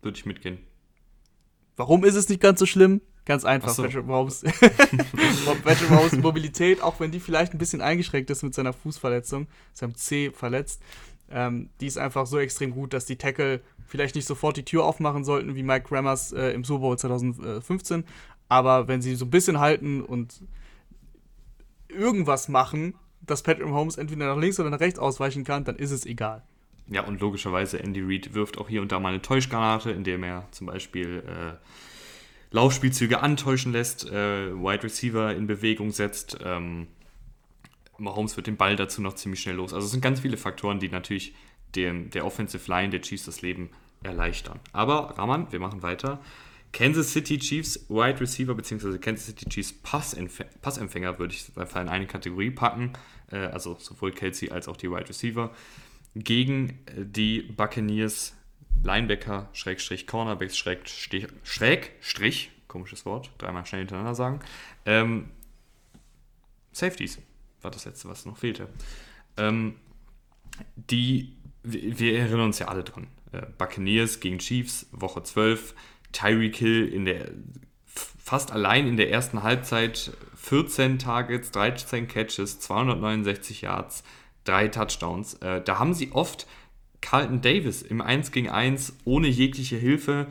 würde 0.02 0.18
ich 0.18 0.26
mitgehen. 0.26 0.58
Warum 1.76 2.04
ist 2.04 2.14
es 2.14 2.28
nicht 2.28 2.40
ganz 2.40 2.60
so 2.60 2.66
schlimm? 2.66 3.00
Ganz 3.26 3.44
einfach, 3.44 3.70
so. 3.70 3.82
Patrick 3.82 4.06
Mahomes. 4.06 4.42
Patrick 5.64 5.90
Mahomes 5.90 6.12
Mobilität, 6.12 6.80
auch 6.80 7.00
wenn 7.00 7.10
die 7.10 7.20
vielleicht 7.20 7.52
ein 7.52 7.58
bisschen 7.58 7.80
eingeschränkt 7.80 8.30
ist 8.30 8.42
mit 8.44 8.54
seiner 8.54 8.72
Fußverletzung, 8.72 9.48
seinem 9.74 9.96
C 9.96 10.30
verletzt, 10.30 10.80
ähm, 11.30 11.68
die 11.80 11.86
ist 11.86 11.98
einfach 11.98 12.26
so 12.26 12.38
extrem 12.38 12.70
gut, 12.70 12.92
dass 12.92 13.04
die 13.04 13.16
Tackle 13.16 13.60
vielleicht 13.84 14.14
nicht 14.14 14.26
sofort 14.26 14.56
die 14.56 14.64
Tür 14.64 14.84
aufmachen 14.84 15.24
sollten, 15.24 15.56
wie 15.56 15.64
Mike 15.64 15.92
Rammers 15.92 16.32
äh, 16.32 16.50
im 16.50 16.62
Super 16.62 16.80
Bowl 16.82 16.98
2015. 16.98 18.04
Aber 18.48 18.86
wenn 18.86 19.02
sie 19.02 19.16
so 19.16 19.24
ein 19.24 19.30
bisschen 19.30 19.58
halten 19.58 20.02
und 20.02 20.42
irgendwas 21.88 22.48
machen, 22.48 22.94
dass 23.22 23.42
Patrick 23.42 23.66
Mahomes 23.66 23.96
entweder 23.96 24.26
nach 24.26 24.40
links 24.40 24.60
oder 24.60 24.70
nach 24.70 24.78
rechts 24.78 25.00
ausweichen 25.00 25.42
kann, 25.42 25.64
dann 25.64 25.76
ist 25.76 25.90
es 25.90 26.06
egal. 26.06 26.44
Ja, 26.88 27.02
und 27.02 27.20
logischerweise 27.20 27.80
Andy 27.80 28.02
Reid 28.02 28.34
wirft 28.34 28.58
auch 28.58 28.68
hier 28.68 28.82
und 28.82 28.92
da 28.92 29.00
mal 29.00 29.08
eine 29.08 29.22
Täuschgranate, 29.22 29.90
indem 29.90 30.22
er 30.22 30.46
zum 30.52 30.68
Beispiel 30.68 31.24
äh, 31.26 31.54
Laufspielzüge 32.50 33.20
antäuschen 33.20 33.72
lässt, 33.72 34.08
äh, 34.10 34.52
Wide 34.54 34.84
Receiver 34.84 35.34
in 35.34 35.46
Bewegung 35.46 35.90
setzt. 35.90 36.38
Ähm, 36.44 36.88
Mahomes 37.98 38.36
wird 38.36 38.46
den 38.46 38.56
Ball 38.56 38.76
dazu 38.76 39.00
noch 39.02 39.14
ziemlich 39.14 39.40
schnell 39.40 39.56
los. 39.56 39.72
Also 39.72 39.86
es 39.86 39.92
sind 39.92 40.02
ganz 40.02 40.20
viele 40.20 40.36
Faktoren, 40.36 40.78
die 40.78 40.88
natürlich 40.88 41.34
dem, 41.74 42.10
der 42.10 42.24
Offensive 42.24 42.70
Line 42.70 42.90
der 42.90 43.00
Chiefs 43.00 43.24
das 43.24 43.42
Leben 43.42 43.70
erleichtern. 44.02 44.60
Aber 44.72 45.18
Raman, 45.18 45.50
wir 45.50 45.60
machen 45.60 45.82
weiter. 45.82 46.20
Kansas 46.72 47.12
City 47.12 47.38
Chiefs 47.38 47.86
Wide 47.88 48.20
Receiver 48.20 48.54
bzw. 48.54 48.98
Kansas 48.98 49.26
City 49.26 49.48
Chiefs 49.48 49.72
Passempfänger, 49.72 51.18
würde 51.18 51.34
ich 51.34 51.50
einfach 51.56 51.80
in 51.80 51.88
eine 51.88 52.06
Kategorie 52.06 52.50
packen. 52.50 52.92
Äh, 53.30 53.38
also 53.38 53.76
sowohl 53.78 54.12
Kelsey 54.12 54.50
als 54.50 54.68
auch 54.68 54.76
die 54.76 54.90
Wide 54.90 55.08
Receiver. 55.08 55.52
Gegen 56.14 56.78
die 56.96 57.42
Buccaneers 57.42 58.34
Linebacker, 58.82 59.48
Schrägstrich, 59.52 60.06
Cornerbacks, 60.06 60.56
Schrägstrich, 60.56 61.28
Schrägstrich, 61.42 62.50
komisches 62.68 63.04
Wort, 63.04 63.30
dreimal 63.38 63.66
schnell 63.66 63.80
hintereinander 63.80 64.14
sagen. 64.14 64.40
Ähm, 64.84 65.30
Safeties 66.72 67.18
war 67.62 67.70
das 67.70 67.84
letzte, 67.84 68.08
was 68.08 68.26
noch 68.26 68.36
fehlte. 68.36 68.68
Ähm, 69.36 69.76
die 70.76 71.36
wir 71.66 72.18
erinnern 72.18 72.42
uns 72.42 72.58
ja 72.58 72.68
alle 72.68 72.84
dran. 72.84 73.08
Äh, 73.32 73.42
Buccaneers 73.58 74.20
gegen 74.20 74.38
Chiefs, 74.38 74.86
Woche 74.92 75.22
12, 75.22 75.74
Tyreek 76.12 76.56
Hill 76.56 76.86
in 76.88 77.04
der 77.04 77.30
fast 77.86 78.52
allein 78.52 78.86
in 78.86 78.96
der 78.96 79.10
ersten 79.10 79.42
Halbzeit 79.42 80.12
14 80.34 80.98
Targets, 80.98 81.50
13 81.52 82.08
Catches, 82.08 82.60
269 82.60 83.62
Yards, 83.62 84.04
drei 84.44 84.68
Touchdowns. 84.68 85.34
Äh, 85.34 85.62
da 85.62 85.78
haben 85.78 85.94
sie 85.94 86.12
oft 86.12 86.46
Carlton 87.06 87.40
Davis 87.40 87.82
im 87.82 88.00
1 88.00 88.32
gegen 88.32 88.48
1 88.50 88.96
ohne 89.04 89.28
jegliche 89.28 89.76
Hilfe 89.76 90.26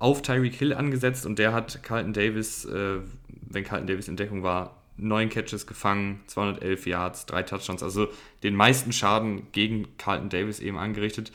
auf 0.00 0.22
Tyreek 0.22 0.54
Hill 0.54 0.74
angesetzt 0.74 1.24
und 1.24 1.38
der 1.38 1.52
hat 1.52 1.84
Carlton 1.84 2.12
Davis, 2.12 2.64
äh, 2.64 2.98
wenn 3.28 3.62
Carlton 3.62 3.86
Davis 3.86 4.08
in 4.08 4.16
Deckung 4.16 4.42
war, 4.42 4.82
neun 4.96 5.28
Catches 5.28 5.68
gefangen, 5.68 6.20
211 6.26 6.88
Yards, 6.88 7.26
drei 7.26 7.44
Touchdowns, 7.44 7.84
also 7.84 8.08
den 8.42 8.56
meisten 8.56 8.92
Schaden 8.92 9.52
gegen 9.52 9.96
Carlton 9.96 10.30
Davis 10.30 10.58
eben 10.58 10.78
angerichtet. 10.78 11.30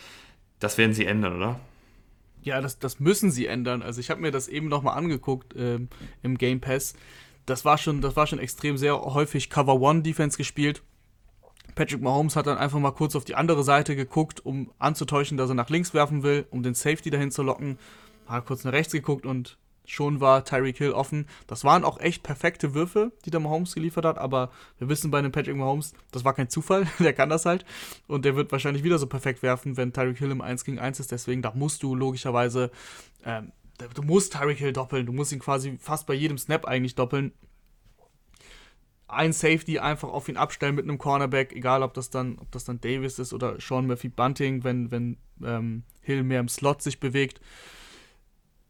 Das 0.60 0.78
werden 0.78 0.94
sie 0.94 1.06
ändern, 1.06 1.38
oder? 1.38 1.58
Ja, 2.42 2.60
das, 2.60 2.80
das 2.80 3.00
müssen 3.00 3.32
sie 3.32 3.46
ändern. 3.46 3.82
Also 3.82 4.02
ich 4.02 4.10
habe 4.10 4.20
mir 4.20 4.32
das 4.32 4.50
eben 4.50 4.68
nochmal 4.68 4.98
angeguckt 4.98 5.56
ähm, 5.58 5.88
im 6.22 6.38
Game 6.38 6.60
Pass. 6.60 6.96
Das 7.46 7.64
war, 7.64 7.78
schon, 7.78 8.02
das 8.02 8.18
war 8.18 8.28
schon 8.28 8.40
extrem 8.40 8.76
sehr 8.76 9.00
häufig 9.00 9.50
Cover 9.50 9.80
One 9.80 10.02
Defense 10.02 10.38
gespielt. 10.38 10.84
Patrick 11.80 12.02
Mahomes 12.02 12.36
hat 12.36 12.46
dann 12.46 12.58
einfach 12.58 12.78
mal 12.78 12.92
kurz 12.92 13.16
auf 13.16 13.24
die 13.24 13.36
andere 13.36 13.64
Seite 13.64 13.96
geguckt, 13.96 14.46
um 14.46 14.70
anzutäuschen, 14.80 15.38
dass 15.38 15.48
er 15.48 15.56
nach 15.56 15.70
links 15.70 15.94
werfen 15.94 16.24
will, 16.24 16.46
um 16.50 16.62
den 16.62 16.74
Safety 16.74 17.10
dahin 17.10 17.32
zu 17.32 17.42
locken. 17.42 17.80
Hat 18.28 18.46
kurz 18.48 18.66
nach 18.66 18.74
rechts 18.74 18.92
geguckt 18.92 19.26
und 19.26 19.58
schon 19.86 20.20
war 20.20 20.44
Tyreek 20.44 20.78
Hill 20.78 20.92
offen. 20.92 21.26
Das 21.48 21.64
waren 21.64 21.86
auch 21.86 21.98
echt 22.02 22.22
perfekte 22.22 22.74
Würfe, 22.74 23.14
die 23.24 23.30
der 23.32 23.40
Mahomes 23.40 23.76
geliefert 23.76 24.04
hat, 24.04 24.18
aber 24.18 24.52
wir 24.78 24.90
wissen 24.90 25.10
bei 25.10 25.22
dem 25.22 25.32
Patrick 25.32 25.56
Mahomes, 25.56 25.94
das 26.12 26.26
war 26.26 26.34
kein 26.34 26.50
Zufall, 26.50 26.86
der 27.00 27.14
kann 27.14 27.30
das 27.30 27.46
halt 27.46 27.64
und 28.08 28.26
der 28.26 28.36
wird 28.36 28.52
wahrscheinlich 28.52 28.84
wieder 28.84 29.00
so 29.00 29.08
perfekt 29.08 29.42
werfen, 29.42 29.78
wenn 29.78 29.94
Tyreek 29.94 30.18
Hill 30.18 30.32
im 30.32 30.42
1 30.42 30.66
gegen 30.66 30.80
1 30.80 31.00
ist, 31.00 31.14
deswegen 31.14 31.42
da 31.42 31.54
musst 31.56 31.82
du 31.82 31.96
logischerweise, 31.96 32.72
ähm, 33.24 33.54
du 33.96 34.02
musst 34.02 34.34
Tyreek 34.34 34.58
Hill 34.58 34.74
doppeln, 34.74 35.06
du 35.06 35.14
musst 35.14 35.32
ihn 35.32 35.40
quasi 35.40 35.78
fast 35.80 36.08
bei 36.08 36.14
jedem 36.14 36.38
Snap 36.38 36.66
eigentlich 36.66 36.96
doppeln. 36.96 37.32
Ein 39.10 39.34
Safety 39.34 39.80
einfach 39.80 40.10
auf 40.10 40.30
ihn 40.30 40.38
abstellen 40.38 40.76
mit 40.76 40.86
einem 40.86 40.98
Cornerback, 40.98 41.54
egal 41.54 41.84
ob 41.84 41.94
das 41.94 42.10
dann, 42.10 42.38
ob 42.40 42.52
das 42.52 42.64
dann 42.64 42.80
Davis 42.80 43.20
ist 43.20 43.34
oder 43.34 43.60
Sean 43.60 43.88
Murphy 43.88 44.10
Bunting, 44.10 44.64
wenn, 44.64 44.92
wenn 44.92 45.18
ähm, 45.44 45.84
Hill 46.02 46.24
mehr 46.24 46.40
im 46.40 46.48
Slot 46.48 46.82
sich 46.82 47.00
bewegt 47.00 47.42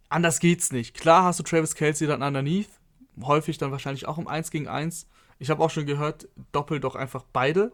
anders 0.09 0.39
geht's 0.39 0.71
nicht. 0.71 0.95
Klar 0.95 1.23
hast 1.23 1.39
du 1.39 1.43
Travis 1.43 1.75
Kelsey 1.75 2.07
dann 2.07 2.21
underneath, 2.21 2.69
häufig 3.21 3.57
dann 3.57 3.71
wahrscheinlich 3.71 4.07
auch 4.07 4.17
im 4.17 4.27
1 4.27 4.51
gegen 4.51 4.67
1. 4.67 5.07
Ich 5.37 5.49
habe 5.49 5.63
auch 5.63 5.69
schon 5.69 5.85
gehört, 5.85 6.27
doppelt 6.51 6.83
doch 6.83 6.95
einfach 6.95 7.23
beide. 7.31 7.71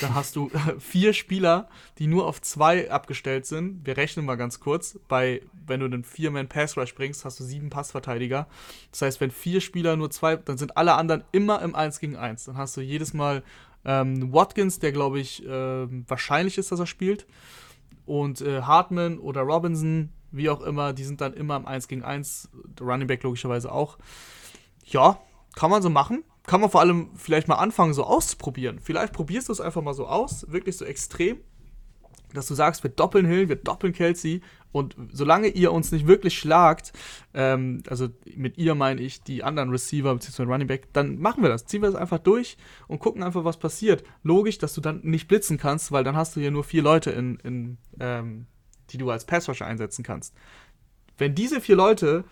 Dann 0.00 0.14
hast 0.14 0.36
du 0.36 0.50
vier 0.78 1.12
Spieler, 1.12 1.68
die 1.98 2.06
nur 2.06 2.26
auf 2.26 2.40
zwei 2.40 2.90
abgestellt 2.90 3.46
sind. 3.46 3.86
Wir 3.86 3.96
rechnen 3.96 4.26
mal 4.26 4.36
ganz 4.36 4.60
kurz. 4.60 4.98
Bei, 5.08 5.42
wenn 5.66 5.80
du 5.80 5.86
einen 5.86 6.04
Vier-Man-Pass-Rush 6.04 6.94
bringst, 6.94 7.24
hast 7.24 7.40
du 7.40 7.44
sieben 7.44 7.70
Passverteidiger. 7.70 8.46
Das 8.90 9.02
heißt, 9.02 9.20
wenn 9.20 9.30
vier 9.30 9.60
Spieler 9.60 9.96
nur 9.96 10.10
zwei, 10.10 10.36
dann 10.36 10.58
sind 10.58 10.76
alle 10.76 10.94
anderen 10.94 11.24
immer 11.32 11.62
im 11.62 11.74
1 11.74 12.00
gegen 12.00 12.16
1. 12.16 12.44
Dann 12.44 12.56
hast 12.56 12.76
du 12.76 12.80
jedes 12.80 13.14
Mal 13.14 13.42
ähm, 13.84 14.32
Watkins, 14.32 14.78
der 14.78 14.92
glaube 14.92 15.20
ich 15.20 15.44
äh, 15.46 16.08
wahrscheinlich 16.08 16.58
ist, 16.58 16.72
dass 16.72 16.80
er 16.80 16.86
spielt. 16.86 17.26
Und 18.04 18.40
äh, 18.40 18.62
Hartman 18.62 19.18
oder 19.18 19.42
Robinson, 19.42 20.10
wie 20.30 20.50
auch 20.50 20.60
immer, 20.60 20.92
die 20.92 21.04
sind 21.04 21.20
dann 21.20 21.34
immer 21.34 21.56
im 21.56 21.66
1 21.66 21.88
gegen 21.88 22.02
1, 22.02 22.50
der 22.78 22.86
Running 22.86 23.06
Back 23.06 23.22
logischerweise 23.22 23.72
auch. 23.72 23.98
Ja, 24.84 25.20
kann 25.54 25.70
man 25.70 25.82
so 25.82 25.90
machen. 25.90 26.22
Kann 26.46 26.60
man 26.60 26.70
vor 26.70 26.80
allem 26.80 27.10
vielleicht 27.16 27.48
mal 27.48 27.56
anfangen, 27.56 27.94
so 27.94 28.04
auszuprobieren. 28.04 28.78
Vielleicht 28.80 29.12
probierst 29.12 29.48
du 29.48 29.52
es 29.52 29.60
einfach 29.60 29.82
mal 29.82 29.94
so 29.94 30.06
aus, 30.06 30.50
wirklich 30.50 30.76
so 30.76 30.84
extrem, 30.84 31.38
dass 32.32 32.46
du 32.46 32.54
sagst, 32.54 32.82
wir 32.82 32.90
doppeln 32.90 33.26
Hill, 33.26 33.48
wir 33.48 33.56
doppeln 33.56 33.92
Kelsey 33.92 34.42
und 34.72 34.94
solange 35.10 35.48
ihr 35.48 35.72
uns 35.72 35.90
nicht 35.90 36.06
wirklich 36.06 36.38
schlagt, 36.38 36.92
ähm, 37.34 37.82
also 37.88 38.08
mit 38.34 38.58
ihr 38.58 38.74
meine 38.74 39.00
ich 39.00 39.22
die 39.22 39.42
anderen 39.42 39.70
Receiver 39.70 40.14
bzw. 40.14 40.42
Running 40.42 40.66
Back, 40.66 40.92
dann 40.92 41.18
machen 41.18 41.42
wir 41.42 41.48
das. 41.48 41.64
Ziehen 41.64 41.82
wir 41.82 41.90
das 41.90 41.98
einfach 41.98 42.18
durch 42.18 42.58
und 42.86 42.98
gucken 42.98 43.22
einfach, 43.22 43.44
was 43.44 43.56
passiert. 43.56 44.04
Logisch, 44.22 44.58
dass 44.58 44.74
du 44.74 44.80
dann 44.80 45.00
nicht 45.02 45.28
blitzen 45.28 45.56
kannst, 45.56 45.92
weil 45.92 46.04
dann 46.04 46.16
hast 46.16 46.36
du 46.36 46.40
hier 46.40 46.50
nur 46.50 46.64
vier 46.64 46.82
Leute 46.82 47.10
in, 47.10 47.36
in 47.36 47.78
ähm, 48.00 48.46
die 48.90 48.98
du 48.98 49.10
als 49.10 49.24
Passrusher 49.24 49.66
einsetzen 49.66 50.04
kannst. 50.04 50.34
Wenn 51.18 51.34
diese 51.34 51.60
vier 51.60 51.76
Leute 51.76 52.24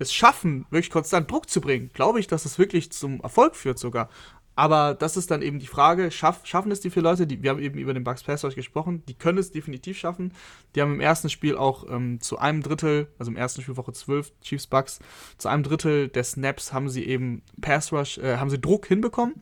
es 0.00 0.12
schaffen, 0.12 0.66
wirklich 0.70 0.90
konstant 0.90 1.30
Druck 1.30 1.48
zu 1.48 1.60
bringen, 1.60 1.90
glaube 1.92 2.18
ich, 2.18 2.26
dass 2.26 2.44
es 2.44 2.58
wirklich 2.58 2.90
zum 2.90 3.20
Erfolg 3.20 3.54
führt 3.54 3.78
sogar. 3.78 4.08
Aber 4.56 4.94
das 4.94 5.16
ist 5.16 5.30
dann 5.30 5.42
eben 5.42 5.58
die 5.58 5.66
Frage, 5.66 6.10
schaff, 6.10 6.40
schaffen 6.44 6.70
es 6.70 6.80
die 6.80 6.90
vier 6.90 7.02
Leute? 7.02 7.26
Die, 7.26 7.42
wir 7.42 7.50
haben 7.50 7.62
eben 7.62 7.78
über 7.78 7.94
den 7.94 8.04
Bucks 8.04 8.22
Pass 8.24 8.42
gesprochen, 8.54 9.02
die 9.06 9.14
können 9.14 9.38
es 9.38 9.52
definitiv 9.52 9.96
schaffen. 9.96 10.34
Die 10.74 10.82
haben 10.82 10.94
im 10.94 11.00
ersten 11.00 11.30
Spiel 11.30 11.56
auch 11.56 11.88
ähm, 11.88 12.20
zu 12.20 12.38
einem 12.38 12.62
Drittel, 12.62 13.08
also 13.18 13.30
im 13.30 13.38
ersten 13.38 13.62
Spiel 13.62 13.76
Woche 13.76 13.92
12, 13.92 14.32
Chiefs 14.42 14.66
Bucks, 14.66 14.98
zu 15.38 15.48
einem 15.48 15.62
Drittel 15.62 16.08
der 16.08 16.24
Snaps 16.24 16.72
haben 16.72 16.90
sie 16.90 17.04
eben 17.04 17.42
Pass 17.60 17.92
Rush, 17.92 18.18
äh, 18.18 18.36
haben 18.36 18.50
sie 18.50 18.60
Druck 18.60 18.86
hinbekommen. 18.86 19.36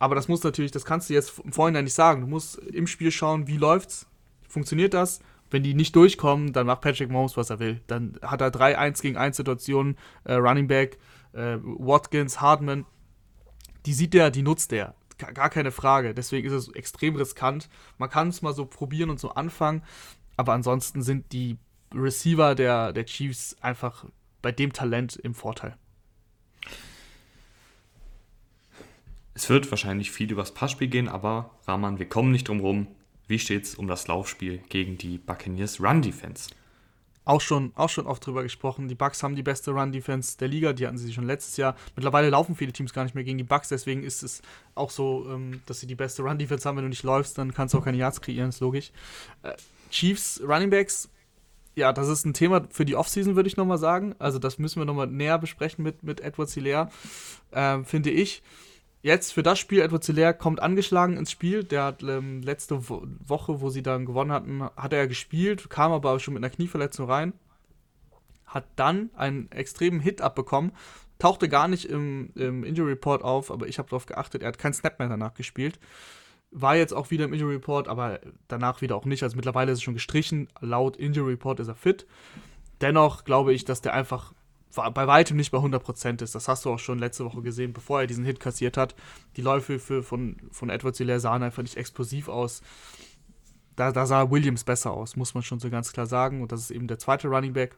Aber 0.00 0.14
das 0.14 0.26
muss 0.26 0.42
natürlich, 0.42 0.72
das 0.72 0.84
kannst 0.84 1.10
du 1.10 1.14
jetzt 1.14 1.38
im 1.44 1.52
Vorhinein 1.52 1.84
nicht 1.84 1.94
sagen. 1.94 2.22
Du 2.22 2.26
musst 2.26 2.58
im 2.58 2.86
Spiel 2.86 3.12
schauen, 3.12 3.46
wie 3.46 3.56
läuft's, 3.56 4.06
funktioniert 4.48 4.94
das, 4.94 5.20
wenn 5.50 5.62
die 5.62 5.74
nicht 5.74 5.96
durchkommen, 5.96 6.52
dann 6.52 6.66
macht 6.66 6.82
Patrick 6.82 7.10
Mahomes, 7.10 7.36
was 7.36 7.50
er 7.50 7.58
will. 7.58 7.80
Dann 7.86 8.18
hat 8.22 8.40
er 8.40 8.50
drei 8.50 8.76
1 8.76 9.00
gegen 9.00 9.16
1 9.16 9.36
Situationen, 9.36 9.96
äh, 10.24 10.34
Running 10.34 10.68
Back, 10.68 10.98
äh, 11.32 11.56
Watkins, 11.62 12.40
Hardman. 12.40 12.84
Die 13.86 13.92
sieht 13.92 14.14
der, 14.14 14.30
die 14.30 14.42
nutzt 14.42 14.72
der. 14.72 14.94
Gar 15.16 15.50
keine 15.50 15.72
Frage. 15.72 16.14
Deswegen 16.14 16.46
ist 16.46 16.52
es 16.52 16.68
extrem 16.74 17.16
riskant. 17.16 17.68
Man 17.96 18.08
kann 18.08 18.28
es 18.28 18.42
mal 18.42 18.54
so 18.54 18.66
probieren 18.66 19.10
und 19.10 19.18
so 19.18 19.30
anfangen. 19.30 19.82
Aber 20.36 20.52
ansonsten 20.52 21.02
sind 21.02 21.32
die 21.32 21.58
Receiver 21.92 22.54
der, 22.54 22.92
der 22.92 23.04
Chiefs 23.06 23.56
einfach 23.60 24.04
bei 24.42 24.52
dem 24.52 24.72
Talent 24.72 25.16
im 25.16 25.34
Vorteil. 25.34 25.76
Es 29.34 29.48
wird 29.48 29.70
wahrscheinlich 29.70 30.10
viel 30.10 30.30
übers 30.30 30.52
Passspiel 30.52 30.88
gehen, 30.88 31.08
aber 31.08 31.50
Rahman, 31.66 31.98
wir 31.98 32.08
kommen 32.08 32.32
nicht 32.32 32.48
drum 32.48 32.60
rum. 32.60 32.88
Wie 33.28 33.38
steht 33.38 33.64
es 33.64 33.74
um 33.76 33.86
das 33.86 34.08
Laufspiel 34.08 34.58
gegen 34.68 34.98
die 34.98 35.18
Buccaneers 35.18 35.80
Run 35.80 36.02
Defense? 36.02 36.48
auch 37.28 37.42
schon, 37.42 37.72
auch 37.74 37.90
schon 37.90 38.06
oft 38.06 38.24
drüber 38.24 38.42
gesprochen. 38.42 38.88
Die 38.88 38.94
Bucks 38.94 39.22
haben 39.22 39.36
die 39.36 39.42
beste 39.42 39.72
Run-Defense 39.72 40.38
der 40.38 40.48
Liga, 40.48 40.72
die 40.72 40.86
hatten 40.86 40.96
sie 40.96 41.12
schon 41.12 41.26
letztes 41.26 41.58
Jahr. 41.58 41.76
Mittlerweile 41.94 42.30
laufen 42.30 42.56
viele 42.56 42.72
Teams 42.72 42.94
gar 42.94 43.04
nicht 43.04 43.14
mehr 43.14 43.22
gegen 43.22 43.36
die 43.36 43.44
Bucks, 43.44 43.68
deswegen 43.68 44.02
ist 44.02 44.22
es 44.22 44.40
auch 44.74 44.90
so, 44.90 45.26
ähm, 45.28 45.60
dass 45.66 45.80
sie 45.80 45.86
die 45.86 45.94
beste 45.94 46.22
Run-Defense 46.22 46.66
haben. 46.66 46.76
Wenn 46.76 46.84
du 46.84 46.88
nicht 46.88 47.02
läufst, 47.02 47.36
dann 47.36 47.52
kannst 47.52 47.74
du 47.74 47.78
auch 47.78 47.84
keine 47.84 47.98
Yards 47.98 48.22
kreieren, 48.22 48.48
ist 48.48 48.60
logisch. 48.60 48.92
Äh, 49.42 49.52
Chiefs 49.90 50.40
Running 50.42 50.70
Backs, 50.70 51.10
ja, 51.74 51.92
das 51.92 52.08
ist 52.08 52.24
ein 52.24 52.32
Thema 52.32 52.66
für 52.70 52.86
die 52.86 52.96
Offseason, 52.96 53.36
würde 53.36 53.48
ich 53.48 53.58
nochmal 53.58 53.78
sagen. 53.78 54.14
Also 54.18 54.38
das 54.38 54.58
müssen 54.58 54.80
wir 54.80 54.86
nochmal 54.86 55.08
näher 55.08 55.38
besprechen 55.38 55.84
mit, 55.84 56.02
mit 56.02 56.20
Edward 56.20 56.48
Hilaire, 56.48 56.90
äh, 57.50 57.84
finde 57.84 58.10
ich 58.10 58.42
jetzt 59.02 59.32
für 59.32 59.42
das 59.42 59.58
Spiel, 59.58 59.80
Edward 59.80 60.04
Zeller 60.04 60.32
kommt 60.32 60.60
angeschlagen 60.60 61.16
ins 61.16 61.30
Spiel. 61.30 61.64
Der 61.64 61.84
hat 61.84 62.02
ähm, 62.02 62.42
letzte 62.42 62.88
Wo 62.88 63.02
Woche, 63.24 63.60
wo 63.60 63.70
sie 63.70 63.82
dann 63.82 64.06
gewonnen 64.06 64.32
hatten, 64.32 64.62
hat 64.62 64.92
er 64.92 65.06
gespielt, 65.06 65.70
kam 65.70 65.92
aber 65.92 66.18
schon 66.20 66.34
mit 66.34 66.42
einer 66.42 66.54
Knieverletzung 66.54 67.06
rein. 67.08 67.32
Hat 68.46 68.66
dann 68.76 69.10
einen 69.14 69.50
extremen 69.52 70.00
Hit 70.00 70.22
abbekommen, 70.22 70.72
tauchte 71.18 71.48
gar 71.48 71.68
nicht 71.68 71.84
im, 71.84 72.30
im 72.34 72.64
Injury 72.64 72.92
Report 72.92 73.22
auf, 73.22 73.50
aber 73.50 73.68
ich 73.68 73.78
habe 73.78 73.88
darauf 73.90 74.06
geachtet, 74.06 74.42
er 74.42 74.48
hat 74.48 74.58
keinen 74.58 74.72
Snap 74.72 74.98
mehr 74.98 75.08
danach 75.08 75.34
gespielt. 75.34 75.78
War 76.50 76.76
jetzt 76.76 76.94
auch 76.94 77.10
wieder 77.10 77.26
im 77.26 77.34
Injury 77.34 77.54
Report, 77.54 77.88
aber 77.88 78.20
danach 78.46 78.80
wieder 78.80 78.96
auch 78.96 79.04
nicht. 79.04 79.22
Also 79.22 79.36
mittlerweile 79.36 79.72
ist 79.72 79.78
es 79.78 79.82
schon 79.82 79.92
gestrichen. 79.92 80.48
Laut 80.60 80.96
Injury 80.96 81.32
Report 81.32 81.60
ist 81.60 81.68
er 81.68 81.74
fit. 81.74 82.06
Dennoch 82.80 83.24
glaube 83.24 83.52
ich, 83.52 83.66
dass 83.66 83.82
der 83.82 83.92
einfach 83.92 84.32
bei 84.74 85.06
weitem 85.06 85.36
nicht 85.36 85.50
bei 85.50 85.58
100% 85.58 86.22
ist. 86.22 86.34
Das 86.34 86.48
hast 86.48 86.64
du 86.64 86.70
auch 86.70 86.78
schon 86.78 86.98
letzte 86.98 87.24
Woche 87.24 87.42
gesehen, 87.42 87.72
bevor 87.72 88.00
er 88.00 88.06
diesen 88.06 88.24
Hit 88.24 88.40
kassiert 88.40 88.76
hat. 88.76 88.94
Die 89.36 89.42
Läufe 89.42 89.78
für, 89.78 90.02
von, 90.02 90.36
von 90.50 90.70
Edward 90.70 90.96
Hilaire 90.96 91.20
sahen 91.20 91.42
einfach 91.42 91.62
nicht 91.62 91.76
explosiv 91.76 92.28
aus. 92.28 92.62
Da, 93.76 93.92
da 93.92 94.06
sah 94.06 94.30
Williams 94.30 94.64
besser 94.64 94.92
aus, 94.92 95.16
muss 95.16 95.34
man 95.34 95.42
schon 95.42 95.60
so 95.60 95.70
ganz 95.70 95.92
klar 95.92 96.06
sagen. 96.06 96.42
Und 96.42 96.52
das 96.52 96.60
ist 96.60 96.70
eben 96.70 96.86
der 96.86 96.98
zweite 96.98 97.28
Running 97.28 97.52
Back. 97.52 97.76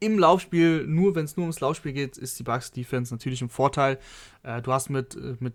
Im 0.00 0.18
Laufspiel, 0.18 0.86
nur 0.86 1.14
wenn 1.14 1.24
es 1.24 1.36
nur 1.36 1.44
ums 1.44 1.60
Laufspiel 1.60 1.92
geht, 1.92 2.16
ist 2.18 2.38
die 2.38 2.42
Bucks 2.42 2.72
Defense 2.72 3.14
natürlich 3.14 3.42
im 3.42 3.48
Vorteil. 3.48 3.98
Äh, 4.42 4.60
du 4.60 4.72
hast 4.72 4.90
mit, 4.90 5.14
äh, 5.14 5.36
mit 5.38 5.54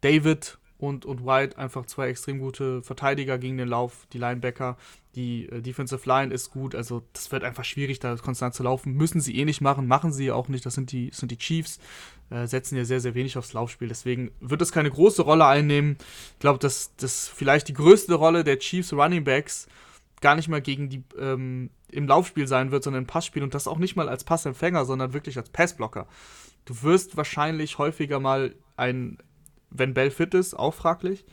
David 0.00 0.58
und, 0.82 1.06
und 1.06 1.24
White 1.24 1.58
einfach 1.58 1.86
zwei 1.86 2.08
extrem 2.08 2.40
gute 2.40 2.82
Verteidiger 2.82 3.38
gegen 3.38 3.56
den 3.56 3.68
Lauf, 3.68 4.08
die 4.12 4.18
Linebacker. 4.18 4.76
Die 5.14 5.48
äh, 5.48 5.62
Defensive 5.62 6.08
Line 6.08 6.34
ist 6.34 6.50
gut, 6.50 6.74
also 6.74 7.04
das 7.12 7.30
wird 7.30 7.44
einfach 7.44 7.64
schwierig, 7.64 8.00
da 8.00 8.16
konstant 8.16 8.52
zu 8.54 8.64
laufen. 8.64 8.94
Müssen 8.94 9.20
sie 9.20 9.38
eh 9.38 9.44
nicht 9.44 9.60
machen, 9.60 9.86
machen 9.86 10.12
sie 10.12 10.32
auch 10.32 10.48
nicht. 10.48 10.66
Das 10.66 10.74
sind 10.74 10.90
die, 10.90 11.10
das 11.10 11.20
sind 11.20 11.30
die 11.30 11.38
Chiefs, 11.38 11.78
äh, 12.30 12.48
setzen 12.48 12.76
ja 12.76 12.84
sehr, 12.84 12.98
sehr 12.98 13.14
wenig 13.14 13.38
aufs 13.38 13.52
Laufspiel. 13.52 13.86
Deswegen 13.86 14.32
wird 14.40 14.60
es 14.60 14.72
keine 14.72 14.90
große 14.90 15.22
Rolle 15.22 15.46
einnehmen. 15.46 15.98
Ich 16.32 16.40
glaube, 16.40 16.58
dass 16.58 16.96
das 16.96 17.28
vielleicht 17.28 17.68
die 17.68 17.74
größte 17.74 18.14
Rolle 18.14 18.42
der 18.42 18.58
Chiefs 18.58 18.92
Running 18.92 19.22
Backs 19.22 19.68
gar 20.20 20.34
nicht 20.34 20.48
mal 20.48 20.62
gegen 20.62 20.88
die 20.88 21.04
ähm, 21.16 21.70
im 21.92 22.08
Laufspiel 22.08 22.48
sein 22.48 22.72
wird, 22.72 22.82
sondern 22.82 23.04
im 23.04 23.06
Passspiel 23.06 23.44
und 23.44 23.54
das 23.54 23.68
auch 23.68 23.78
nicht 23.78 23.94
mal 23.94 24.08
als 24.08 24.24
Passempfänger, 24.24 24.84
sondern 24.84 25.12
wirklich 25.12 25.36
als 25.38 25.50
Passblocker. 25.50 26.08
Du 26.64 26.82
wirst 26.82 27.16
wahrscheinlich 27.16 27.78
häufiger 27.78 28.18
mal 28.18 28.56
ein 28.76 29.18
wenn 29.74 29.94
Bell 29.94 30.10
fit 30.10 30.34
ist, 30.34 30.54
auch 30.54 30.74
fraglich. 30.74 31.24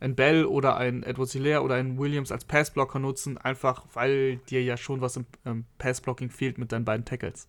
Ein 0.00 0.14
Bell 0.14 0.44
oder 0.44 0.76
ein 0.76 1.02
Edward 1.02 1.30
Hilaire 1.30 1.62
oder 1.62 1.74
ein 1.74 1.98
Williams 1.98 2.30
als 2.30 2.44
Passblocker 2.44 2.98
nutzen, 2.98 3.38
einfach 3.38 3.84
weil 3.94 4.36
dir 4.48 4.62
ja 4.62 4.76
schon 4.76 5.00
was 5.00 5.16
im 5.16 5.26
ähm, 5.44 5.64
Passblocking 5.78 6.30
fehlt 6.30 6.58
mit 6.58 6.72
deinen 6.72 6.84
beiden 6.84 7.04
Tackles. 7.04 7.48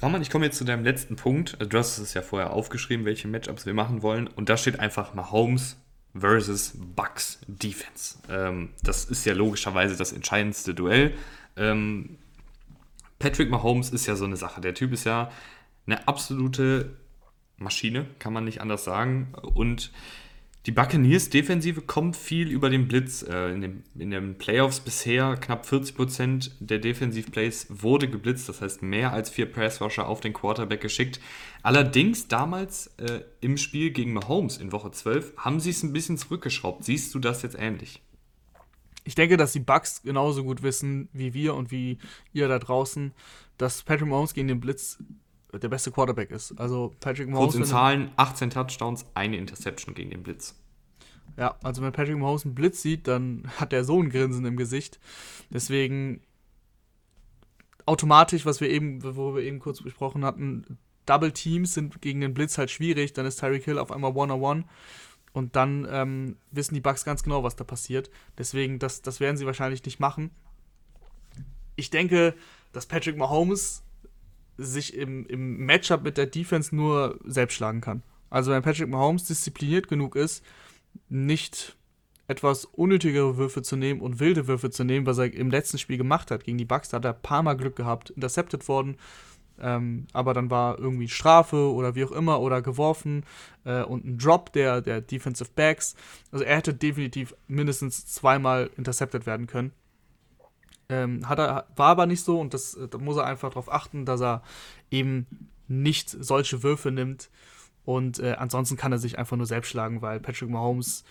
Raman, 0.00 0.22
ich 0.22 0.30
komme 0.30 0.46
jetzt 0.46 0.58
zu 0.58 0.64
deinem 0.64 0.84
letzten 0.84 1.16
Punkt. 1.16 1.56
Du 1.60 1.78
hast 1.78 1.98
es 1.98 2.14
ja 2.14 2.22
vorher 2.22 2.52
aufgeschrieben, 2.52 3.04
welche 3.04 3.28
Matchups 3.28 3.66
wir 3.66 3.74
machen 3.74 4.02
wollen. 4.02 4.26
Und 4.26 4.48
da 4.48 4.56
steht 4.56 4.80
einfach 4.80 5.14
Mahomes 5.14 5.76
versus 6.16 6.74
Bucks 6.76 7.40
Defense. 7.46 8.18
Ähm, 8.28 8.70
das 8.82 9.04
ist 9.04 9.24
ja 9.24 9.34
logischerweise 9.34 9.96
das 9.96 10.12
entscheidendste 10.12 10.74
Duell. 10.74 11.14
Ähm, 11.56 12.18
Patrick 13.18 13.50
Mahomes 13.50 13.90
ist 13.90 14.06
ja 14.06 14.16
so 14.16 14.24
eine 14.24 14.36
Sache. 14.36 14.60
Der 14.60 14.74
Typ 14.74 14.92
ist 14.92 15.04
ja 15.04 15.30
eine 15.86 16.06
absolute 16.08 16.96
Maschine, 17.56 18.06
kann 18.18 18.32
man 18.32 18.44
nicht 18.44 18.60
anders 18.60 18.84
sagen. 18.84 19.32
Und 19.54 19.90
die 20.66 20.72
Buccaneers 20.72 21.28
Defensive 21.28 21.82
kommt 21.82 22.16
viel 22.16 22.50
über 22.50 22.70
den 22.70 22.88
Blitz. 22.88 23.22
Äh, 23.22 23.50
in, 23.50 23.60
den, 23.60 23.82
in 23.98 24.10
den 24.10 24.38
Playoffs 24.38 24.80
bisher 24.80 25.36
knapp 25.36 25.66
40% 25.66 26.52
der 26.60 26.78
Defensivplays 26.78 27.66
wurde 27.68 28.08
geblitzt, 28.08 28.48
das 28.48 28.62
heißt 28.62 28.82
mehr 28.82 29.12
als 29.12 29.28
vier 29.28 29.44
Pressrusher 29.44 30.08
auf 30.08 30.20
den 30.20 30.32
Quarterback 30.32 30.80
geschickt. 30.80 31.20
Allerdings 31.62 32.28
damals 32.28 32.86
äh, 32.96 33.20
im 33.42 33.58
Spiel 33.58 33.90
gegen 33.90 34.14
Mahomes 34.14 34.56
in 34.56 34.72
Woche 34.72 34.90
12 34.90 35.36
haben 35.36 35.60
sie 35.60 35.70
es 35.70 35.82
ein 35.82 35.92
bisschen 35.92 36.16
zurückgeschraubt. 36.16 36.82
Siehst 36.82 37.14
du 37.14 37.18
das 37.18 37.42
jetzt 37.42 37.58
ähnlich? 37.58 38.00
Ich 39.04 39.14
denke, 39.14 39.36
dass 39.36 39.52
die 39.52 39.60
Bucks 39.60 40.02
genauso 40.02 40.44
gut 40.44 40.62
wissen 40.62 41.10
wie 41.12 41.34
wir 41.34 41.54
und 41.56 41.70
wie 41.70 41.98
ihr 42.32 42.48
da 42.48 42.58
draußen, 42.58 43.12
dass 43.58 43.82
Patrick 43.82 44.08
Mahomes 44.08 44.32
gegen 44.32 44.48
den 44.48 44.60
Blitz 44.60 44.98
der 45.58 45.68
beste 45.68 45.90
Quarterback 45.90 46.30
ist. 46.30 46.58
Also 46.58 46.94
Patrick 47.00 47.28
Mahomes. 47.28 47.54
Kurz 47.54 47.64
in 47.66 47.70
Zahlen, 47.70 48.10
18 48.16 48.50
Touchdowns, 48.50 49.06
eine 49.14 49.36
Interception 49.36 49.94
gegen 49.94 50.10
den 50.10 50.22
Blitz. 50.22 50.54
Ja, 51.36 51.56
also 51.62 51.82
wenn 51.82 51.92
Patrick 51.92 52.16
Mahomes 52.16 52.44
einen 52.44 52.54
Blitz 52.54 52.82
sieht, 52.82 53.08
dann 53.08 53.50
hat 53.58 53.72
er 53.72 53.84
so 53.84 54.00
ein 54.00 54.10
Grinsen 54.10 54.44
im 54.44 54.56
Gesicht. 54.56 55.00
Deswegen 55.50 56.20
automatisch, 57.86 58.46
was 58.46 58.60
wir 58.60 58.70
eben, 58.70 59.02
wo 59.16 59.34
wir 59.34 59.42
eben 59.42 59.58
kurz 59.58 59.82
besprochen 59.82 60.24
hatten, 60.24 60.78
Double 61.06 61.32
Teams 61.32 61.74
sind 61.74 62.00
gegen 62.00 62.20
den 62.20 62.34
Blitz 62.34 62.56
halt 62.56 62.70
schwierig. 62.70 63.12
Dann 63.12 63.26
ist 63.26 63.40
Tyreek 63.40 63.64
Hill 63.64 63.78
auf 63.78 63.92
einmal 63.92 64.16
One-on-One. 64.16 64.64
Und 65.32 65.56
dann 65.56 65.86
ähm, 65.90 66.36
wissen 66.52 66.74
die 66.74 66.80
Bucks 66.80 67.04
ganz 67.04 67.24
genau, 67.24 67.42
was 67.42 67.56
da 67.56 67.64
passiert. 67.64 68.08
Deswegen, 68.38 68.78
das, 68.78 69.02
das 69.02 69.18
werden 69.20 69.36
sie 69.36 69.46
wahrscheinlich 69.46 69.84
nicht 69.84 69.98
machen. 69.98 70.30
Ich 71.76 71.90
denke, 71.90 72.34
dass 72.72 72.86
Patrick 72.86 73.16
Mahomes 73.16 73.82
sich 74.56 74.94
im, 74.94 75.26
im 75.26 75.58
Matchup 75.66 76.02
mit 76.02 76.16
der 76.16 76.26
Defense 76.26 76.74
nur 76.74 77.18
selbst 77.24 77.54
schlagen 77.54 77.80
kann. 77.80 78.02
Also 78.30 78.50
wenn 78.50 78.62
Patrick 78.62 78.88
Mahomes 78.88 79.24
diszipliniert 79.24 79.88
genug 79.88 80.16
ist, 80.16 80.44
nicht 81.08 81.76
etwas 82.26 82.64
unnötigere 82.64 83.36
Würfe 83.36 83.62
zu 83.62 83.76
nehmen 83.76 84.00
und 84.00 84.18
wilde 84.18 84.46
Würfe 84.46 84.70
zu 84.70 84.84
nehmen, 84.84 85.06
was 85.06 85.18
er 85.18 85.32
im 85.32 85.50
letzten 85.50 85.78
Spiel 85.78 85.98
gemacht 85.98 86.30
hat 86.30 86.44
gegen 86.44 86.58
die 86.58 86.64
Bucks, 86.64 86.88
da 86.88 86.96
hat 86.96 87.04
er 87.04 87.14
ein 87.14 87.22
paar 87.22 87.42
Mal 87.42 87.54
Glück 87.54 87.76
gehabt, 87.76 88.10
intercepted 88.10 88.66
worden, 88.66 88.96
ähm, 89.60 90.06
aber 90.12 90.34
dann 90.34 90.50
war 90.50 90.78
irgendwie 90.78 91.08
Strafe 91.08 91.72
oder 91.72 91.94
wie 91.94 92.04
auch 92.04 92.12
immer 92.12 92.40
oder 92.40 92.62
geworfen 92.62 93.24
äh, 93.64 93.82
und 93.82 94.04
ein 94.04 94.18
Drop 94.18 94.52
der, 94.52 94.80
der 94.80 95.00
Defensive 95.00 95.50
Backs. 95.54 95.94
Also 96.32 96.44
er 96.44 96.56
hätte 96.56 96.74
definitiv 96.74 97.34
mindestens 97.46 98.06
zweimal 98.06 98.70
intercepted 98.76 99.26
werden 99.26 99.46
können. 99.46 99.72
Ähm, 100.88 101.28
hat 101.28 101.38
er, 101.38 101.66
war 101.76 101.88
aber 101.88 102.06
nicht 102.06 102.22
so 102.22 102.40
und 102.40 102.52
das, 102.52 102.78
da 102.90 102.98
muss 102.98 103.16
er 103.16 103.24
einfach 103.24 103.50
darauf 103.50 103.72
achten, 103.72 104.04
dass 104.04 104.20
er 104.20 104.42
eben 104.90 105.26
nicht 105.68 106.10
solche 106.10 106.62
Würfe 106.62 106.90
nimmt. 106.90 107.30
Und 107.84 108.18
äh, 108.18 108.34
ansonsten 108.38 108.76
kann 108.76 108.92
er 108.92 108.98
sich 108.98 109.18
einfach 109.18 109.36
nur 109.36 109.46
selbst 109.46 109.68
schlagen, 109.68 110.00
weil 110.02 110.20
Patrick 110.20 110.48
Mahomes, 110.48 111.04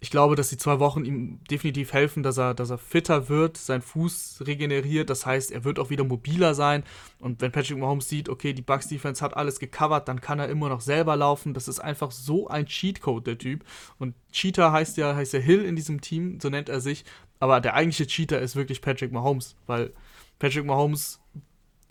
ich 0.00 0.10
glaube, 0.10 0.34
dass 0.34 0.48
die 0.50 0.56
zwei 0.56 0.78
Wochen 0.78 1.04
ihm 1.04 1.40
definitiv 1.50 1.92
helfen, 1.92 2.22
dass 2.22 2.38
er, 2.38 2.54
dass 2.54 2.70
er 2.70 2.78
fitter 2.78 3.28
wird, 3.28 3.56
sein 3.56 3.82
Fuß 3.82 4.44
regeneriert. 4.46 5.10
Das 5.10 5.24
heißt, 5.26 5.50
er 5.50 5.64
wird 5.64 5.78
auch 5.78 5.90
wieder 5.90 6.04
mobiler 6.04 6.54
sein. 6.54 6.84
Und 7.18 7.40
wenn 7.40 7.52
Patrick 7.52 7.78
Mahomes 7.78 8.08
sieht, 8.08 8.28
okay, 8.28 8.52
die 8.52 8.62
Bucks 8.62 8.88
Defense 8.88 9.22
hat 9.24 9.36
alles 9.36 9.58
gecovert, 9.58 10.08
dann 10.08 10.20
kann 10.20 10.38
er 10.38 10.48
immer 10.48 10.68
noch 10.68 10.80
selber 10.80 11.16
laufen. 11.16 11.54
Das 11.54 11.68
ist 11.68 11.80
einfach 11.80 12.10
so 12.10 12.48
ein 12.48 12.66
Cheatcode, 12.66 13.26
der 13.26 13.38
Typ. 13.38 13.64
Und 13.98 14.14
Cheater 14.32 14.72
heißt 14.72 14.96
ja, 14.96 15.14
heißt 15.14 15.32
ja 15.32 15.40
Hill 15.40 15.64
in 15.64 15.76
diesem 15.76 16.00
Team, 16.00 16.40
so 16.40 16.50
nennt 16.50 16.68
er 16.68 16.80
sich. 16.80 17.04
Aber 17.38 17.60
der 17.60 17.74
eigentliche 17.74 18.06
Cheater 18.06 18.40
ist 18.40 18.56
wirklich 18.56 18.80
Patrick 18.80 19.12
Mahomes, 19.12 19.56
weil 19.66 19.92
Patrick 20.38 20.64
Mahomes, 20.64 21.20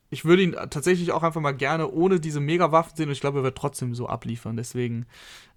ich 0.09 0.25
würde 0.25 0.43
ihn 0.43 0.53
tatsächlich 0.53 1.11
auch 1.11 1.23
einfach 1.23 1.41
mal 1.41 1.51
gerne 1.51 1.89
ohne 1.89 2.19
diese 2.19 2.39
Mega-Waffen 2.39 2.95
sehen 2.95 3.07
und 3.07 3.13
ich 3.13 3.21
glaube, 3.21 3.39
er 3.39 3.43
wird 3.43 3.57
trotzdem 3.57 3.93
so 3.95 4.07
abliefern. 4.07 4.57
Deswegen, 4.57 5.05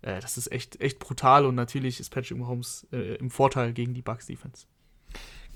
äh, 0.02 0.20
das 0.20 0.36
ist 0.36 0.52
echt, 0.52 0.80
echt 0.80 0.98
brutal 0.98 1.46
und 1.46 1.54
natürlich 1.54 2.00
ist 2.00 2.10
Patrick 2.10 2.38
Mahomes 2.38 2.86
äh, 2.92 3.16
im 3.16 3.30
Vorteil 3.30 3.72
gegen 3.72 3.94
die 3.94 4.02
Bucks-Defense. 4.02 4.66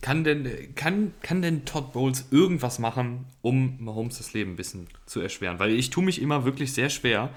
Kann 0.02 0.24
denn, 0.24 0.74
kann, 0.74 1.14
kann 1.22 1.42
denn 1.42 1.64
Todd 1.64 1.92
Bowles 1.92 2.26
irgendwas 2.32 2.80
machen, 2.80 3.26
um 3.40 3.76
Mahomes 3.78 4.18
das 4.18 4.32
Leben 4.32 4.52
ein 4.52 4.56
bisschen 4.56 4.88
zu 5.06 5.20
erschweren? 5.20 5.60
Weil 5.60 5.70
ich 5.70 5.90
tue 5.90 6.02
mich 6.02 6.20
immer 6.20 6.44
wirklich 6.44 6.72
sehr 6.72 6.90
schwer. 6.90 7.30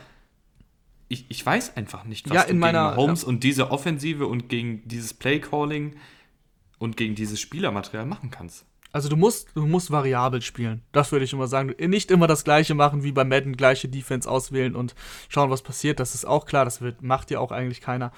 Ich, 1.07 1.25
ich 1.29 1.45
weiß 1.45 1.77
einfach 1.77 2.05
nicht, 2.05 2.27
was 2.27 2.35
ja, 2.35 2.41
in 2.41 2.57
meiner, 2.57 2.95
Mahomes 2.95 3.21
ja. 3.21 3.27
und 3.27 3.43
diese 3.43 3.69
Offensive 3.69 4.25
und 4.25 4.49
gegen 4.49 4.81
dieses 4.87 5.13
Play-Calling 5.13 5.95
und 6.85 6.95
gegen 6.95 7.15
dieses 7.15 7.41
Spielermaterial 7.41 8.05
machen 8.05 8.31
kannst. 8.31 8.65
Also 8.93 9.09
du 9.09 9.17
musst, 9.17 9.49
du 9.55 9.65
musst 9.65 9.91
variabel 9.91 10.41
spielen. 10.41 10.81
Das 10.93 11.11
würde 11.11 11.25
ich 11.25 11.33
immer 11.33 11.47
sagen. 11.47 11.75
Nicht 11.77 12.11
immer 12.11 12.27
das 12.27 12.45
gleiche 12.45 12.75
machen 12.75 13.03
wie 13.03 13.11
bei 13.11 13.25
Madden, 13.25 13.57
gleiche 13.57 13.89
Defense 13.89 14.29
auswählen 14.31 14.73
und 14.73 14.95
schauen, 15.27 15.49
was 15.49 15.63
passiert. 15.63 15.99
Das 15.99 16.15
ist 16.15 16.23
auch 16.23 16.45
klar, 16.45 16.63
das 16.63 16.79
wird, 16.79 17.01
macht 17.01 17.29
ja 17.29 17.39
auch 17.39 17.51
eigentlich 17.51 17.81
keiner. 17.81 18.13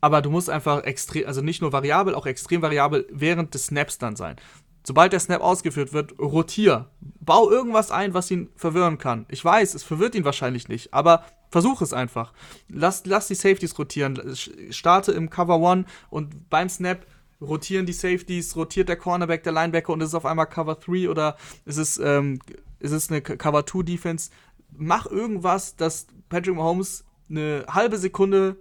Aber 0.00 0.22
du 0.22 0.30
musst 0.30 0.48
einfach 0.48 0.84
extrem, 0.84 1.26
also 1.26 1.40
nicht 1.40 1.60
nur 1.62 1.72
variabel, 1.72 2.14
auch 2.14 2.26
extrem 2.26 2.62
variabel 2.62 3.08
während 3.10 3.54
des 3.54 3.66
Snaps 3.66 3.98
dann 3.98 4.14
sein. 4.14 4.36
Sobald 4.84 5.12
der 5.12 5.18
Snap 5.18 5.42
ausgeführt 5.42 5.92
wird, 5.92 6.16
rotier. 6.20 6.90
Bau 7.00 7.50
irgendwas 7.50 7.90
ein, 7.90 8.14
was 8.14 8.30
ihn 8.30 8.50
verwirren 8.54 8.98
kann. 8.98 9.26
Ich 9.30 9.44
weiß, 9.44 9.74
es 9.74 9.82
verwirrt 9.82 10.14
ihn 10.14 10.24
wahrscheinlich 10.24 10.68
nicht, 10.68 10.94
aber 10.94 11.24
versuch 11.50 11.82
es 11.82 11.92
einfach. 11.92 12.32
Lass, 12.68 13.04
lass 13.04 13.26
die 13.26 13.34
Safeties 13.34 13.76
rotieren. 13.76 14.36
Starte 14.70 15.10
im 15.10 15.28
Cover 15.28 15.58
One 15.58 15.86
und 16.08 16.48
beim 16.48 16.68
Snap 16.68 17.04
rotieren 17.40 17.86
die 17.86 17.92
Safeties, 17.92 18.56
rotiert 18.56 18.88
der 18.88 18.96
Cornerback, 18.96 19.42
der 19.42 19.52
Linebacker 19.52 19.92
und 19.92 20.00
ist 20.00 20.08
es 20.08 20.14
auf 20.14 20.26
einmal 20.26 20.46
Cover 20.46 20.74
3 20.74 21.08
oder 21.08 21.36
ist 21.64 21.78
es, 21.78 21.98
ähm, 21.98 22.40
ist 22.78 22.92
es 22.92 23.10
eine 23.10 23.22
Cover 23.22 23.66
2 23.66 23.82
Defense? 23.82 24.30
Mach 24.76 25.06
irgendwas, 25.06 25.76
dass 25.76 26.06
Patrick 26.28 26.56
Mahomes 26.56 27.04
eine 27.28 27.64
halbe 27.68 27.98
Sekunde 27.98 28.56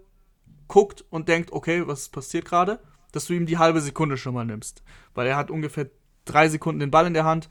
guckt 0.68 1.04
und 1.10 1.28
denkt, 1.28 1.52
okay, 1.52 1.86
was 1.86 2.10
passiert 2.10 2.46
gerade? 2.46 2.80
Dass 3.12 3.26
du 3.26 3.34
ihm 3.34 3.46
die 3.46 3.58
halbe 3.58 3.82
Sekunde 3.82 4.18
schon 4.18 4.34
mal 4.34 4.46
nimmst. 4.46 4.84
Weil 5.14 5.28
er 5.28 5.36
hat 5.36 5.52
ungefähr 5.52 5.90
drei 6.26 6.48
Sekunden 6.48 6.80
den 6.80 6.92
Ball 6.92 7.08
in 7.08 7.14
der 7.14 7.26
Hand, 7.26 7.50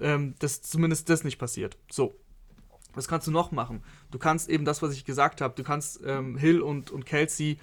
ähm, 0.00 0.34
dass 0.38 0.62
zumindest 0.62 1.08
das 1.08 1.24
nicht 1.24 1.38
passiert. 1.38 1.76
So. 1.90 2.16
Was 2.94 3.08
kannst 3.08 3.26
du 3.26 3.32
noch 3.32 3.50
machen? 3.50 3.82
Du 4.12 4.18
kannst 4.18 4.48
eben 4.48 4.64
das, 4.64 4.80
was 4.80 4.92
ich 4.92 5.04
gesagt 5.04 5.40
habe, 5.40 5.54
du 5.56 5.64
kannst 5.64 6.00
ähm, 6.06 6.36
Hill 6.36 6.62
und, 6.62 6.90
und 6.92 7.04
Kelsey 7.04 7.58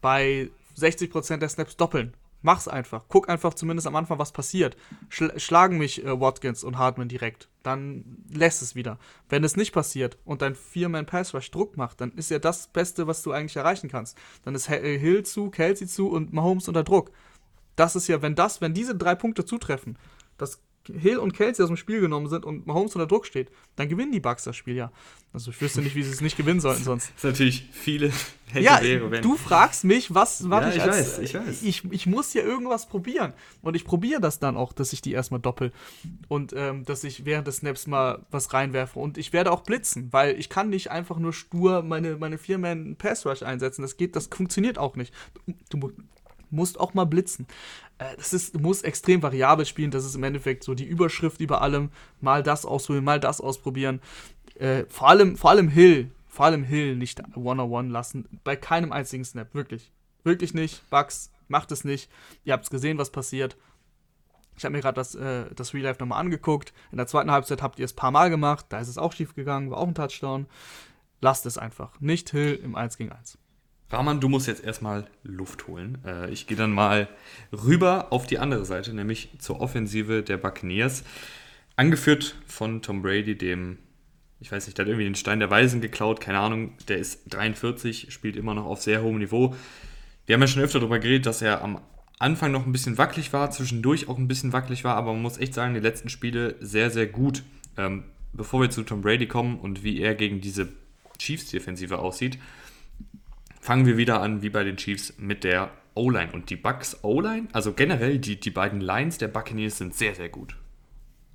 bei 0.00 0.48
60% 0.76 1.38
der 1.38 1.48
Snaps 1.48 1.76
doppeln. 1.76 2.14
Mach's 2.46 2.68
einfach. 2.68 3.06
Guck 3.08 3.28
einfach 3.28 3.54
zumindest 3.54 3.88
am 3.88 3.96
Anfang, 3.96 4.20
was 4.20 4.30
passiert. 4.30 4.76
Schl 5.08 5.36
schlagen 5.36 5.78
mich 5.78 6.04
äh, 6.04 6.20
Watkins 6.20 6.62
und 6.62 6.78
Hartman 6.78 7.08
direkt. 7.08 7.48
Dann 7.64 8.24
lässt 8.30 8.62
es 8.62 8.76
wieder. 8.76 9.00
Wenn 9.28 9.42
es 9.42 9.56
nicht 9.56 9.72
passiert 9.72 10.16
und 10.24 10.42
dein 10.42 10.54
Vier-Man-Pass-Rush 10.54 11.50
Druck 11.50 11.76
macht, 11.76 12.00
dann 12.00 12.12
ist 12.12 12.30
ja 12.30 12.38
das 12.38 12.68
Beste, 12.68 13.08
was 13.08 13.24
du 13.24 13.32
eigentlich 13.32 13.56
erreichen 13.56 13.90
kannst. 13.90 14.16
Dann 14.44 14.54
ist 14.54 14.68
äh, 14.70 14.96
Hill 14.96 15.24
zu, 15.24 15.50
Kelsey 15.50 15.88
zu 15.88 16.08
und 16.08 16.32
Mahomes 16.32 16.68
unter 16.68 16.84
Druck. 16.84 17.10
Das 17.74 17.96
ist 17.96 18.06
ja, 18.06 18.22
wenn 18.22 18.36
das, 18.36 18.60
wenn 18.60 18.74
diese 18.74 18.94
drei 18.94 19.16
Punkte 19.16 19.44
zutreffen, 19.44 19.98
das 20.38 20.62
Hill 20.88 21.18
und 21.18 21.32
Kelsey 21.32 21.62
aus 21.62 21.68
dem 21.68 21.76
Spiel 21.76 22.00
genommen 22.00 22.28
sind 22.28 22.44
und 22.44 22.66
Mahomes 22.66 22.94
unter 22.94 23.06
Druck 23.06 23.26
steht, 23.26 23.50
dann 23.76 23.88
gewinnen 23.88 24.12
die 24.12 24.20
Bucks 24.20 24.44
das 24.44 24.56
Spiel 24.56 24.74
ja. 24.74 24.92
Also 25.32 25.50
ich 25.50 25.60
wüsste 25.60 25.82
nicht, 25.82 25.94
wie 25.94 26.02
sie 26.02 26.10
es 26.10 26.20
nicht 26.20 26.36
gewinnen 26.36 26.60
sollten 26.60 26.82
sonst. 26.82 27.12
Das 27.16 27.16
ist 27.16 27.24
natürlich 27.24 27.68
viele 27.70 28.10
hätte, 28.50 28.64
ja, 28.64 28.80
wäre, 28.80 29.10
wenn. 29.10 29.22
Du 29.22 29.36
fragst 29.36 29.84
mich, 29.84 30.14
was, 30.14 30.48
was 30.48 30.62
ja, 30.62 30.68
ich, 30.70 30.76
ich 30.76 30.82
als, 30.82 30.96
weiß, 30.96 31.18
ich 31.18 31.34
weiß. 31.34 31.62
Ich, 31.62 31.84
ich 31.92 32.06
muss 32.06 32.32
ja 32.32 32.42
irgendwas 32.42 32.88
probieren. 32.88 33.32
Und 33.60 33.76
ich 33.76 33.84
probiere 33.84 34.20
das 34.20 34.38
dann 34.38 34.56
auch, 34.56 34.72
dass 34.72 34.92
ich 34.92 35.02
die 35.02 35.12
erstmal 35.12 35.40
doppel. 35.40 35.72
Und 36.28 36.54
ähm, 36.56 36.84
dass 36.84 37.04
ich 37.04 37.24
während 37.24 37.46
des 37.46 37.56
Snaps 37.56 37.86
mal 37.86 38.24
was 38.30 38.52
reinwerfe. 38.54 38.98
Und 38.98 39.18
ich 39.18 39.32
werde 39.32 39.52
auch 39.52 39.62
blitzen, 39.62 40.12
weil 40.12 40.38
ich 40.38 40.48
kann 40.48 40.70
nicht 40.70 40.90
einfach 40.90 41.18
nur 41.18 41.32
stur 41.32 41.82
meine, 41.82 42.16
meine 42.16 42.38
Vier-Man-Pass-Rush 42.38 43.42
einsetzen. 43.42 43.82
Das 43.82 43.96
geht, 43.96 44.16
das 44.16 44.28
funktioniert 44.28 44.78
auch 44.78 44.96
nicht. 44.96 45.12
Du, 45.68 45.92
musst 46.50 46.78
auch 46.80 46.94
mal 46.94 47.06
blitzen. 47.06 47.46
Äh, 47.98 48.16
das 48.16 48.32
ist, 48.32 48.58
muss 48.60 48.82
extrem 48.82 49.22
variabel 49.22 49.66
spielen. 49.66 49.90
Das 49.90 50.04
ist 50.04 50.14
im 50.14 50.22
Endeffekt 50.22 50.64
so 50.64 50.74
die 50.74 50.84
Überschrift 50.84 51.40
über 51.40 51.62
allem. 51.62 51.90
Mal 52.20 52.42
das 52.42 52.64
ausprobieren, 52.64 53.04
mal 53.04 53.20
das 53.20 53.40
ausprobieren. 53.40 54.00
Äh, 54.58 54.84
vor, 54.88 55.08
allem, 55.08 55.36
vor 55.36 55.50
allem 55.50 55.68
Hill, 55.68 56.10
vor 56.26 56.46
allem 56.46 56.64
Hill 56.64 56.96
nicht 56.96 57.22
one-on-one 57.36 57.90
lassen. 57.90 58.26
Bei 58.44 58.56
keinem 58.56 58.92
einzigen 58.92 59.24
Snap, 59.24 59.54
wirklich. 59.54 59.92
Wirklich 60.24 60.54
nicht. 60.54 60.88
Bugs, 60.90 61.30
macht 61.48 61.72
es 61.72 61.84
nicht. 61.84 62.10
Ihr 62.44 62.52
habt 62.52 62.64
es 62.64 62.70
gesehen, 62.70 62.98
was 62.98 63.10
passiert. 63.10 63.56
Ich 64.56 64.64
habe 64.64 64.72
mir 64.72 64.80
gerade 64.80 64.94
das, 64.94 65.14
äh, 65.14 65.54
das 65.54 65.74
Real 65.74 65.84
Life 65.84 66.00
nochmal 66.00 66.20
angeguckt. 66.20 66.72
In 66.90 66.96
der 66.96 67.06
zweiten 67.06 67.30
Halbzeit 67.30 67.62
habt 67.62 67.78
ihr 67.78 67.84
es 67.84 67.92
ein 67.92 67.96
paar 67.96 68.10
Mal 68.10 68.30
gemacht. 68.30 68.66
Da 68.70 68.80
ist 68.80 68.88
es 68.88 68.98
auch 68.98 69.12
schief 69.12 69.34
gegangen, 69.34 69.70
war 69.70 69.78
auch 69.78 69.86
ein 69.86 69.94
Touchdown. 69.94 70.46
Lasst 71.20 71.46
es 71.46 71.58
einfach. 71.58 72.00
Nicht 72.00 72.30
Hill 72.30 72.58
im 72.62 72.74
1 72.74 72.96
gegen 72.96 73.12
1. 73.12 73.38
Rahman, 73.90 74.20
du 74.20 74.28
musst 74.28 74.48
jetzt 74.48 74.64
erstmal 74.64 75.06
Luft 75.22 75.68
holen. 75.68 75.98
Äh, 76.04 76.30
ich 76.30 76.46
gehe 76.46 76.56
dann 76.56 76.72
mal 76.72 77.08
rüber 77.52 78.12
auf 78.12 78.26
die 78.26 78.38
andere 78.38 78.64
Seite, 78.64 78.92
nämlich 78.92 79.30
zur 79.38 79.60
Offensive 79.60 80.22
der 80.22 80.38
Buccaneers. 80.38 81.04
Angeführt 81.76 82.36
von 82.46 82.82
Tom 82.82 83.02
Brady, 83.02 83.36
dem, 83.36 83.78
ich 84.40 84.50
weiß 84.50 84.66
nicht, 84.66 84.76
der 84.76 84.84
hat 84.84 84.88
irgendwie 84.88 85.04
den 85.04 85.14
Stein 85.14 85.38
der 85.38 85.50
Weisen 85.50 85.80
geklaut, 85.80 86.20
keine 86.20 86.38
Ahnung, 86.38 86.72
der 86.88 86.98
ist 86.98 87.22
43, 87.30 88.12
spielt 88.12 88.36
immer 88.36 88.54
noch 88.54 88.64
auf 88.64 88.82
sehr 88.82 89.02
hohem 89.02 89.18
Niveau. 89.18 89.54
Wir 90.24 90.34
haben 90.34 90.40
ja 90.40 90.48
schon 90.48 90.62
öfter 90.62 90.80
darüber 90.80 90.98
geredet, 90.98 91.26
dass 91.26 91.42
er 91.42 91.62
am 91.62 91.80
Anfang 92.18 92.50
noch 92.50 92.66
ein 92.66 92.72
bisschen 92.72 92.98
wackelig 92.98 93.32
war, 93.32 93.50
zwischendurch 93.50 94.08
auch 94.08 94.18
ein 94.18 94.26
bisschen 94.26 94.52
wackelig 94.52 94.82
war, 94.84 94.96
aber 94.96 95.12
man 95.12 95.22
muss 95.22 95.38
echt 95.38 95.54
sagen, 95.54 95.74
die 95.74 95.80
letzten 95.80 96.08
Spiele 96.08 96.56
sehr, 96.60 96.90
sehr 96.90 97.06
gut. 97.06 97.44
Ähm, 97.76 98.04
bevor 98.32 98.62
wir 98.62 98.70
zu 98.70 98.82
Tom 98.82 99.02
Brady 99.02 99.26
kommen 99.26 99.58
und 99.58 99.84
wie 99.84 100.00
er 100.00 100.14
gegen 100.14 100.40
diese 100.40 100.68
Chiefs-Defensive 101.18 101.98
aussieht, 101.98 102.38
fangen 103.66 103.84
wir 103.84 103.96
wieder 103.96 104.20
an, 104.20 104.42
wie 104.42 104.50
bei 104.50 104.62
den 104.62 104.76
Chiefs, 104.76 105.14
mit 105.18 105.42
der 105.42 105.72
O-Line. 105.96 106.30
Und 106.32 106.50
die 106.50 106.56
Bucks 106.56 107.02
O-Line, 107.02 107.48
also 107.52 107.72
generell 107.72 108.18
die, 108.20 108.38
die 108.38 108.50
beiden 108.50 108.80
Lines 108.80 109.18
der 109.18 109.26
Buccaneers 109.26 109.78
sind 109.78 109.92
sehr, 109.92 110.14
sehr 110.14 110.28
gut. 110.28 110.56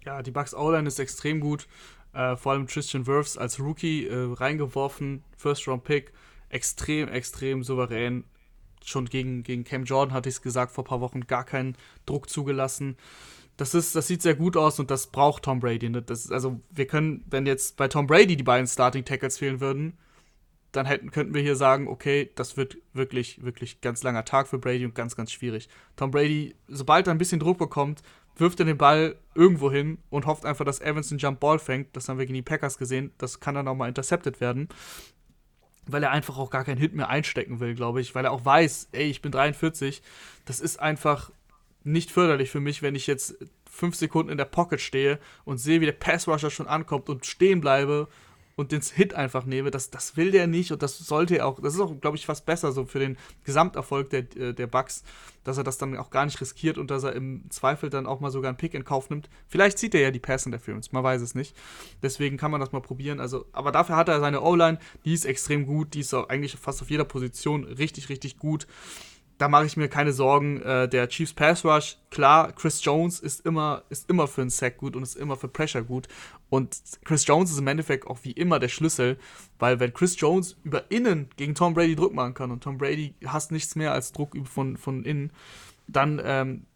Ja, 0.05 0.21
die 0.23 0.31
Bucks 0.31 0.53
O-Line 0.53 0.87
ist 0.87 0.97
extrem 0.97 1.41
gut. 1.41 1.67
Äh, 2.13 2.37
vor 2.37 2.53
allem 2.53 2.67
Christian 2.67 3.05
Wirfs 3.05 3.37
als 3.37 3.59
Rookie 3.59 4.07
äh, 4.07 4.33
reingeworfen, 4.33 5.25
First-Round-Pick, 5.35 6.13
extrem, 6.47 7.09
extrem 7.09 7.63
souverän. 7.63 8.23
Schon 8.81 9.05
gegen, 9.05 9.43
gegen 9.43 9.65
Cam 9.65 9.83
Jordan 9.83 10.13
hatte 10.13 10.29
ich 10.29 10.35
es 10.35 10.41
gesagt, 10.41 10.71
vor 10.71 10.85
ein 10.85 10.87
paar 10.87 11.01
Wochen 11.01 11.27
gar 11.27 11.43
keinen 11.43 11.75
Druck 12.05 12.29
zugelassen. 12.29 12.95
Das, 13.57 13.75
ist, 13.75 13.93
das 13.93 14.07
sieht 14.07 14.21
sehr 14.21 14.35
gut 14.35 14.55
aus 14.55 14.79
und 14.79 14.89
das 14.89 15.07
braucht 15.07 15.43
Tom 15.43 15.59
Brady. 15.59 15.89
Ne? 15.89 16.01
Das 16.01 16.31
also, 16.31 16.61
wir 16.69 16.87
können, 16.87 17.25
wenn 17.29 17.45
jetzt 17.45 17.75
bei 17.75 17.89
Tom 17.89 18.07
Brady 18.07 18.37
die 18.37 18.43
beiden 18.43 18.67
Starting 18.67 19.03
Tackles 19.03 19.37
fehlen 19.37 19.59
würden, 19.59 19.97
dann 20.71 20.85
hätten, 20.85 21.11
könnten 21.11 21.33
wir 21.33 21.41
hier 21.41 21.55
sagen, 21.55 21.87
okay, 21.87 22.31
das 22.35 22.57
wird 22.57 22.77
wirklich, 22.93 23.43
wirklich 23.43 23.81
ganz 23.81 24.03
langer 24.03 24.25
Tag 24.25 24.47
für 24.47 24.57
Brady 24.57 24.85
und 24.85 24.95
ganz, 24.95 25.15
ganz 25.15 25.31
schwierig. 25.31 25.67
Tom 25.95 26.11
Brady, 26.11 26.55
sobald 26.67 27.07
er 27.07 27.13
ein 27.13 27.17
bisschen 27.17 27.39
Druck 27.39 27.57
bekommt, 27.57 28.01
wirft 28.37 28.59
er 28.59 28.65
den 28.65 28.77
Ball 28.77 29.17
irgendwo 29.35 29.71
hin 29.71 29.97
und 30.09 30.25
hofft 30.25 30.45
einfach, 30.45 30.65
dass 30.65 30.81
Evans 30.81 31.11
einen 31.11 31.19
Jump 31.19 31.39
Ball 31.39 31.59
fängt. 31.59 31.95
Das 31.95 32.07
haben 32.07 32.17
wir 32.17 32.25
gegen 32.25 32.35
die 32.35 32.41
Packers 32.41 32.77
gesehen. 32.77 33.11
Das 33.17 33.39
kann 33.39 33.55
dann 33.55 33.67
auch 33.67 33.75
mal 33.75 33.89
intercepted 33.89 34.39
werden. 34.39 34.69
Weil 35.87 36.03
er 36.03 36.11
einfach 36.11 36.37
auch 36.37 36.49
gar 36.49 36.63
keinen 36.63 36.77
Hit 36.77 36.93
mehr 36.93 37.09
einstecken 37.09 37.59
will, 37.59 37.75
glaube 37.75 37.99
ich. 37.99 38.15
Weil 38.15 38.25
er 38.25 38.31
auch 38.31 38.45
weiß, 38.45 38.89
ey, 38.93 39.09
ich 39.09 39.21
bin 39.21 39.31
43. 39.31 40.01
Das 40.45 40.59
ist 40.59 40.79
einfach 40.79 41.31
nicht 41.83 42.11
förderlich 42.11 42.51
für 42.51 42.59
mich, 42.59 42.81
wenn 42.81 42.95
ich 42.95 43.07
jetzt 43.07 43.35
fünf 43.69 43.95
Sekunden 43.95 44.31
in 44.31 44.37
der 44.37 44.45
Pocket 44.45 44.79
stehe 44.79 45.19
und 45.43 45.57
sehe, 45.57 45.81
wie 45.81 45.85
der 45.85 45.93
Passrusher 45.93 46.51
schon 46.51 46.67
ankommt 46.67 47.09
und 47.09 47.25
stehen 47.25 47.61
bleibe 47.61 48.07
und 48.55 48.71
den 48.71 48.81
Hit 48.81 49.13
einfach 49.13 49.45
nehme, 49.45 49.71
das, 49.71 49.89
das 49.89 50.17
will 50.17 50.31
der 50.31 50.47
nicht 50.47 50.71
und 50.71 50.81
das 50.83 50.97
sollte 50.97 51.37
er 51.37 51.47
auch, 51.47 51.59
das 51.61 51.73
ist 51.73 51.79
auch, 51.79 51.99
glaube 51.99 52.17
ich, 52.17 52.25
fast 52.25 52.45
besser 52.45 52.71
so 52.71 52.85
für 52.85 52.99
den 52.99 53.17
Gesamterfolg 53.43 54.09
der, 54.09 54.35
äh, 54.35 54.53
der 54.53 54.67
Bugs, 54.67 55.03
dass 55.43 55.57
er 55.57 55.63
das 55.63 55.77
dann 55.77 55.97
auch 55.97 56.09
gar 56.09 56.25
nicht 56.25 56.39
riskiert 56.41 56.77
und 56.77 56.91
dass 56.91 57.03
er 57.03 57.13
im 57.13 57.49
Zweifel 57.49 57.89
dann 57.89 58.05
auch 58.05 58.19
mal 58.19 58.31
sogar 58.31 58.49
einen 58.49 58.57
Pick 58.57 58.73
in 58.73 58.85
Kauf 58.85 59.09
nimmt. 59.09 59.29
Vielleicht 59.47 59.77
zieht 59.77 59.95
er 59.95 60.01
ja 60.01 60.11
die 60.11 60.19
Pass 60.19 60.45
Interference, 60.45 60.91
man 60.91 61.03
weiß 61.03 61.21
es 61.21 61.35
nicht. 61.35 61.55
Deswegen 62.03 62.37
kann 62.37 62.51
man 62.51 62.59
das 62.59 62.71
mal 62.71 62.81
probieren. 62.81 63.19
Also, 63.19 63.45
aber 63.51 63.71
dafür 63.71 63.95
hat 63.95 64.09
er 64.09 64.19
seine 64.19 64.41
O-Line, 64.41 64.79
die 65.05 65.13
ist 65.13 65.25
extrem 65.25 65.65
gut, 65.65 65.93
die 65.93 66.01
ist 66.01 66.13
auch 66.13 66.29
eigentlich 66.29 66.55
fast 66.55 66.81
auf 66.81 66.89
jeder 66.89 67.05
Position 67.05 67.63
richtig, 67.63 68.09
richtig 68.09 68.37
gut 68.37 68.67
da 69.41 69.47
mache 69.47 69.65
ich 69.65 69.75
mir 69.75 69.87
keine 69.87 70.13
Sorgen. 70.13 70.61
Äh, 70.61 70.87
der 70.87 71.09
Chiefs 71.09 71.33
Pass 71.33 71.65
Rush, 71.65 71.97
klar, 72.11 72.51
Chris 72.51 72.83
Jones 72.85 73.19
ist 73.19 73.43
immer, 73.43 73.83
ist 73.89 74.07
immer 74.07 74.27
für 74.27 74.41
einen 74.41 74.51
Sack 74.51 74.77
gut 74.77 74.95
und 74.95 75.01
ist 75.01 75.15
immer 75.15 75.35
für 75.35 75.47
Pressure 75.47 75.81
gut. 75.81 76.07
Und 76.51 76.79
Chris 77.05 77.25
Jones 77.25 77.49
ist 77.49 77.57
im 77.57 77.65
Endeffekt 77.65 78.05
auch 78.05 78.19
wie 78.21 78.33
immer 78.33 78.59
der 78.59 78.67
Schlüssel, 78.67 79.17
weil 79.57 79.79
wenn 79.79 79.95
Chris 79.95 80.19
Jones 80.19 80.57
über 80.63 80.91
innen 80.91 81.27
gegen 81.37 81.55
Tom 81.55 81.73
Brady 81.73 81.95
Druck 81.95 82.13
machen 82.13 82.35
kann 82.35 82.51
und 82.51 82.61
Tom 82.63 82.77
Brady 82.77 83.15
hasst 83.25 83.51
nichts 83.51 83.75
mehr 83.75 83.93
als 83.93 84.11
Druck 84.11 84.37
von, 84.47 84.77
von 84.77 85.03
innen, 85.03 85.31
dann 85.87 86.21
ähm, 86.23 86.67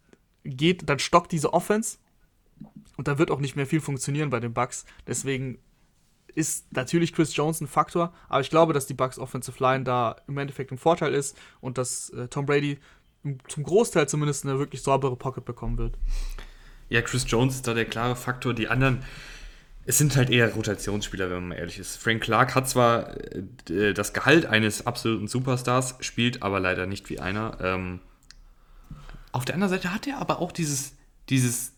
geht, 0.42 0.88
dann 0.88 0.98
stockt 0.98 1.30
diese 1.30 1.54
Offense 1.54 1.98
und 2.96 3.06
da 3.06 3.16
wird 3.18 3.30
auch 3.30 3.38
nicht 3.38 3.54
mehr 3.54 3.66
viel 3.66 3.80
funktionieren 3.80 4.30
bei 4.30 4.40
den 4.40 4.54
Bucks. 4.54 4.86
Deswegen 5.06 5.58
ist 6.36 6.72
natürlich 6.72 7.12
Chris 7.12 7.34
Jones 7.34 7.60
ein 7.60 7.66
Faktor, 7.66 8.12
aber 8.28 8.40
ich 8.42 8.50
glaube, 8.50 8.72
dass 8.72 8.86
die 8.86 8.94
Bucks 8.94 9.18
Offensive 9.18 9.60
Line 9.62 9.84
da 9.84 10.16
im 10.28 10.36
Endeffekt 10.36 10.70
ein 10.70 10.78
Vorteil 10.78 11.14
ist 11.14 11.36
und 11.60 11.78
dass 11.78 12.10
äh, 12.10 12.28
Tom 12.28 12.46
Brady 12.46 12.78
zum 13.48 13.64
Großteil 13.64 14.08
zumindest 14.08 14.44
eine 14.44 14.58
wirklich 14.58 14.82
saubere 14.82 15.16
Pocket 15.16 15.44
bekommen 15.44 15.78
wird. 15.78 15.96
Ja, 16.88 17.02
Chris 17.02 17.24
Jones 17.26 17.56
ist 17.56 17.66
da 17.66 17.74
der 17.74 17.86
klare 17.86 18.14
Faktor. 18.14 18.54
Die 18.54 18.68
anderen, 18.68 19.02
es 19.86 19.98
sind 19.98 20.14
halt 20.14 20.30
eher 20.30 20.52
Rotationsspieler, 20.54 21.30
wenn 21.30 21.48
man 21.48 21.58
ehrlich 21.58 21.78
ist. 21.78 21.96
Frank 21.96 22.22
Clark 22.22 22.54
hat 22.54 22.68
zwar 22.68 23.16
äh, 23.70 23.94
das 23.94 24.12
Gehalt 24.12 24.46
eines 24.46 24.86
absoluten 24.86 25.28
Superstars, 25.28 25.96
spielt 26.00 26.42
aber 26.42 26.60
leider 26.60 26.86
nicht 26.86 27.08
wie 27.08 27.18
einer. 27.18 27.56
Ähm, 27.60 28.00
auf 29.32 29.44
der 29.44 29.54
anderen 29.54 29.72
Seite 29.72 29.92
hat 29.92 30.06
er 30.06 30.18
aber 30.18 30.38
auch 30.38 30.52
dieses, 30.52 30.94
dieses 31.30 31.72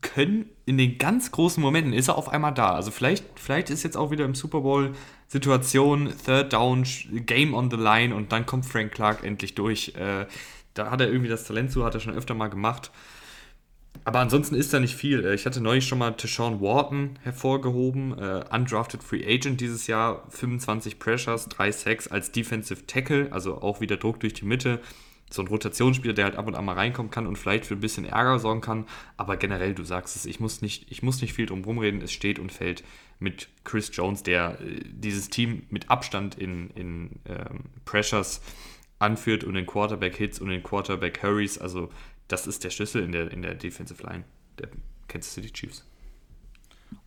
können 0.00 0.48
in 0.66 0.78
den 0.78 0.98
ganz 0.98 1.30
großen 1.30 1.62
Momenten 1.62 1.92
ist 1.92 2.08
er 2.08 2.16
auf 2.16 2.28
einmal 2.28 2.52
da. 2.52 2.74
Also 2.74 2.90
vielleicht, 2.90 3.24
vielleicht 3.36 3.70
ist 3.70 3.82
jetzt 3.82 3.96
auch 3.96 4.10
wieder 4.10 4.24
im 4.24 4.34
Super 4.34 4.60
Bowl 4.60 4.92
Situation, 5.28 6.12
Third 6.24 6.52
Down, 6.52 6.84
Game 7.26 7.54
on 7.54 7.70
the 7.70 7.76
Line 7.76 8.14
und 8.14 8.32
dann 8.32 8.46
kommt 8.46 8.66
Frank 8.66 8.92
Clark 8.92 9.24
endlich 9.24 9.54
durch. 9.54 9.94
Äh, 9.96 10.26
da 10.74 10.90
hat 10.90 11.00
er 11.00 11.08
irgendwie 11.08 11.28
das 11.28 11.44
Talent 11.44 11.72
zu, 11.72 11.84
hat 11.84 11.94
er 11.94 12.00
schon 12.00 12.14
öfter 12.14 12.34
mal 12.34 12.48
gemacht. 12.48 12.90
Aber 14.04 14.18
ansonsten 14.18 14.54
ist 14.54 14.72
da 14.72 14.80
nicht 14.80 14.94
viel. 14.94 15.24
Äh, 15.24 15.34
ich 15.34 15.46
hatte 15.46 15.60
neulich 15.60 15.86
schon 15.86 15.98
mal 15.98 16.10
Deshaun 16.10 16.60
Wharton 16.60 17.18
hervorgehoben, 17.22 18.18
äh, 18.18 18.44
undrafted 18.52 19.02
Free 19.02 19.24
Agent 19.24 19.60
dieses 19.60 19.86
Jahr, 19.86 20.26
25 20.30 20.98
Pressures, 20.98 21.48
3 21.48 21.72
Sacks 21.72 22.08
als 22.08 22.32
Defensive 22.32 22.86
Tackle, 22.86 23.28
also 23.30 23.62
auch 23.62 23.80
wieder 23.80 23.96
Druck 23.96 24.20
durch 24.20 24.34
die 24.34 24.44
Mitte 24.44 24.80
so 25.32 25.42
ein 25.42 25.48
Rotationsspieler, 25.48 26.14
der 26.14 26.26
halt 26.26 26.36
ab 26.36 26.46
und 26.46 26.54
an 26.54 26.64
mal 26.64 26.74
reinkommen 26.74 27.10
kann 27.10 27.26
und 27.26 27.36
vielleicht 27.36 27.66
für 27.66 27.74
ein 27.74 27.80
bisschen 27.80 28.04
Ärger 28.04 28.38
sorgen 28.38 28.60
kann. 28.60 28.86
Aber 29.16 29.36
generell, 29.36 29.74
du 29.74 29.84
sagst 29.84 30.16
es, 30.16 30.26
ich 30.26 30.40
muss 30.40 30.62
nicht, 30.62 30.90
ich 30.90 31.02
muss 31.02 31.20
nicht 31.20 31.32
viel 31.32 31.46
drum 31.46 31.64
rumreden. 31.64 32.02
Es 32.02 32.12
steht 32.12 32.38
und 32.38 32.52
fällt 32.52 32.84
mit 33.18 33.48
Chris 33.64 33.90
Jones, 33.92 34.22
der 34.22 34.60
äh, 34.60 34.80
dieses 34.84 35.30
Team 35.30 35.62
mit 35.70 35.90
Abstand 35.90 36.36
in, 36.36 36.70
in 36.70 37.20
ähm, 37.26 37.64
Pressures 37.84 38.42
anführt 38.98 39.44
und 39.44 39.56
in 39.56 39.66
Quarterback-Hits 39.66 40.40
und 40.40 40.50
in 40.50 40.62
Quarterback-Hurries. 40.62 41.58
Also 41.58 41.90
das 42.28 42.46
ist 42.46 42.64
der 42.64 42.70
Schlüssel 42.70 43.02
in 43.02 43.12
der, 43.12 43.30
in 43.30 43.42
der 43.42 43.54
Defensive 43.54 44.02
Line 44.02 44.24
der 44.58 44.68
Kansas 45.08 45.34
City 45.34 45.50
Chiefs. 45.52 45.84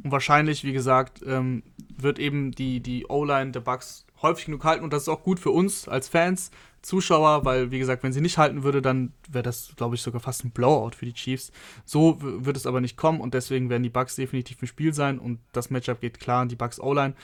Und 0.04 0.12
wahrscheinlich, 0.12 0.64
wie 0.64 0.74
gesagt, 0.74 1.22
ähm, 1.26 1.64
wird 1.96 2.20
eben 2.20 2.52
die, 2.52 2.80
die 2.80 3.06
O-Line 3.08 3.52
der 3.52 3.60
Bucks 3.60 4.05
häufig 4.26 4.46
genug 4.46 4.64
halten 4.64 4.84
und 4.84 4.94
das 4.94 5.04
ist 5.04 5.10
auch 5.10 5.24
gut 5.24 5.40
für 5.40 5.52
uns 5.52 5.88
als 5.88 6.08
Fans, 6.08 6.52
Zuschauer, 6.86 7.44
weil, 7.46 7.72
wie 7.72 7.80
gesagt, 7.80 8.04
wenn 8.04 8.14
sie 8.14 8.22
nicht 8.22 8.38
halten 8.38 8.64
würde, 8.64 8.82
dann 8.82 9.12
wäre 9.28 9.42
das, 9.42 9.74
glaube 9.76 9.96
ich, 9.96 10.02
sogar 10.02 10.22
fast 10.22 10.46
ein 10.46 10.52
Blowout 10.52 10.92
für 10.96 11.06
die 11.06 11.14
Chiefs. 11.14 11.52
So 11.84 12.18
wird 12.22 12.56
es 12.56 12.68
aber 12.68 12.80
nicht 12.80 12.96
kommen 12.96 13.22
und 13.22 13.34
deswegen 13.34 13.70
werden 13.72 13.82
die 13.82 13.90
Bucks 13.90 14.16
definitiv 14.16 14.62
im 14.62 14.68
Spiel 14.68 14.94
sein 14.94 15.18
und 15.18 15.40
das 15.52 15.72
Matchup 15.72 16.00
geht 16.00 16.20
klar 16.20 16.44
an 16.44 16.50
die 16.50 16.56
Bucks 16.56 16.80
O-Line. 16.80 17.16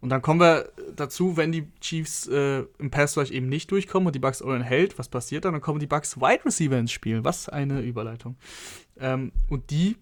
Und 0.00 0.08
dann 0.08 0.22
kommen 0.22 0.40
wir 0.40 0.72
dazu, 0.96 1.36
wenn 1.36 1.52
die 1.52 1.68
Chiefs 1.80 2.26
äh, 2.28 2.64
im 2.78 2.90
Pass 2.90 3.18
Rush 3.18 3.30
eben 3.30 3.50
nicht 3.50 3.70
durchkommen 3.70 4.06
und 4.06 4.14
die 4.14 4.20
Bucks 4.20 4.40
O-Line 4.40 4.64
hält, 4.64 4.98
was 4.98 5.10
passiert 5.10 5.44
dann? 5.44 5.52
Dann 5.52 5.60
kommen 5.60 5.80
die 5.80 5.86
Bucks 5.86 6.16
Wide 6.16 6.44
Receiver 6.46 6.78
ins 6.78 6.92
Spiel. 6.92 7.22
Was 7.22 7.50
eine 7.50 7.82
Überleitung. 7.82 8.36
Ähm, 8.98 9.32
und 9.50 9.70
die 9.70 9.96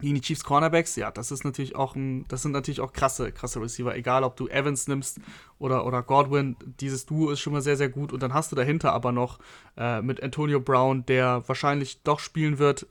gegen 0.00 0.14
die 0.14 0.20
Chiefs 0.20 0.44
Cornerbacks, 0.44 0.96
ja, 0.96 1.10
das 1.10 1.30
ist 1.30 1.44
natürlich 1.44 1.76
auch 1.76 1.94
ein, 1.94 2.26
das 2.28 2.42
sind 2.42 2.52
natürlich 2.52 2.80
auch 2.80 2.92
krasse, 2.92 3.32
krasse 3.32 3.60
Receiver. 3.60 3.94
Egal, 3.94 4.24
ob 4.24 4.36
du 4.36 4.48
Evans 4.48 4.88
nimmst 4.88 5.20
oder, 5.58 5.86
oder 5.86 6.02
Godwin, 6.02 6.56
dieses 6.80 7.06
Duo 7.06 7.30
ist 7.30 7.40
schon 7.40 7.52
mal 7.52 7.62
sehr, 7.62 7.76
sehr 7.76 7.88
gut. 7.88 8.12
Und 8.12 8.22
dann 8.22 8.34
hast 8.34 8.52
du 8.52 8.56
dahinter 8.56 8.92
aber 8.92 9.12
noch 9.12 9.38
äh, 9.76 10.00
mit 10.02 10.22
Antonio 10.22 10.60
Brown, 10.60 11.04
der 11.06 11.42
wahrscheinlich 11.46 12.02
doch 12.02 12.20
spielen 12.20 12.58
wird, 12.58 12.86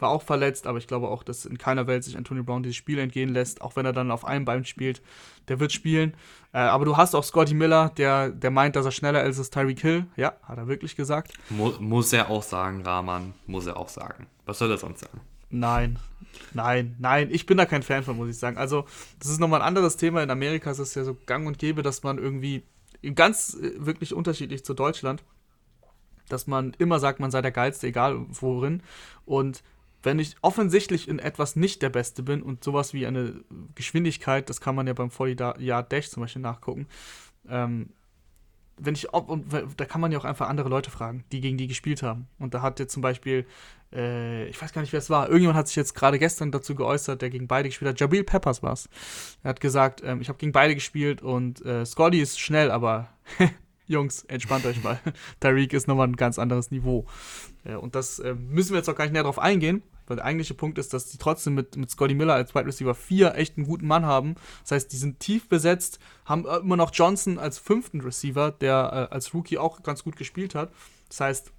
war 0.00 0.10
auch 0.10 0.22
verletzt, 0.22 0.66
aber 0.66 0.78
ich 0.78 0.86
glaube 0.86 1.08
auch, 1.08 1.22
dass 1.22 1.44
in 1.44 1.58
keiner 1.58 1.86
Welt 1.86 2.04
sich 2.04 2.16
Antonio 2.16 2.42
Brown 2.42 2.62
dieses 2.62 2.76
Spiel 2.76 2.98
entgehen 2.98 3.30
lässt, 3.30 3.60
auch 3.60 3.76
wenn 3.76 3.86
er 3.86 3.92
dann 3.92 4.10
auf 4.10 4.24
einem 4.24 4.44
Bein 4.44 4.64
spielt. 4.64 5.02
Der 5.48 5.60
wird 5.60 5.72
spielen. 5.72 6.14
Äh, 6.52 6.58
aber 6.58 6.84
du 6.84 6.96
hast 6.96 7.14
auch 7.14 7.24
Scotty 7.24 7.54
Miller, 7.54 7.90
der, 7.96 8.30
der 8.30 8.50
meint, 8.50 8.76
dass 8.76 8.84
er 8.84 8.92
schneller 8.92 9.24
ist 9.24 9.38
als 9.38 9.50
Tyreek 9.50 9.80
Hill. 9.80 10.06
Ja, 10.16 10.34
hat 10.42 10.58
er 10.58 10.68
wirklich 10.68 10.96
gesagt. 10.96 11.32
Mu 11.50 11.72
muss 11.80 12.12
er 12.12 12.30
auch 12.30 12.42
sagen, 12.42 12.82
Rahman, 12.82 13.34
muss 13.46 13.66
er 13.66 13.76
auch 13.76 13.88
sagen. 13.88 14.26
Was 14.46 14.58
soll 14.58 14.70
er 14.70 14.78
sonst 14.78 15.00
sagen? 15.00 15.20
Nein, 15.50 15.98
nein, 16.54 16.96
nein. 16.98 17.28
Ich 17.30 17.44
bin 17.44 17.58
da 17.58 17.66
kein 17.66 17.82
Fan 17.82 18.04
von, 18.04 18.16
muss 18.16 18.28
ich 18.28 18.38
sagen. 18.38 18.56
Also, 18.56 18.86
das 19.18 19.28
ist 19.28 19.40
nochmal 19.40 19.60
ein 19.60 19.66
anderes 19.66 19.96
Thema. 19.96 20.22
In 20.22 20.30
Amerika 20.30 20.70
ist 20.70 20.78
es 20.78 20.94
ja 20.94 21.04
so 21.04 21.16
gang 21.26 21.46
und 21.46 21.58
gäbe, 21.58 21.82
dass 21.82 22.02
man 22.02 22.18
irgendwie 22.18 22.62
ganz 23.14 23.54
äh, 23.54 23.72
wirklich 23.84 24.14
unterschiedlich 24.14 24.64
zu 24.64 24.74
Deutschland, 24.74 25.24
dass 26.28 26.46
man 26.46 26.74
immer 26.78 27.00
sagt, 27.00 27.18
man 27.18 27.30
sei 27.30 27.42
der 27.42 27.50
Geilste, 27.50 27.88
egal 27.88 28.24
worin. 28.28 28.82
Und 29.24 29.62
wenn 30.02 30.18
ich 30.18 30.36
offensichtlich 30.40 31.08
in 31.08 31.18
etwas 31.18 31.56
nicht 31.56 31.82
der 31.82 31.90
Beste 31.90 32.22
bin 32.22 32.42
und 32.42 32.64
sowas 32.64 32.94
wie 32.94 33.06
eine 33.06 33.44
Geschwindigkeit, 33.74 34.48
das 34.48 34.60
kann 34.60 34.74
man 34.74 34.86
ja 34.86 34.92
beim 34.92 35.10
40 35.10 35.58
Yard 35.58 35.92
Dash 35.92 36.10
zum 36.10 36.22
Beispiel 36.22 36.42
nachgucken, 36.42 36.86
ähm, 37.48 37.90
wenn 38.80 38.94
ich, 38.94 39.12
und 39.12 39.46
da 39.76 39.84
kann 39.84 40.00
man 40.00 40.12
ja 40.12 40.18
auch 40.18 40.24
einfach 40.24 40.48
andere 40.48 40.68
Leute 40.68 40.90
fragen, 40.90 41.24
die 41.32 41.40
gegen 41.40 41.56
die 41.56 41.66
gespielt 41.66 42.02
haben. 42.02 42.26
Und 42.38 42.54
da 42.54 42.62
hat 42.62 42.78
jetzt 42.80 42.92
zum 42.92 43.02
Beispiel, 43.02 43.46
äh, 43.92 44.46
ich 44.48 44.60
weiß 44.60 44.72
gar 44.72 44.80
nicht, 44.80 44.92
wer 44.92 44.98
es 44.98 45.10
war, 45.10 45.26
irgendjemand 45.26 45.58
hat 45.58 45.68
sich 45.68 45.76
jetzt 45.76 45.94
gerade 45.94 46.18
gestern 46.18 46.50
dazu 46.50 46.74
geäußert, 46.74 47.22
der 47.22 47.30
gegen 47.30 47.46
beide 47.46 47.68
gespielt 47.68 47.90
hat. 47.90 48.00
Jabril 48.00 48.24
Peppers 48.24 48.62
war 48.62 48.72
es. 48.72 48.88
Er 49.42 49.50
hat 49.50 49.60
gesagt, 49.60 50.02
ähm, 50.04 50.20
ich 50.20 50.28
habe 50.28 50.38
gegen 50.38 50.52
beide 50.52 50.74
gespielt 50.74 51.22
und 51.22 51.64
äh, 51.64 51.84
Scotty 51.84 52.20
ist 52.20 52.40
schnell, 52.40 52.70
aber 52.70 53.08
Jungs, 53.86 54.24
entspannt 54.24 54.64
euch 54.66 54.82
mal. 54.82 55.00
Tyreek 55.40 55.72
ist 55.72 55.88
nochmal 55.88 56.08
ein 56.08 56.16
ganz 56.16 56.38
anderes 56.38 56.70
Niveau. 56.70 57.06
Äh, 57.64 57.74
und 57.74 57.94
das 57.94 58.18
äh, 58.20 58.34
müssen 58.34 58.70
wir 58.70 58.78
jetzt 58.78 58.88
auch 58.88 58.96
gar 58.96 59.04
nicht 59.04 59.12
näher 59.12 59.24
drauf 59.24 59.38
eingehen, 59.38 59.82
weil 60.10 60.16
der 60.16 60.24
eigentliche 60.24 60.54
Punkt 60.54 60.76
ist, 60.76 60.92
dass 60.92 61.06
die 61.06 61.18
trotzdem 61.18 61.54
mit, 61.54 61.76
mit 61.76 61.90
Scotty 61.90 62.14
Miller 62.14 62.34
als 62.34 62.54
Wide 62.54 62.66
Receiver 62.66 62.94
4 62.94 63.36
echt 63.36 63.56
einen 63.56 63.66
guten 63.66 63.86
Mann 63.86 64.04
haben. 64.04 64.34
Das 64.62 64.72
heißt, 64.72 64.92
die 64.92 64.96
sind 64.96 65.20
tief 65.20 65.48
besetzt, 65.48 66.00
haben 66.24 66.44
immer 66.44 66.76
noch 66.76 66.90
Johnson 66.92 67.38
als 67.38 67.58
fünften 67.58 68.00
Receiver, 68.00 68.50
der 68.50 69.08
äh, 69.10 69.14
als 69.14 69.32
Rookie 69.32 69.56
auch 69.56 69.84
ganz 69.84 70.02
gut 70.02 70.16
gespielt 70.16 70.56
hat. 70.56 70.72
Das 71.08 71.20
heißt, 71.20 71.52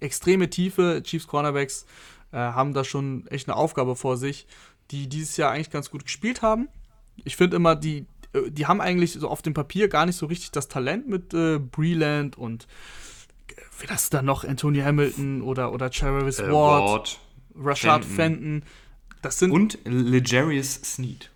extreme 0.00 0.50
Tiefe, 0.50 1.00
Chiefs 1.04 1.28
Cornerbacks 1.28 1.86
äh, 2.32 2.38
haben 2.38 2.74
da 2.74 2.82
schon 2.82 3.26
echt 3.28 3.48
eine 3.48 3.56
Aufgabe 3.56 3.94
vor 3.94 4.16
sich, 4.16 4.46
die 4.90 5.08
dieses 5.08 5.36
Jahr 5.36 5.52
eigentlich 5.52 5.70
ganz 5.70 5.90
gut 5.90 6.04
gespielt 6.04 6.42
haben. 6.42 6.68
Ich 7.24 7.36
finde 7.36 7.56
immer, 7.56 7.76
die, 7.76 8.06
äh, 8.32 8.50
die 8.50 8.66
haben 8.66 8.80
eigentlich 8.80 9.12
so 9.12 9.28
auf 9.28 9.42
dem 9.42 9.54
Papier 9.54 9.88
gar 9.88 10.06
nicht 10.06 10.16
so 10.16 10.26
richtig 10.26 10.50
das 10.50 10.66
Talent 10.68 11.08
mit 11.08 11.34
äh, 11.34 11.58
Breland 11.58 12.36
und 12.36 12.66
äh, 13.48 13.52
wie 13.78 13.86
das 13.86 14.10
dann 14.10 14.24
noch 14.24 14.44
Anthony 14.44 14.80
Hamilton 14.80 15.42
oder, 15.42 15.72
oder 15.72 15.90
Travis 15.90 16.40
äh, 16.40 16.50
Ward. 16.50 16.82
Ward. 16.82 17.20
Rashad 17.54 18.04
Fenton. 18.04 18.62
Fenton. 18.62 18.62
Das 19.22 19.38
sind 19.38 19.50
und 19.50 19.78
Legarius 19.84 20.74
Sneed. 20.74 21.30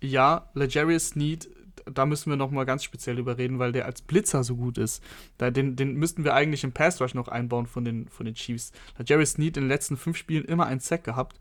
Ja, 0.00 0.48
Legarius 0.54 1.08
Sneed, 1.08 1.48
da 1.86 2.06
müssen 2.06 2.30
wir 2.30 2.36
noch 2.36 2.50
mal 2.50 2.64
ganz 2.64 2.84
speziell 2.84 3.18
überreden, 3.18 3.58
weil 3.58 3.72
der 3.72 3.86
als 3.86 4.02
Blitzer 4.02 4.44
so 4.44 4.56
gut 4.56 4.78
ist. 4.78 5.02
Da, 5.38 5.50
den, 5.50 5.76
den 5.76 5.94
müssten 5.94 6.24
wir 6.24 6.34
eigentlich 6.34 6.64
im 6.64 6.72
Pass 6.72 7.00
Rush 7.00 7.14
noch 7.14 7.28
einbauen 7.28 7.66
von 7.66 7.84
den, 7.84 8.08
von 8.08 8.26
den 8.26 8.34
Chiefs. 8.34 8.72
Legarius 8.98 9.32
Sneed 9.32 9.56
in 9.56 9.64
den 9.64 9.68
letzten 9.68 9.96
fünf 9.96 10.16
Spielen 10.16 10.44
immer 10.44 10.66
einen 10.66 10.80
Sack 10.80 11.04
gehabt. 11.04 11.38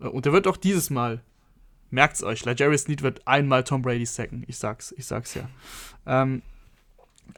Äh, 0.00 0.08
und 0.08 0.24
der 0.24 0.32
wird 0.32 0.46
auch 0.46 0.56
dieses 0.56 0.90
Mal, 0.90 1.22
merkt's 1.90 2.22
euch, 2.22 2.44
Legarius 2.44 2.82
Sneed 2.82 3.02
wird 3.02 3.26
einmal 3.26 3.64
Tom 3.64 3.82
Brady 3.82 4.06
sacken. 4.06 4.44
Ich 4.48 4.58
sag's, 4.58 4.92
ich 4.96 5.06
sag's 5.06 5.34
ja. 5.34 5.48
Ähm, 6.06 6.42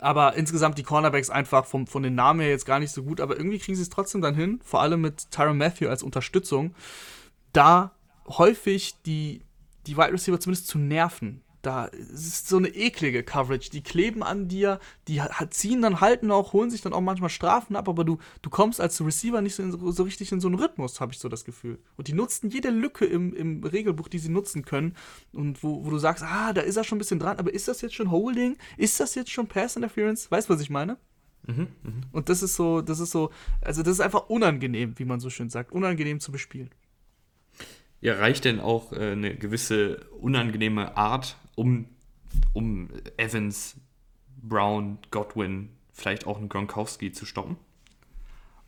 aber 0.00 0.34
insgesamt 0.34 0.78
die 0.78 0.82
Cornerbacks 0.82 1.30
einfach 1.30 1.66
vom, 1.66 1.86
von 1.86 2.02
den 2.02 2.14
Namen 2.14 2.40
her 2.40 2.50
jetzt 2.50 2.66
gar 2.66 2.78
nicht 2.78 2.92
so 2.92 3.02
gut, 3.02 3.20
aber 3.20 3.36
irgendwie 3.36 3.58
kriegen 3.58 3.76
sie 3.76 3.82
es 3.82 3.90
trotzdem 3.90 4.20
dann 4.20 4.34
hin, 4.34 4.60
vor 4.64 4.80
allem 4.80 5.00
mit 5.00 5.30
Tyron 5.30 5.58
Matthew 5.58 5.88
als 5.88 6.02
Unterstützung, 6.02 6.74
da 7.52 7.92
häufig 8.26 8.94
die, 9.06 9.42
die 9.86 9.96
Wide 9.96 10.12
Receiver 10.12 10.38
zumindest 10.38 10.68
zu 10.68 10.78
nerven 10.78 11.42
da 11.62 11.86
ist 11.86 12.48
so 12.48 12.56
eine 12.56 12.68
eklige 12.68 13.22
Coverage. 13.22 13.70
Die 13.70 13.82
kleben 13.82 14.22
an 14.22 14.48
dir, 14.48 14.78
die 15.08 15.20
ziehen 15.50 15.82
dann, 15.82 16.00
halten 16.00 16.30
auch, 16.30 16.52
holen 16.52 16.70
sich 16.70 16.82
dann 16.82 16.92
auch 16.92 17.00
manchmal 17.00 17.30
Strafen 17.30 17.76
ab, 17.76 17.88
aber 17.88 18.04
du, 18.04 18.18
du 18.42 18.50
kommst 18.50 18.80
als 18.80 19.04
Receiver 19.04 19.40
nicht 19.40 19.54
so, 19.54 19.62
in, 19.62 19.92
so 19.92 20.02
richtig 20.02 20.30
in 20.32 20.40
so 20.40 20.48
einen 20.48 20.58
Rhythmus, 20.58 21.00
habe 21.00 21.12
ich 21.12 21.18
so 21.18 21.28
das 21.28 21.44
Gefühl. 21.44 21.78
Und 21.96 22.08
die 22.08 22.12
nutzen 22.12 22.50
jede 22.50 22.70
Lücke 22.70 23.04
im, 23.04 23.34
im 23.34 23.64
Regelbuch, 23.64 24.08
die 24.08 24.18
sie 24.18 24.28
nutzen 24.28 24.64
können. 24.64 24.94
Und 25.32 25.62
wo, 25.62 25.84
wo 25.84 25.90
du 25.90 25.98
sagst, 25.98 26.22
ah, 26.24 26.52
da 26.52 26.60
ist 26.60 26.76
er 26.76 26.84
schon 26.84 26.96
ein 26.96 27.00
bisschen 27.00 27.18
dran, 27.18 27.38
aber 27.38 27.52
ist 27.52 27.68
das 27.68 27.80
jetzt 27.80 27.94
schon 27.94 28.10
Holding? 28.10 28.56
Ist 28.76 29.00
das 29.00 29.14
jetzt 29.14 29.30
schon 29.30 29.48
Pass 29.48 29.76
Interference? 29.76 30.30
Weißt 30.30 30.48
du, 30.48 30.54
was 30.54 30.60
ich 30.60 30.70
meine? 30.70 30.96
Mhm, 31.46 31.68
mh. 31.82 31.92
Und 32.12 32.28
das 32.28 32.42
ist 32.42 32.54
so, 32.56 32.82
das 32.82 33.00
ist 33.00 33.10
so, 33.10 33.30
also 33.60 33.82
das 33.82 33.94
ist 33.94 34.00
einfach 34.00 34.28
unangenehm, 34.28 34.98
wie 34.98 35.04
man 35.04 35.18
so 35.18 35.30
schön 35.30 35.48
sagt, 35.48 35.72
unangenehm 35.72 36.20
zu 36.20 36.30
bespielen. 36.30 36.70
Ja, 38.00 38.14
reicht 38.14 38.44
denn 38.44 38.60
auch 38.60 38.92
äh, 38.92 39.12
eine 39.12 39.34
gewisse 39.34 40.06
unangenehme 40.20 40.96
Art 40.96 41.36
um, 41.58 41.86
um 42.52 42.88
Evans, 43.16 43.76
Brown, 44.40 44.98
Godwin, 45.10 45.70
vielleicht 45.92 46.26
auch 46.26 46.38
einen 46.38 46.48
Gronkowski 46.48 47.10
zu 47.12 47.26
stoppen? 47.26 47.56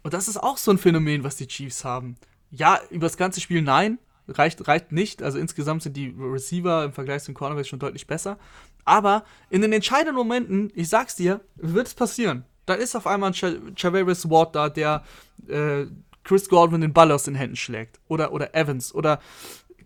Und 0.03 0.13
das 0.13 0.29
ist 0.29 0.39
auch 0.39 0.57
so 0.57 0.73
ein 0.73 0.79
Phänomen, 0.79 1.23
was 1.23 1.37
die 1.37 1.47
Chiefs 1.47 1.85
haben. 1.85 2.17
Ja, 2.51 2.81
über 2.91 3.07
das 3.07 3.17
ganze 3.17 3.41
Spiel 3.41 3.63
nein, 3.63 3.99
reicht, 4.27 4.67
reicht 4.67 4.91
nicht. 4.91 5.23
Also 5.23 5.39
insgesamt 5.39 5.85
sind 5.85 5.97
die 5.97 6.15
Receiver 6.19 6.85
im 6.85 6.93
Vergleich 6.93 7.23
zu 7.23 7.31
den 7.31 7.37
Cornerbacks 7.37 7.69
schon 7.69 7.79
deutlich 7.79 8.09
besser. 8.09 8.39
Aber 8.85 9.25
in 9.51 9.63
den 9.63 9.73
entscheidenden 9.73 10.17
Momenten, 10.17 10.73
ich 10.75 10.89
sag's 10.89 11.15
dir, 11.15 11.41
wird 11.55 11.87
es 11.87 11.95
passieren. 11.95 12.45
Da 12.67 12.75
ist 12.75 12.97
auf 12.97 13.07
einmal 13.07 13.31
ein 13.31 13.77
Chaveris 13.77 14.29
Ward 14.29 14.57
da, 14.57 14.69
der 14.69 15.05
äh, 15.49 15.87
Chris 16.25 16.49
Godwin 16.49 16.81
den 16.81 16.93
Ball 16.93 17.13
aus 17.13 17.25
den 17.25 17.35
Händen 17.35 17.57
schlägt. 17.57 18.01
Oder, 18.09 18.33
oder 18.33 18.55
Evans. 18.55 18.95
Oder 18.95 19.21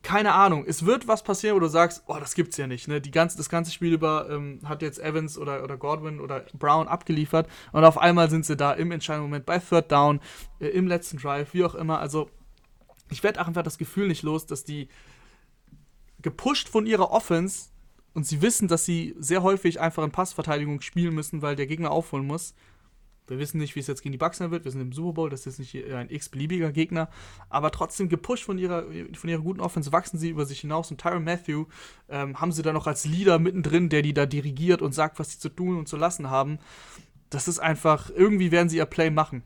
keine 0.04 0.34
Ahnung, 0.34 0.64
es 0.66 0.84
wird 0.84 1.08
was 1.08 1.24
passieren, 1.24 1.56
wo 1.56 1.60
du 1.60 1.66
sagst, 1.66 2.04
oh, 2.06 2.16
das 2.20 2.34
gibt's 2.34 2.58
ja 2.58 2.66
nicht. 2.66 2.86
Ne? 2.86 3.00
Die 3.00 3.10
ganze, 3.10 3.36
das 3.36 3.48
ganze 3.48 3.72
Spiel 3.72 3.92
über 3.92 4.28
ähm, 4.30 4.60
hat 4.64 4.82
jetzt 4.82 5.00
Evans 5.00 5.36
oder, 5.38 5.64
oder 5.64 5.76
Godwin 5.76 6.20
oder 6.20 6.44
Brown 6.52 6.86
abgeliefert 6.86 7.48
und 7.72 7.84
auf 7.84 7.98
einmal 7.98 8.30
sind 8.30 8.44
sie 8.44 8.56
da 8.56 8.72
im 8.74 8.92
entscheidenden 8.92 9.30
Moment 9.30 9.46
bei 9.46 9.58
Third 9.58 9.90
Down, 9.90 10.20
äh, 10.60 10.68
im 10.68 10.86
letzten 10.86 11.16
Drive, 11.16 11.54
wie 11.54 11.64
auch 11.64 11.74
immer. 11.74 11.98
Also 11.98 12.30
ich 13.10 13.22
werde 13.22 13.44
einfach 13.44 13.62
das 13.62 13.78
Gefühl 13.78 14.06
nicht 14.06 14.22
los, 14.22 14.46
dass 14.46 14.62
die 14.62 14.88
gepusht 16.20 16.68
von 16.68 16.86
ihrer 16.86 17.10
Offense 17.10 17.70
und 18.12 18.26
sie 18.26 18.42
wissen, 18.42 18.68
dass 18.68 18.84
sie 18.84 19.16
sehr 19.18 19.42
häufig 19.42 19.80
einfach 19.80 20.04
in 20.04 20.12
Passverteidigung 20.12 20.82
spielen 20.82 21.14
müssen, 21.14 21.42
weil 21.42 21.56
der 21.56 21.66
Gegner 21.66 21.90
aufholen 21.90 22.26
muss, 22.26 22.54
wir 23.26 23.38
wissen 23.38 23.58
nicht, 23.58 23.74
wie 23.74 23.80
es 23.80 23.86
jetzt 23.86 24.02
gegen 24.02 24.12
die 24.12 24.18
Bucks 24.18 24.38
sein 24.38 24.50
wird. 24.50 24.64
Wir 24.64 24.70
sind 24.70 24.80
im 24.80 24.92
Super 24.92 25.14
Bowl, 25.14 25.30
das 25.30 25.46
ist 25.46 25.58
nicht 25.58 25.74
ein 25.74 26.10
x-beliebiger 26.10 26.72
Gegner. 26.72 27.08
Aber 27.48 27.70
trotzdem 27.70 28.08
gepusht 28.08 28.44
von 28.44 28.58
ihrer, 28.58 28.84
von 29.14 29.30
ihrer 29.30 29.40
guten 29.40 29.60
Offense 29.60 29.92
wachsen 29.92 30.18
sie 30.18 30.28
über 30.28 30.44
sich 30.44 30.60
hinaus. 30.60 30.90
Und 30.90 31.00
Tyron 31.00 31.24
Matthew 31.24 31.66
ähm, 32.08 32.40
haben 32.40 32.52
sie 32.52 32.62
da 32.62 32.72
noch 32.72 32.86
als 32.86 33.06
Leader 33.06 33.38
mittendrin, 33.38 33.88
der 33.88 34.02
die 34.02 34.12
da 34.12 34.26
dirigiert 34.26 34.82
und 34.82 34.92
sagt, 34.92 35.18
was 35.18 35.32
sie 35.32 35.38
zu 35.38 35.48
tun 35.48 35.78
und 35.78 35.88
zu 35.88 35.96
lassen 35.96 36.28
haben. 36.28 36.58
Das 37.30 37.48
ist 37.48 37.58
einfach, 37.58 38.10
irgendwie 38.10 38.52
werden 38.52 38.68
sie 38.68 38.76
ihr 38.76 38.86
Play 38.86 39.10
machen. 39.10 39.42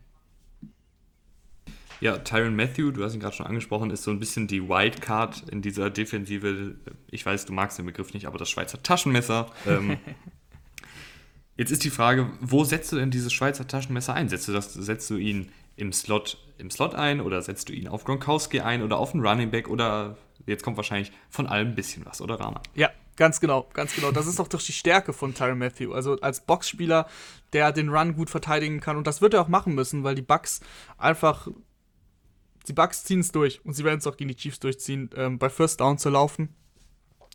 Ja, 2.01 2.17
Tyron 2.17 2.55
Matthew, 2.55 2.91
du 2.91 3.03
hast 3.03 3.13
ihn 3.13 3.19
gerade 3.19 3.35
schon 3.35 3.45
angesprochen, 3.45 3.91
ist 3.91 4.03
so 4.03 4.11
ein 4.11 4.19
bisschen 4.19 4.47
die 4.47 4.67
Wildcard 4.67 5.49
in 5.49 5.61
dieser 5.61 5.89
Defensive. 5.89 6.75
Ich 7.11 7.25
weiß, 7.25 7.45
du 7.45 7.53
magst 7.53 7.77
den 7.77 7.85
Begriff 7.85 8.13
nicht, 8.13 8.25
aber 8.25 8.37
das 8.37 8.49
Schweizer 8.49 8.81
Taschenmesser. 8.81 9.47
Ähm, 9.67 9.97
Jetzt 11.59 11.71
ist 11.71 11.83
die 11.83 11.89
Frage, 11.89 12.31
wo 12.39 12.63
setzt 12.63 12.89
du 12.93 12.95
denn 12.95 13.11
dieses 13.11 13.33
Schweizer 13.33 13.67
Taschenmesser 13.67 14.13
ein? 14.13 14.29
Setzt 14.29 14.47
du, 14.47 14.53
das, 14.53 14.73
setzt 14.73 15.09
du 15.09 15.17
ihn 15.17 15.51
im 15.75 15.91
Slot, 15.91 16.37
im 16.57 16.71
Slot 16.71 16.95
ein 16.95 17.19
oder 17.19 17.41
setzt 17.41 17.67
du 17.67 17.73
ihn 17.73 17.89
auf 17.89 18.05
Gronkowski 18.05 18.61
ein 18.61 18.81
oder 18.81 18.97
auf 18.97 19.13
einen 19.13 19.27
Running 19.27 19.51
Back 19.51 19.67
oder 19.67 20.17
jetzt 20.45 20.63
kommt 20.63 20.77
wahrscheinlich 20.77 21.11
von 21.29 21.47
allem 21.47 21.67
ein 21.67 21.75
bisschen 21.75 22.05
was, 22.05 22.21
oder 22.21 22.39
Rama? 22.39 22.61
Ja, 22.75 22.89
ganz 23.17 23.41
genau, 23.41 23.67
ganz 23.73 23.93
genau. 23.93 24.11
Das 24.11 24.25
ist 24.25 24.39
doch 24.39 24.47
die 24.47 24.71
Stärke 24.71 25.11
von 25.11 25.33
Tyron 25.33 25.57
Matthew. 25.57 25.91
Also 25.91 26.17
als 26.21 26.39
Boxspieler, 26.45 27.09
der 27.51 27.73
den 27.73 27.89
Run 27.89 28.15
gut 28.15 28.29
verteidigen 28.29 28.79
kann 28.79 28.95
und 28.95 29.05
das 29.05 29.19
wird 29.19 29.33
er 29.33 29.41
auch 29.41 29.49
machen 29.49 29.75
müssen, 29.75 30.05
weil 30.05 30.15
die 30.15 30.21
Bucks 30.21 30.61
einfach 30.97 31.49
die 32.69 32.73
Bucks 32.73 33.03
ziehen 33.03 33.19
es 33.19 33.33
durch 33.33 33.59
und 33.65 33.73
sie 33.73 33.83
werden 33.83 33.99
es 33.99 34.07
auch 34.07 34.15
gegen 34.15 34.29
die 34.29 34.37
Chiefs 34.37 34.61
durchziehen, 34.61 35.09
ähm, 35.17 35.37
bei 35.37 35.49
First 35.49 35.81
Down 35.81 35.97
zu 35.97 36.09
laufen. 36.09 36.55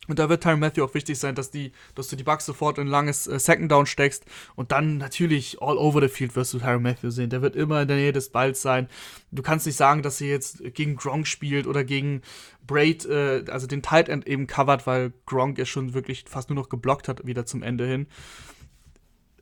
Und 0.08 0.18
da 0.18 0.28
wird 0.28 0.42
Tyron 0.42 0.60
Matthew 0.60 0.84
auch 0.84 0.94
wichtig 0.94 1.18
sein, 1.18 1.34
dass, 1.34 1.50
die, 1.50 1.72
dass 1.94 2.08
du 2.08 2.16
die 2.16 2.24
Bucks 2.24 2.46
sofort 2.46 2.78
in 2.78 2.86
ein 2.86 2.90
langes 2.90 3.26
äh, 3.26 3.38
Second 3.38 3.70
Down 3.70 3.86
steckst. 3.86 4.24
Und 4.54 4.72
dann 4.72 4.98
natürlich 4.98 5.60
all 5.60 5.78
over 5.78 6.00
the 6.00 6.08
field 6.08 6.36
wirst 6.36 6.54
du 6.54 6.58
Tyron 6.58 6.82
Matthew 6.82 7.10
sehen. 7.10 7.30
Der 7.30 7.42
wird 7.42 7.56
immer 7.56 7.82
in 7.82 7.88
der 7.88 7.96
Nähe 7.96 8.12
des 8.12 8.30
Balls 8.30 8.62
sein. 8.62 8.88
Du 9.30 9.42
kannst 9.42 9.66
nicht 9.66 9.76
sagen, 9.76 10.02
dass 10.02 10.20
er 10.20 10.28
jetzt 10.28 10.62
gegen 10.74 10.96
Gronk 10.96 11.26
spielt 11.26 11.66
oder 11.66 11.84
gegen 11.84 12.22
Braid, 12.66 13.04
äh, 13.06 13.44
also 13.48 13.66
den 13.66 13.82
Tight 13.82 14.08
End 14.08 14.26
eben 14.26 14.46
covert, 14.46 14.86
weil 14.86 15.12
Gronk 15.26 15.58
ja 15.58 15.64
schon 15.64 15.94
wirklich 15.94 16.24
fast 16.26 16.50
nur 16.50 16.56
noch 16.56 16.68
geblockt 16.68 17.08
hat, 17.08 17.26
wieder 17.26 17.46
zum 17.46 17.62
Ende 17.62 17.86
hin 17.86 18.06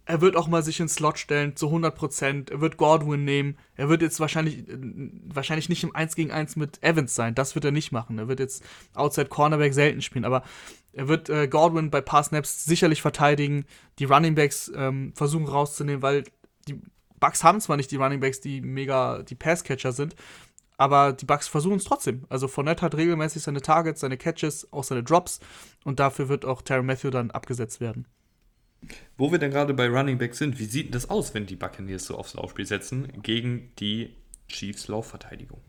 er 0.05 0.21
wird 0.21 0.37
auch 0.37 0.49
mal 0.49 0.63
sich 0.63 0.81
ins 0.81 0.95
Slot 0.95 1.19
stellen 1.19 1.55
zu 1.55 1.69
100%. 1.69 2.51
Er 2.51 2.61
wird 2.61 2.77
Godwin 2.77 3.25
nehmen. 3.25 3.57
Er 3.77 3.89
wird 3.89 4.03
jetzt 4.03 4.19
wahrscheinlich, 4.19 4.65
wahrscheinlich 5.27 5.69
nicht 5.69 5.85
im 5.85 5.95
1 5.95 6.17
gegen 6.17 6.33
1 6.33 6.57
mit 6.57 6.83
Evans 6.83 7.15
sein. 7.15 7.35
Das 7.37 7.55
wird 7.55 7.65
er 7.65 7.71
nicht 7.71 7.93
machen. 7.93 8.19
Er 8.19 8.27
wird 8.27 8.41
jetzt 8.41 8.65
Outside 8.95 9.29
Cornerback 9.29 9.75
selten 9.75 10.03
spielen. 10.03 10.25
Aber 10.25 10.43
er 10.93 11.07
wird 11.07 11.31
äh, 11.31 11.47
Godwin 11.47 11.91
bei 11.91 12.01
Pass-Snaps 12.01 12.65
sicherlich 12.65 13.01
verteidigen. 13.01 13.65
Die 14.01 14.05
Running 14.05 14.35
Backs 14.35 14.73
ähm, 14.75 15.13
versuchen 15.15 15.47
rauszunehmen, 15.47 16.03
weil 16.03 16.25
die 16.67 16.81
Bucks 17.21 17.45
haben 17.45 17.61
zwar 17.61 17.77
nicht 17.77 17.93
die 17.93 17.97
Running 17.97 18.21
Backs, 18.21 18.41
die 18.41 18.61
mega 18.61 19.23
die 19.23 19.37
Pass-Catcher 19.37 19.93
sind. 19.93 20.17
Aber 20.79 21.13
die 21.13 21.27
Bucks 21.27 21.47
versuchen 21.47 21.77
es 21.77 21.85
trotzdem. 21.85 22.25
Also 22.29 22.49
Fournette 22.49 22.83
hat 22.83 22.97
regelmäßig 22.97 23.43
seine 23.43 23.61
Targets, 23.61 24.01
seine 24.01 24.17
Catches, 24.17 24.73
auch 24.73 24.83
seine 24.83 25.05
Drops. 25.05 25.39
Und 25.85 26.01
dafür 26.01 26.29
wird 26.29 26.45
auch 26.45 26.61
Terry 26.61 26.83
Matthew 26.83 27.11
dann 27.11 27.31
abgesetzt 27.31 27.81
werden. 27.81 28.09
Wo 29.17 29.31
wir 29.31 29.39
dann 29.39 29.51
gerade 29.51 29.75
bei 29.75 29.89
Running 29.89 30.19
Back 30.19 30.35
sind, 30.35 30.59
wie 30.59 30.65
sieht 30.65 30.95
das 30.95 31.09
aus, 31.11 31.35
wenn 31.35 31.47
die 31.47 31.57
Buccaneers 31.57 32.05
so 32.05 32.17
aufs 32.17 32.35
Laufspiel 32.35 32.67
setzen 32.67 33.09
gegen 33.23 33.73
die 33.79 34.17
Chiefs 34.49 34.89
Laufverteidigung? 34.89 35.61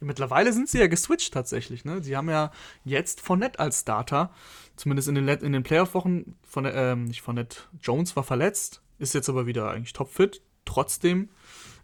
Mittlerweile 0.00 0.52
sind 0.52 0.68
sie 0.68 0.78
ja 0.78 0.86
geswitcht 0.86 1.34
tatsächlich. 1.34 1.84
Ne? 1.84 2.02
Sie 2.02 2.16
haben 2.16 2.30
ja 2.30 2.50
jetzt 2.84 3.20
Fournette 3.20 3.58
als 3.58 3.80
Starter. 3.80 4.32
Zumindest 4.76 5.08
in 5.08 5.14
den, 5.14 5.28
in 5.28 5.52
den 5.52 5.62
Playoff-Wochen. 5.62 6.36
Von, 6.42 6.66
ähm, 6.72 7.04
nicht 7.04 7.20
Fournette, 7.20 7.58
Jones 7.82 8.16
war 8.16 8.24
verletzt, 8.24 8.82
ist 8.98 9.12
jetzt 9.14 9.28
aber 9.28 9.46
wieder 9.46 9.70
eigentlich 9.70 9.92
topfit. 9.92 10.40
Trotzdem 10.64 11.28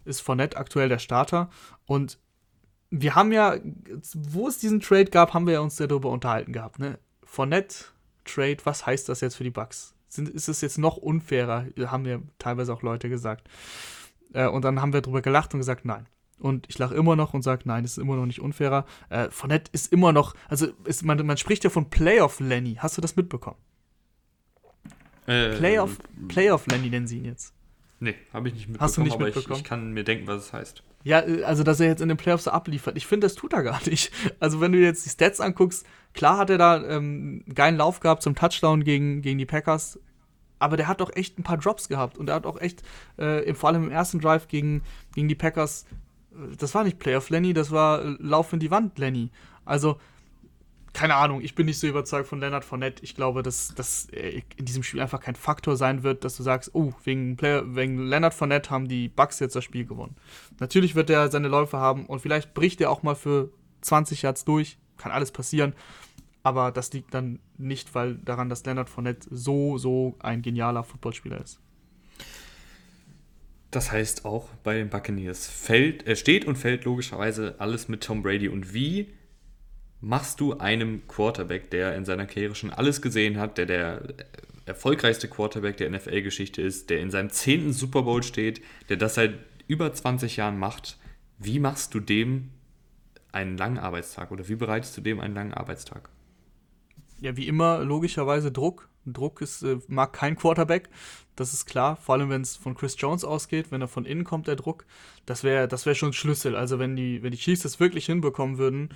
ist 0.03 0.21
Fournette 0.21 0.57
aktuell 0.57 0.89
der 0.89 0.97
Starter. 0.97 1.51
Und 1.85 2.17
wir 2.89 3.13
haben 3.13 3.31
ja, 3.31 3.57
wo 4.15 4.47
es 4.47 4.57
diesen 4.57 4.79
Trade 4.79 5.11
gab, 5.11 5.33
haben 5.33 5.45
wir 5.45 5.53
ja 5.53 5.59
uns 5.59 5.75
darüber 5.75 6.09
unterhalten 6.09 6.53
gehabt. 6.53 6.79
Ne? 6.79 6.97
Fournette 7.23 7.85
Trade, 8.25 8.57
was 8.63 8.85
heißt 8.85 9.09
das 9.09 9.21
jetzt 9.21 9.35
für 9.35 9.43
die 9.43 9.51
Bucks? 9.51 9.93
Sind, 10.07 10.29
ist 10.29 10.47
es 10.47 10.61
jetzt 10.61 10.77
noch 10.77 10.97
unfairer, 10.97 11.65
haben 11.85 12.03
mir 12.03 12.21
teilweise 12.39 12.73
auch 12.73 12.81
Leute 12.81 13.09
gesagt. 13.09 13.47
Äh, 14.33 14.47
und 14.47 14.63
dann 14.65 14.81
haben 14.81 14.93
wir 14.93 15.01
darüber 15.01 15.21
gelacht 15.21 15.53
und 15.53 15.59
gesagt, 15.59 15.85
nein. 15.85 16.07
Und 16.39 16.67
ich 16.69 16.77
lache 16.77 16.93
immer 16.93 17.15
noch 17.15 17.33
und 17.33 17.41
sage, 17.41 17.63
nein, 17.65 17.83
es 17.83 17.91
ist 17.91 17.97
immer 17.97 18.15
noch 18.15 18.25
nicht 18.25 18.41
unfairer. 18.41 18.85
Äh, 19.09 19.29
Fournette 19.31 19.71
ist 19.73 19.91
immer 19.91 20.11
noch, 20.11 20.35
also 20.49 20.67
ist, 20.83 21.03
man, 21.03 21.25
man 21.25 21.37
spricht 21.37 21.63
ja 21.63 21.69
von 21.69 21.89
Playoff 21.89 22.39
Lenny. 22.39 22.75
Hast 22.75 22.97
du 22.97 23.01
das 23.01 23.15
mitbekommen? 23.15 23.57
Äh, 25.25 25.55
Playoff, 25.57 25.97
Playoff 26.27 26.67
Lenny 26.67 26.89
nennen 26.89 27.07
sie 27.07 27.17
ihn 27.17 27.25
jetzt. 27.25 27.53
Nee, 27.99 28.15
habe 28.31 28.47
ich 28.47 28.53
nicht 28.53 28.67
mitbekommen, 28.67 28.87
Hast 28.87 28.97
du 28.97 29.01
nicht 29.01 29.13
aber 29.13 29.25
mitbekommen? 29.25 29.55
Ich, 29.55 29.61
ich, 29.61 29.67
kann 29.67 29.91
mir 29.91 30.03
denken, 30.03 30.27
was 30.27 30.45
es 30.45 30.53
heißt. 30.53 30.83
Ja, 31.03 31.21
äh, 31.21 31.43
also 31.43 31.63
dass 31.63 31.79
er 31.79 31.87
jetzt 31.87 32.01
in 32.01 32.09
den 32.09 32.17
Playoffs 32.17 32.43
so 32.43 32.51
abliefert. 32.51 32.95
Ich 32.97 33.07
finde, 33.07 33.25
das 33.25 33.35
tut 33.35 33.53
er 33.53 33.63
gar 33.63 33.81
nicht. 33.87 34.11
Also 34.39 34.61
wenn 34.61 34.71
du 34.71 34.79
jetzt 34.79 35.05
die 35.05 35.09
Stats 35.09 35.39
anguckst, 35.39 35.85
klar 36.13 36.37
hat 36.37 36.49
er 36.49 36.57
da 36.57 36.77
ähm, 36.77 37.43
einen 37.45 37.55
geilen 37.55 37.77
Lauf 37.77 37.99
gehabt 37.99 38.21
zum 38.21 38.35
Touchdown 38.35 38.83
gegen, 38.83 39.21
gegen 39.21 39.39
die 39.39 39.45
Packers, 39.45 39.99
aber 40.59 40.77
der 40.77 40.87
hat 40.87 41.01
doch 41.01 41.15
echt 41.15 41.39
ein 41.39 41.43
paar 41.43 41.57
Drops 41.57 41.87
gehabt 41.87 42.17
und 42.17 42.29
er 42.29 42.35
hat 42.35 42.45
auch 42.45 42.59
echt, 42.59 42.83
äh, 43.17 43.53
vor 43.53 43.69
allem 43.69 43.85
im 43.85 43.91
ersten 43.91 44.19
Drive 44.19 44.47
gegen, 44.47 44.83
gegen 45.13 45.27
die 45.27 45.35
Packers, 45.35 45.85
äh, 46.31 46.55
das 46.57 46.75
war 46.75 46.83
nicht 46.83 46.99
Playoff 46.99 47.29
Lenny, 47.29 47.53
das 47.53 47.71
war 47.71 48.03
äh, 48.03 48.15
Lauf 48.19 48.53
in 48.53 48.59
die 48.59 48.71
Wand 48.71 48.97
Lenny. 48.99 49.31
Also, 49.65 49.99
keine 50.97 51.13
Ahnung, 51.13 51.41
ich 51.41 51.53
bin 51.53 51.67
nicht 51.67 51.77
so 51.77 51.85
überzeugt 51.85 52.27
von 52.27 52.39
Leonard 52.39 52.65
Fournette. 52.65 53.03
Ich 53.03 53.13
glaube, 53.13 53.43
dass 53.43 53.71
das 53.75 54.05
in 54.05 54.65
diesem 54.65 54.81
Spiel 54.81 54.99
einfach 54.99 55.21
kein 55.21 55.35
Faktor 55.35 55.77
sein 55.77 56.01
wird, 56.01 56.23
dass 56.23 56.35
du 56.37 56.41
sagst, 56.41 56.71
oh, 56.73 56.91
wegen, 57.03 57.37
Player, 57.37 57.75
wegen 57.75 58.07
Leonard 58.07 58.33
Fournette 58.33 58.71
haben 58.71 58.87
die 58.87 59.07
Bucks 59.07 59.39
jetzt 59.39 59.55
das 59.55 59.63
Spiel 59.63 59.85
gewonnen. 59.85 60.15
Natürlich 60.59 60.95
wird 60.95 61.11
er 61.11 61.29
seine 61.29 61.49
Läufe 61.49 61.77
haben 61.77 62.07
und 62.07 62.19
vielleicht 62.21 62.55
bricht 62.55 62.81
er 62.81 62.89
auch 62.89 63.03
mal 63.03 63.13
für 63.13 63.51
20 63.81 64.23
Yards 64.23 64.43
durch. 64.43 64.79
Kann 64.97 65.11
alles 65.11 65.31
passieren. 65.31 65.73
Aber 66.41 66.71
das 66.71 66.91
liegt 66.91 67.13
dann 67.13 67.37
nicht 67.59 67.93
weil 67.93 68.15
daran, 68.15 68.49
dass 68.49 68.65
Leonard 68.65 68.89
Fournette 68.89 69.27
so, 69.29 69.77
so 69.77 70.15
ein 70.17 70.41
genialer 70.41 70.83
Footballspieler 70.83 71.39
ist. 71.39 71.59
Das 73.69 73.91
heißt 73.91 74.25
auch 74.25 74.49
bei 74.63 74.79
den 74.79 74.89
Buccaneers 74.89 75.45
fällt, 75.45 76.07
äh, 76.07 76.15
steht 76.15 76.45
und 76.45 76.55
fällt 76.55 76.85
logischerweise 76.85 77.53
alles 77.59 77.87
mit 77.87 78.01
Tom 78.01 78.23
Brady. 78.23 78.47
Und 78.47 78.73
wie 78.73 79.13
machst 80.01 80.39
du 80.39 80.57
einem 80.57 81.07
Quarterback, 81.07 81.71
der 81.71 81.95
in 81.95 82.05
seiner 82.05 82.25
Karriere 82.25 82.55
schon 82.55 82.71
alles 82.71 83.01
gesehen 83.01 83.37
hat, 83.37 83.57
der 83.57 83.65
der 83.65 84.01
erfolgreichste 84.65 85.27
Quarterback 85.27 85.77
der 85.77 85.89
NFL-Geschichte 85.89 86.61
ist, 86.61 86.89
der 86.89 86.99
in 86.99 87.09
seinem 87.09 87.29
zehnten 87.29 87.73
Super 87.73 88.03
Bowl 88.03 88.21
steht, 88.21 88.61
der 88.89 88.97
das 88.97 89.15
seit 89.15 89.39
über 89.67 89.93
20 89.93 90.37
Jahren 90.37 90.59
macht, 90.59 90.97
wie 91.39 91.59
machst 91.59 91.93
du 91.93 91.99
dem 91.99 92.51
einen 93.31 93.57
langen 93.57 93.77
Arbeitstag 93.77 94.31
oder 94.31 94.47
wie 94.47 94.55
bereitest 94.55 94.97
du 94.97 95.01
dem 95.01 95.19
einen 95.19 95.35
langen 95.35 95.53
Arbeitstag? 95.53 96.09
ja, 97.19 97.35
wie 97.35 97.47
immer, 97.47 97.83
logischerweise 97.83 98.51
Druck. 98.51 98.89
Druck 99.05 99.41
ist, 99.41 99.63
äh, 99.63 99.77
mag 99.87 100.11
kein 100.11 100.35
Quarterback, 100.35 100.89
das 101.35 101.53
ist 101.53 101.65
klar. 101.65 101.95
Vor 101.95 102.15
allem, 102.15 102.29
wenn 102.29 102.41
es 102.41 102.57
von 102.57 102.75
Chris 102.75 102.95
Jones 102.97 103.23
ausgeht, 103.23 103.71
wenn 103.71 103.81
er 103.81 103.87
von 103.87 104.05
innen 104.05 104.25
kommt, 104.25 104.47
der 104.47 104.57
Druck. 104.57 104.85
Das 105.25 105.43
wäre 105.43 105.67
das 105.67 105.85
wär 105.85 105.95
schon 105.95 106.11
Schlüssel. 106.13 106.55
Also, 106.55 106.77
wenn 106.77 106.95
die, 106.95 107.23
wenn 107.23 107.31
die 107.31 107.37
Chiefs 107.37 107.61
das 107.61 107.79
wirklich 107.79 108.05
hinbekommen 108.05 108.57
würden, 108.57 108.89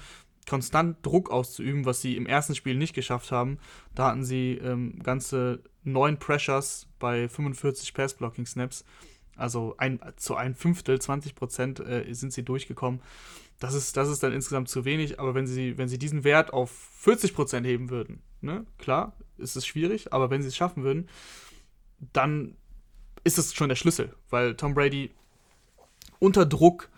konstant 0.47 1.05
Druck 1.05 1.31
auszuüben, 1.31 1.85
was 1.85 2.01
sie 2.01 2.17
im 2.17 2.25
ersten 2.25 2.55
Spiel 2.55 2.75
nicht 2.75 2.93
geschafft 2.93 3.31
haben, 3.31 3.59
da 3.95 4.07
hatten 4.07 4.23
sie 4.23 4.53
ähm, 4.53 4.99
ganze 5.03 5.63
neun 5.83 6.17
Pressures 6.17 6.87
bei 6.99 7.27
45 7.27 7.93
Pass-Blocking-Snaps. 7.93 8.85
Also 9.35 9.75
ein, 9.77 9.99
zu 10.17 10.35
ein 10.35 10.55
Fünftel, 10.55 10.99
20 10.99 11.35
Prozent 11.35 11.79
äh, 11.79 12.11
sind 12.13 12.33
sie 12.33 12.43
durchgekommen. 12.43 13.01
Das 13.59 13.73
ist, 13.73 13.95
das 13.95 14.09
ist 14.09 14.23
dann 14.23 14.33
insgesamt 14.33 14.69
zu 14.69 14.85
wenig, 14.85 15.19
aber 15.19 15.35
wenn 15.35 15.47
sie, 15.47 15.77
wenn 15.77 15.87
sie 15.87 15.99
diesen 15.99 16.23
Wert 16.23 16.51
auf 16.51 16.71
40% 17.05 17.63
heben 17.63 17.89
würden, 17.89 18.21
ne, 18.41 18.65
klar, 18.77 19.15
ist 19.37 19.55
es 19.55 19.65
schwierig, 19.65 20.13
aber 20.13 20.29
wenn 20.29 20.41
sie 20.41 20.47
es 20.47 20.55
schaffen 20.55 20.83
würden, 20.83 21.07
dann 22.13 22.55
ist 23.23 23.37
es 23.37 23.53
schon 23.53 23.69
der 23.69 23.75
Schlüssel, 23.75 24.15
weil 24.29 24.55
Tom 24.55 24.73
Brady 24.73 25.11
unter 26.19 26.45
Druck 26.45 26.89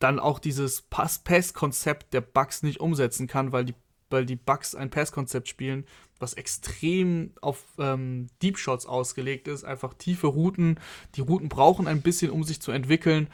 dann 0.00 0.18
auch 0.18 0.40
dieses 0.40 0.82
Pass-Konzept 0.82 2.12
der 2.12 2.22
Bucks 2.22 2.64
nicht 2.64 2.80
umsetzen 2.80 3.28
kann, 3.28 3.52
weil 3.52 3.64
die, 3.64 3.74
weil 4.08 4.26
die 4.26 4.36
Bucks 4.36 4.74
ein 4.74 4.90
Pass-Konzept 4.90 5.46
spielen, 5.46 5.84
was 6.18 6.34
extrem 6.34 7.32
auf 7.40 7.62
ähm, 7.78 8.26
Deep 8.42 8.58
Shots 8.58 8.86
ausgelegt 8.86 9.46
ist, 9.46 9.62
einfach 9.64 9.94
tiefe 9.94 10.26
Routen. 10.26 10.80
Die 11.14 11.20
Routen 11.20 11.48
brauchen 11.48 11.86
ein 11.86 12.02
bisschen, 12.02 12.30
um 12.30 12.42
sich 12.42 12.60
zu 12.60 12.72
entwickeln 12.72 13.28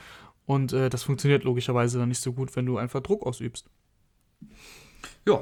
und 0.44 0.72
äh, 0.72 0.90
das 0.90 1.04
funktioniert 1.04 1.44
logischerweise 1.44 1.98
dann 1.98 2.08
nicht 2.08 2.20
so 2.20 2.32
gut, 2.32 2.54
wenn 2.56 2.66
du 2.66 2.78
einfach 2.78 3.00
Druck 3.00 3.26
ausübst. 3.26 3.68
Ja, 5.26 5.40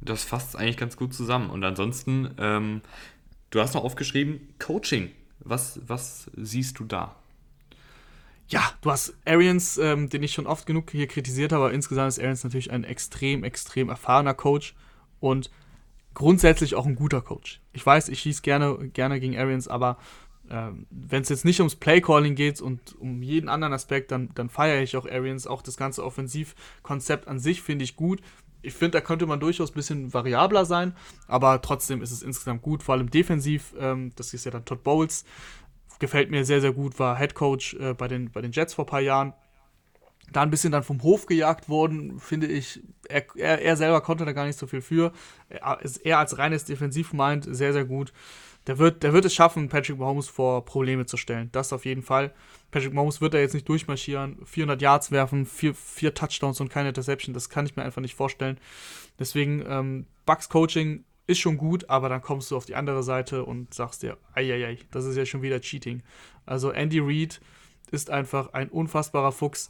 das 0.00 0.24
fasst 0.24 0.56
eigentlich 0.56 0.76
ganz 0.76 0.96
gut 0.96 1.14
zusammen. 1.14 1.50
Und 1.50 1.64
ansonsten, 1.64 2.34
ähm, 2.38 2.80
du 3.50 3.60
hast 3.60 3.74
noch 3.74 3.84
aufgeschrieben, 3.84 4.54
Coaching. 4.58 5.10
Was, 5.40 5.80
was 5.86 6.30
siehst 6.36 6.78
du 6.78 6.84
da? 6.84 7.16
Ja, 8.48 8.62
du 8.80 8.90
hast 8.90 9.14
Arians, 9.24 9.76
ähm, 9.78 10.08
den 10.08 10.22
ich 10.22 10.32
schon 10.32 10.46
oft 10.46 10.66
genug 10.66 10.90
hier 10.90 11.08
kritisiert 11.08 11.52
habe, 11.52 11.64
aber 11.64 11.74
insgesamt 11.74 12.08
ist 12.08 12.20
Arians 12.20 12.44
natürlich 12.44 12.70
ein 12.70 12.84
extrem, 12.84 13.42
extrem 13.42 13.88
erfahrener 13.88 14.34
Coach 14.34 14.74
und 15.18 15.50
grundsätzlich 16.14 16.76
auch 16.76 16.86
ein 16.86 16.94
guter 16.94 17.20
Coach. 17.20 17.60
Ich 17.72 17.84
weiß, 17.84 18.08
ich 18.08 18.20
schieße 18.20 18.42
gerne, 18.42 18.88
gerne 18.92 19.18
gegen 19.18 19.36
Arians, 19.36 19.66
aber 19.66 19.98
ähm, 20.48 20.86
wenn 20.90 21.22
es 21.22 21.28
jetzt 21.28 21.44
nicht 21.44 21.60
ums 21.60 21.74
Playcalling 21.74 22.36
geht 22.36 22.60
und 22.60 22.94
um 23.00 23.22
jeden 23.22 23.48
anderen 23.48 23.72
Aspekt, 23.72 24.12
dann, 24.12 24.30
dann 24.34 24.48
feiere 24.48 24.82
ich 24.82 24.96
auch 24.96 25.06
Arians. 25.06 25.46
Auch 25.46 25.62
das 25.62 25.76
ganze 25.76 26.04
Offensivkonzept 26.04 27.26
an 27.26 27.40
sich 27.40 27.62
finde 27.62 27.84
ich 27.84 27.96
gut. 27.96 28.20
Ich 28.62 28.74
finde, 28.74 28.92
da 28.92 29.00
könnte 29.00 29.26
man 29.26 29.40
durchaus 29.40 29.70
ein 29.70 29.74
bisschen 29.74 30.14
variabler 30.14 30.64
sein, 30.64 30.94
aber 31.28 31.60
trotzdem 31.62 32.02
ist 32.02 32.10
es 32.10 32.22
insgesamt 32.22 32.62
gut, 32.62 32.82
vor 32.82 32.94
allem 32.94 33.10
defensiv. 33.10 33.74
Ähm, 33.78 34.12
das 34.16 34.34
ist 34.34 34.44
ja 34.44 34.50
dann 34.50 34.64
Todd 34.64 34.82
Bowles. 34.82 35.24
Gefällt 35.98 36.30
mir 36.30 36.44
sehr, 36.44 36.60
sehr 36.60 36.72
gut, 36.72 36.98
war 36.98 37.18
Head 37.18 37.34
Coach 37.34 37.74
äh, 37.74 37.94
bei, 37.94 38.08
den, 38.08 38.30
bei 38.30 38.40
den 38.40 38.52
Jets 38.52 38.74
vor 38.74 38.84
ein 38.84 38.88
paar 38.88 39.00
Jahren. 39.00 39.32
Da 40.32 40.42
ein 40.42 40.50
bisschen 40.50 40.72
dann 40.72 40.82
vom 40.82 41.02
Hof 41.02 41.26
gejagt 41.26 41.68
worden, 41.68 42.18
finde 42.18 42.48
ich. 42.48 42.80
Er, 43.08 43.24
er, 43.36 43.62
er 43.62 43.76
selber 43.76 44.00
konnte 44.00 44.24
da 44.24 44.32
gar 44.32 44.44
nicht 44.44 44.58
so 44.58 44.66
viel 44.66 44.82
für. 44.82 45.12
Er, 45.48 45.78
er 46.02 46.18
als 46.18 46.38
reines 46.38 46.64
Defensivmind 46.64 47.46
sehr, 47.48 47.72
sehr 47.72 47.84
gut 47.84 48.12
der 48.66 48.78
wird, 48.78 49.02
der 49.02 49.12
wird 49.12 49.24
es 49.24 49.34
schaffen, 49.34 49.68
Patrick 49.68 49.98
Mahomes 49.98 50.28
vor 50.28 50.64
Probleme 50.64 51.06
zu 51.06 51.16
stellen. 51.16 51.50
Das 51.52 51.72
auf 51.72 51.84
jeden 51.84 52.02
Fall. 52.02 52.32
Patrick 52.70 52.92
Mahomes 52.92 53.20
wird 53.20 53.34
da 53.34 53.38
jetzt 53.38 53.54
nicht 53.54 53.68
durchmarschieren, 53.68 54.38
400 54.44 54.82
Yards 54.82 55.10
werfen, 55.12 55.46
vier, 55.46 55.74
vier 55.74 56.14
Touchdowns 56.14 56.60
und 56.60 56.68
keine 56.68 56.88
Interception. 56.88 57.32
Das 57.32 57.48
kann 57.48 57.66
ich 57.66 57.76
mir 57.76 57.84
einfach 57.84 58.02
nicht 58.02 58.16
vorstellen. 58.16 58.58
Deswegen, 59.18 59.64
ähm, 59.68 60.06
Bucks 60.26 60.48
Coaching 60.48 61.04
ist 61.26 61.38
schon 61.38 61.56
gut, 61.56 61.90
aber 61.90 62.08
dann 62.08 62.22
kommst 62.22 62.50
du 62.50 62.56
auf 62.56 62.66
die 62.66 62.74
andere 62.74 63.02
Seite 63.02 63.44
und 63.44 63.74
sagst 63.74 64.02
dir, 64.02 64.16
eieiei, 64.34 64.78
das 64.90 65.04
ist 65.04 65.16
ja 65.16 65.26
schon 65.26 65.42
wieder 65.42 65.60
Cheating. 65.60 66.02
Also 66.44 66.70
Andy 66.70 67.00
Reid 67.00 67.40
ist 67.90 68.10
einfach 68.10 68.52
ein 68.52 68.68
unfassbarer 68.68 69.32
Fuchs, 69.32 69.68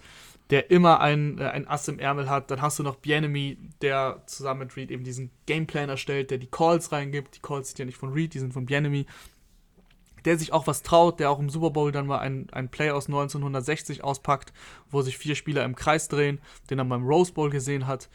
der 0.50 0.70
immer 0.70 1.00
ein, 1.00 1.38
äh, 1.38 1.44
ein 1.44 1.66
Ass 1.66 1.88
im 1.88 1.98
Ärmel 1.98 2.28
hat. 2.28 2.50
Dann 2.50 2.62
hast 2.62 2.78
du 2.78 2.82
noch 2.82 2.96
Bienemy, 2.96 3.59
der 3.82 4.22
zusammen 4.26 4.61
mit 4.61 4.76
Reed 4.76 4.90
eben 4.90 5.04
diesen 5.04 5.30
Gameplan 5.46 5.88
erstellt, 5.88 6.30
der 6.30 6.38
die 6.38 6.46
Calls 6.46 6.92
reingibt. 6.92 7.36
Die 7.36 7.40
Calls 7.40 7.68
sind 7.68 7.78
ja 7.80 7.84
nicht 7.84 7.98
von 7.98 8.12
Reed, 8.12 8.34
die 8.34 8.38
sind 8.38 8.52
von 8.52 8.66
Bienemy. 8.66 9.07
Der 10.24 10.38
sich 10.38 10.52
auch 10.52 10.66
was 10.66 10.82
traut, 10.82 11.20
der 11.20 11.30
auch 11.30 11.38
im 11.38 11.50
Super 11.50 11.70
Bowl 11.70 11.92
dann 11.92 12.07
mal 12.07 12.18
ein, 12.18 12.48
ein 12.50 12.68
Play 12.68 12.90
aus 12.90 13.07
1960 13.07 14.02
auspackt, 14.02 14.52
wo 14.90 15.00
sich 15.02 15.18
vier 15.18 15.36
Spieler 15.36 15.64
im 15.64 15.76
Kreis 15.76 16.09
drehen, 16.09 16.40
den 16.68 16.80
er 16.80 16.84
beim 16.84 17.07
Rose 17.07 17.32
Bowl 17.32 17.48
gesehen 17.48 17.86
hat, 17.86 18.09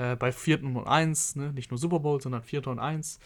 äh, 0.00 0.16
bei 0.16 0.32
vierten 0.32 0.76
und 0.76 0.86
eins, 0.86 1.36
ne? 1.36 1.52
nicht 1.52 1.70
nur 1.70 1.78
Super 1.78 2.00
Bowl, 2.00 2.20
sondern 2.20 2.42
vierter 2.42 2.70
und 2.70 2.78
eins. 2.78 3.18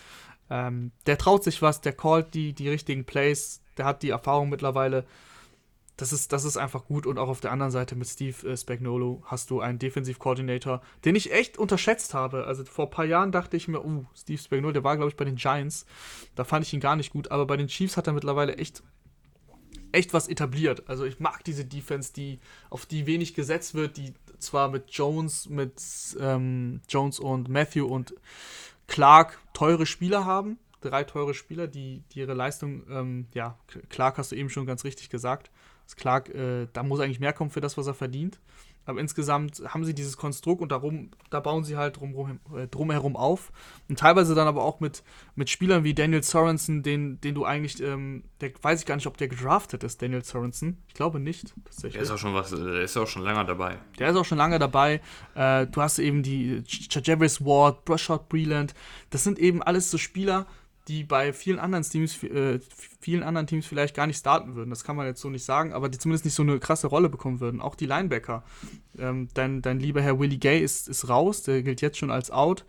Ähm, 0.50 0.92
der 1.06 1.16
traut 1.16 1.44
sich 1.44 1.62
was, 1.62 1.80
der 1.80 1.92
callt 1.92 2.34
die, 2.34 2.52
die 2.52 2.68
richtigen 2.68 3.04
Plays, 3.04 3.62
der 3.78 3.86
hat 3.86 4.02
die 4.02 4.10
Erfahrung 4.10 4.50
mittlerweile 4.50 5.04
das 5.96 6.12
ist, 6.12 6.32
das 6.32 6.44
ist 6.44 6.56
einfach 6.56 6.86
gut. 6.86 7.06
Und 7.06 7.18
auch 7.18 7.28
auf 7.28 7.40
der 7.40 7.52
anderen 7.52 7.70
Seite 7.70 7.94
mit 7.94 8.08
Steve 8.08 8.48
äh, 8.48 8.56
Spagnolo 8.56 9.22
hast 9.26 9.50
du 9.50 9.60
einen 9.60 9.78
Defensiv-Coordinator, 9.78 10.82
den 11.04 11.14
ich 11.14 11.32
echt 11.32 11.56
unterschätzt 11.56 12.14
habe. 12.14 12.46
Also 12.46 12.64
vor 12.64 12.86
ein 12.86 12.90
paar 12.90 13.04
Jahren 13.04 13.30
dachte 13.30 13.56
ich 13.56 13.68
mir, 13.68 13.84
uh, 13.84 14.04
Steve 14.14 14.40
Spagnolo, 14.40 14.72
der 14.72 14.84
war, 14.84 14.96
glaube 14.96 15.10
ich, 15.10 15.16
bei 15.16 15.24
den 15.24 15.36
Giants. 15.36 15.86
Da 16.34 16.44
fand 16.44 16.66
ich 16.66 16.72
ihn 16.72 16.80
gar 16.80 16.96
nicht 16.96 17.12
gut. 17.12 17.30
Aber 17.30 17.46
bei 17.46 17.56
den 17.56 17.68
Chiefs 17.68 17.96
hat 17.96 18.08
er 18.08 18.12
mittlerweile 18.12 18.56
echt, 18.56 18.82
echt 19.92 20.12
was 20.12 20.26
etabliert. 20.26 20.88
Also 20.88 21.04
ich 21.04 21.20
mag 21.20 21.44
diese 21.44 21.64
Defense, 21.64 22.12
die, 22.12 22.40
auf 22.70 22.86
die 22.86 23.06
wenig 23.06 23.34
gesetzt 23.34 23.74
wird, 23.74 23.96
die 23.96 24.14
zwar 24.45 24.68
mit 24.68 24.90
Jones, 24.90 25.49
mit 25.49 25.82
ähm, 26.20 26.80
Jones 26.88 27.18
und 27.18 27.49
Matthew 27.49 27.86
und 27.86 28.14
Clark 28.86 29.40
teure 29.53 29.86
Spieler 29.86 30.24
haben. 30.24 30.59
Drei 30.80 31.05
teure 31.05 31.34
Spieler, 31.34 31.66
die, 31.66 32.03
die 32.12 32.20
ihre 32.20 32.34
Leistung, 32.34 32.84
ähm, 32.90 33.26
ja, 33.32 33.59
Clark 33.88 34.18
hast 34.18 34.32
du 34.32 34.36
eben 34.36 34.51
schon 34.51 34.66
ganz 34.66 34.84
richtig 34.84 35.09
gesagt 35.09 35.51
ist 35.86 35.97
klar, 35.97 36.28
äh, 36.34 36.66
da 36.72 36.82
muss 36.82 37.01
eigentlich 37.01 37.20
mehr 37.20 37.32
kommen 37.32 37.51
für 37.51 37.61
das, 37.61 37.76
was 37.76 37.86
er 37.86 37.95
verdient. 37.95 38.38
Aber 38.87 39.01
insgesamt 39.01 39.62
haben 39.66 39.85
sie 39.85 39.95
dieses 39.95 40.16
Konstrukt 40.16 40.61
und 40.61 40.70
darum, 40.72 41.11
da 41.30 41.41
bauen 41.41 41.64
sie 41.64 41.76
halt 41.76 41.99
drum, 41.99 42.39
äh, 42.55 42.66
drumherum 42.68 43.16
auf. 43.16 43.53
Und 43.89 43.99
teilweise 43.99 44.35
dann 44.35 44.47
aber 44.47 44.62
auch 44.62 44.80
mit, 44.80 45.03
mit 45.35 45.51
Spielern 45.51 45.85
wie 45.85 45.95
Daniel 45.95 46.22
Sorensen, 46.22 46.82
den, 46.82 47.20
den 47.20 47.35
du 47.35 47.45
eigentlich, 47.45 47.82
ähm, 47.82 48.24
der 48.41 48.51
weiß 48.61 48.80
ich 48.80 48.87
gar 48.87 48.97
nicht, 48.97 49.07
ob 49.07 49.16
der 49.16 49.28
gedraftet 49.28 49.85
ist, 49.85 50.03
Daniel 50.03 50.24
Sorensen. 50.24 50.82
Ich 50.89 50.95
glaube 50.95 51.20
nicht, 51.20 51.55
tatsächlich. 51.64 51.95
Der 51.95 52.03
ist 52.03 52.11
auch 52.11 52.18
schon 52.18 52.35
was, 52.35 52.51
der 52.51 52.82
ist 52.82 52.97
auch 52.97 53.07
schon 53.07 53.22
lange 53.22 53.45
dabei. 53.45 53.78
Der 53.99 54.11
ist 54.11 54.16
auch 54.16 54.24
schon 54.24 54.39
lange 54.39 54.59
dabei. 54.59 55.01
Äh, 55.35 55.66
du 55.66 55.80
hast 55.80 55.99
eben 55.99 56.22
die 56.22 56.62
Javis 56.66 57.45
Ward, 57.45 57.85
Brushard 57.85 58.28
Breland. 58.28 58.74
Das 59.11 59.24
sind 59.24 59.39
eben 59.39 59.62
alles 59.62 59.91
so 59.91 59.99
Spieler, 59.99 60.47
die 60.89 61.05
bei 61.05 61.32
vielen 61.32 61.59
anderen 61.59 61.85
Teams, 61.85 62.22
äh, 62.22 62.61
vielen 63.01 63.22
anderen 63.22 63.47
Teams 63.47 63.66
vielleicht 63.66 63.95
gar 63.95 64.07
nicht 64.07 64.18
starten 64.18 64.55
würden. 64.55 64.70
Das 64.70 64.85
kann 64.85 64.97
man 64.97 65.07
jetzt 65.07 65.20
so 65.20 65.30
nicht 65.30 65.45
sagen, 65.45 65.72
aber 65.72 65.89
die 65.89 65.99
zumindest 65.99 66.24
nicht 66.24 66.35
so 66.35 66.43
eine 66.43 66.59
krasse 66.59 66.89
Rolle 66.89 67.09
bekommen 67.09 67.41
würden. 67.41 67.61
Auch 67.61 67.74
die 67.74 67.87
Linebacker. 67.87 68.45
Ähm, 68.99 69.28
dein, 69.35 69.62
dein 69.62 69.80
lieber 69.80 70.03
Herr 70.03 70.18
Willie 70.18 70.39
Gay 70.39 70.61
ist, 70.61 70.89
ist 70.89 71.09
raus, 71.09 71.43
der 71.43 71.62
gilt 71.62 71.80
jetzt 71.80 71.99
schon 71.99 72.11
als 72.11 72.30
out. 72.30 72.64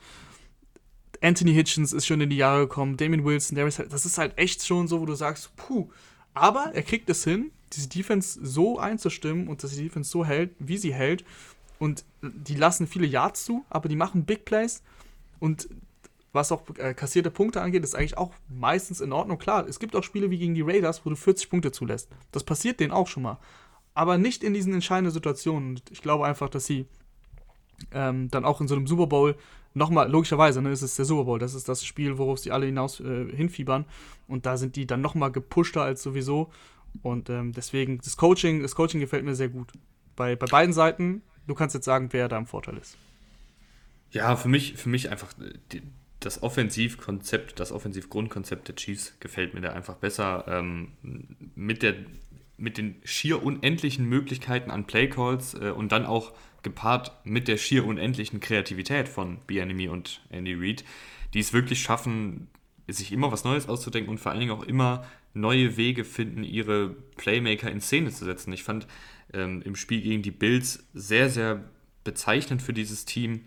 Anthony 1.22 1.53
Hitchens 1.53 1.93
ist 1.93 2.05
schon 2.05 2.22
in 2.22 2.30
die 2.30 2.38
Jahre 2.38 2.68
gekommen, 2.68 2.97
Damien 2.97 3.26
Wilson, 3.26 3.57
halt, 3.57 3.91
das 3.91 4.05
ist 4.05 4.18
halt 4.18 4.38
echt 4.38 4.66
schon 4.66 4.88
so, 4.88 5.01
wo 5.01 5.05
du 5.05 5.16
sagst, 5.16 5.55
puh, 5.55 5.89
aber 6.34 6.72
er 6.74 6.84
kriegt 6.84 7.09
es 7.09 7.24
hin, 7.24 7.51
diese 7.74 7.89
Defense 7.89 8.39
so 8.41 8.78
einzustimmen 8.80 9.47
und 9.47 9.63
dass 9.63 9.72
die 9.72 9.84
Defense 9.84 10.09
so 10.09 10.26
hält, 10.26 10.51
wie 10.59 10.78
sie 10.78 10.93
hält. 10.93 11.26
Und 11.80 12.05
die 12.22 12.55
lassen 12.55 12.88
viele 12.88 13.07
Yards 13.07 13.45
zu, 13.45 13.66
aber 13.70 13.89
die 13.89 13.95
machen 13.95 14.26
Big 14.26 14.45
Plays. 14.45 14.82
Und 15.39 15.68
was 16.36 16.51
auch 16.51 16.63
äh, 16.77 16.93
kassierte 16.93 17.31
Punkte 17.31 17.61
angeht, 17.61 17.83
ist 17.83 17.95
eigentlich 17.95 18.17
auch 18.17 18.33
meistens 18.47 19.01
in 19.01 19.11
Ordnung. 19.11 19.39
Klar, 19.39 19.67
es 19.67 19.79
gibt 19.79 19.95
auch 19.95 20.03
Spiele 20.03 20.29
wie 20.29 20.38
gegen 20.38 20.53
die 20.53 20.61
Raiders, 20.61 21.05
wo 21.05 21.09
du 21.09 21.15
40 21.15 21.49
Punkte 21.49 21.71
zulässt. 21.71 22.09
Das 22.31 22.43
passiert 22.43 22.79
denen 22.79 22.91
auch 22.91 23.07
schon 23.07 23.23
mal. 23.23 23.39
Aber 23.93 24.17
nicht 24.17 24.43
in 24.43 24.53
diesen 24.53 24.73
entscheidenden 24.73 25.13
Situationen. 25.13 25.79
Ich 25.89 26.01
glaube 26.01 26.25
einfach, 26.25 26.49
dass 26.49 26.65
sie 26.65 26.86
ähm, 27.91 28.29
dann 28.29 28.45
auch 28.45 28.61
in 28.61 28.67
so 28.67 28.75
einem 28.75 28.86
Super 28.86 29.07
Bowl 29.07 29.36
nochmal, 29.73 30.09
logischerweise, 30.09 30.61
ne, 30.61 30.71
ist 30.71 30.81
es 30.81 30.95
der 30.95 31.05
Super 31.05 31.25
Bowl, 31.25 31.39
das 31.39 31.53
ist 31.53 31.69
das 31.69 31.86
Spiel, 31.86 32.17
worauf 32.17 32.39
sie 32.39 32.51
alle 32.51 32.65
hinaus 32.65 32.99
äh, 32.99 33.25
hinfiebern. 33.36 33.86
Und 34.27 34.45
da 34.45 34.57
sind 34.57 34.75
die 34.75 34.86
dann 34.86 35.01
nochmal 35.01 35.31
gepushter 35.31 35.83
als 35.83 36.03
sowieso. 36.03 36.51
Und 37.01 37.29
ähm, 37.29 37.51
deswegen, 37.51 37.99
das 37.99 38.17
Coaching, 38.17 38.61
das 38.61 38.75
Coaching 38.75 38.99
gefällt 38.99 39.25
mir 39.25 39.36
sehr 39.36 39.49
gut. 39.49 39.71
Bei, 40.15 40.36
bei 40.36 40.45
beiden 40.45 40.73
Seiten, 40.73 41.21
du 41.47 41.55
kannst 41.55 41.75
jetzt 41.75 41.86
sagen, 41.86 42.09
wer 42.11 42.27
da 42.27 42.38
im 42.38 42.45
Vorteil 42.45 42.77
ist. 42.77 42.97
Ja, 44.11 44.36
für 44.36 44.47
mich, 44.47 44.75
für 44.75 44.89
mich 44.89 45.09
einfach 45.09 45.33
äh, 45.39 45.81
das 46.26 46.41
Offensivkonzept, 46.41 47.59
das 47.59 47.71
Offensivgrundkonzept 47.71 48.67
der 48.67 48.76
Chiefs 48.76 49.13
gefällt 49.19 49.53
mir 49.53 49.61
da 49.61 49.73
einfach 49.73 49.95
besser. 49.95 50.45
Ähm, 50.47 50.93
mit, 51.55 51.84
der, 51.84 51.95
mit 52.57 52.78
den 52.78 52.95
schier 53.03 53.43
unendlichen 53.43 54.05
Möglichkeiten 54.05 54.71
an 54.71 54.88
Playcalls 54.88 55.53
äh, 55.53 55.69
und 55.69 55.91
dann 55.91 56.05
auch 56.05 56.34
gepaart 56.63 57.11
mit 57.26 57.47
der 57.47 57.57
schier 57.57 57.86
unendlichen 57.86 58.39
Kreativität 58.39 59.07
von 59.07 59.38
Bianemi 59.45 59.88
und 59.88 60.21
Andy 60.30 60.55
Reid, 60.55 60.84
die 61.36 61.39
es 61.39 61.53
wirklich 61.53 61.82
schaffen, 61.82 62.47
sich 62.88 63.11
immer 63.11 63.32
was 63.32 63.43
Neues 63.43 63.69
auszudenken 63.69 64.09
und 64.09 64.17
vor 64.17 64.32
allen 64.32 64.39
Dingen 64.39 64.51
auch 64.51 64.63
immer 64.63 65.05
neue 65.34 65.78
Wege 65.78 66.03
finden, 66.03 66.43
ihre 66.43 66.89
Playmaker 67.17 67.69
in 67.69 67.82
Szene 67.82 68.09
zu 68.09 68.26
setzen. 68.26 68.51
Ich 68.51 68.63
fand 68.63 68.88
ähm, 69.34 69.61
im 69.63 69.76
Spiel 69.76 70.01
gegen 70.01 70.23
die 70.23 70.32
Bills 70.32 70.88
sehr, 70.93 71.30
sehr 71.30 71.63
bezeichnend 72.03 72.61
für 72.61 72.73
dieses 72.73 73.05
Team, 73.05 73.41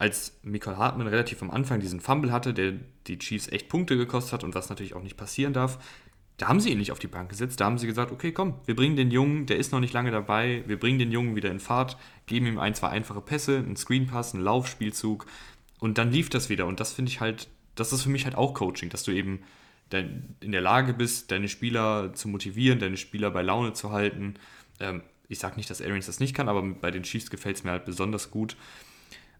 als 0.00 0.40
Michael 0.42 0.78
Hartmann 0.78 1.06
relativ 1.06 1.42
am 1.42 1.50
Anfang 1.50 1.78
diesen 1.78 2.00
Fumble 2.00 2.32
hatte, 2.32 2.54
der 2.54 2.72
die 3.06 3.18
Chiefs 3.18 3.48
echt 3.48 3.68
Punkte 3.68 3.98
gekostet 3.98 4.32
hat 4.32 4.44
und 4.44 4.54
was 4.54 4.70
natürlich 4.70 4.94
auch 4.94 5.02
nicht 5.02 5.18
passieren 5.18 5.52
darf, 5.52 5.78
da 6.38 6.48
haben 6.48 6.58
sie 6.58 6.70
ihn 6.70 6.78
nicht 6.78 6.90
auf 6.90 6.98
die 6.98 7.06
Bank 7.06 7.28
gesetzt. 7.28 7.60
Da 7.60 7.66
haben 7.66 7.76
sie 7.76 7.86
gesagt, 7.86 8.10
okay, 8.10 8.32
komm, 8.32 8.54
wir 8.64 8.74
bringen 8.74 8.96
den 8.96 9.10
Jungen, 9.10 9.44
der 9.44 9.58
ist 9.58 9.72
noch 9.72 9.80
nicht 9.80 9.92
lange 9.92 10.10
dabei, 10.10 10.64
wir 10.66 10.80
bringen 10.80 10.98
den 10.98 11.12
Jungen 11.12 11.36
wieder 11.36 11.50
in 11.50 11.60
Fahrt, 11.60 11.98
geben 12.24 12.46
ihm 12.46 12.58
ein, 12.58 12.74
zwei 12.74 12.88
einfache 12.88 13.20
Pässe, 13.20 13.58
einen 13.58 13.76
Screenpass, 13.76 14.32
einen 14.32 14.42
Laufspielzug 14.42 15.26
und 15.80 15.98
dann 15.98 16.10
lief 16.10 16.30
das 16.30 16.48
wieder. 16.48 16.66
Und 16.66 16.80
das 16.80 16.94
finde 16.94 17.10
ich 17.10 17.20
halt, 17.20 17.48
das 17.74 17.92
ist 17.92 18.02
für 18.02 18.08
mich 18.08 18.24
halt 18.24 18.36
auch 18.36 18.54
Coaching, 18.54 18.88
dass 18.88 19.02
du 19.02 19.10
eben 19.10 19.40
in 19.92 20.52
der 20.52 20.62
Lage 20.62 20.94
bist, 20.94 21.30
deine 21.30 21.48
Spieler 21.48 22.14
zu 22.14 22.28
motivieren, 22.28 22.78
deine 22.78 22.96
Spieler 22.96 23.30
bei 23.30 23.42
Laune 23.42 23.74
zu 23.74 23.90
halten. 23.90 24.36
Ähm, 24.78 25.02
ich 25.28 25.40
sage 25.40 25.56
nicht, 25.56 25.68
dass 25.68 25.82
Arians 25.82 26.06
das 26.06 26.20
nicht 26.20 26.34
kann, 26.34 26.48
aber 26.48 26.62
bei 26.62 26.90
den 26.90 27.02
Chiefs 27.02 27.28
gefällt 27.28 27.56
es 27.56 27.64
mir 27.64 27.72
halt 27.72 27.84
besonders 27.84 28.30
gut. 28.30 28.56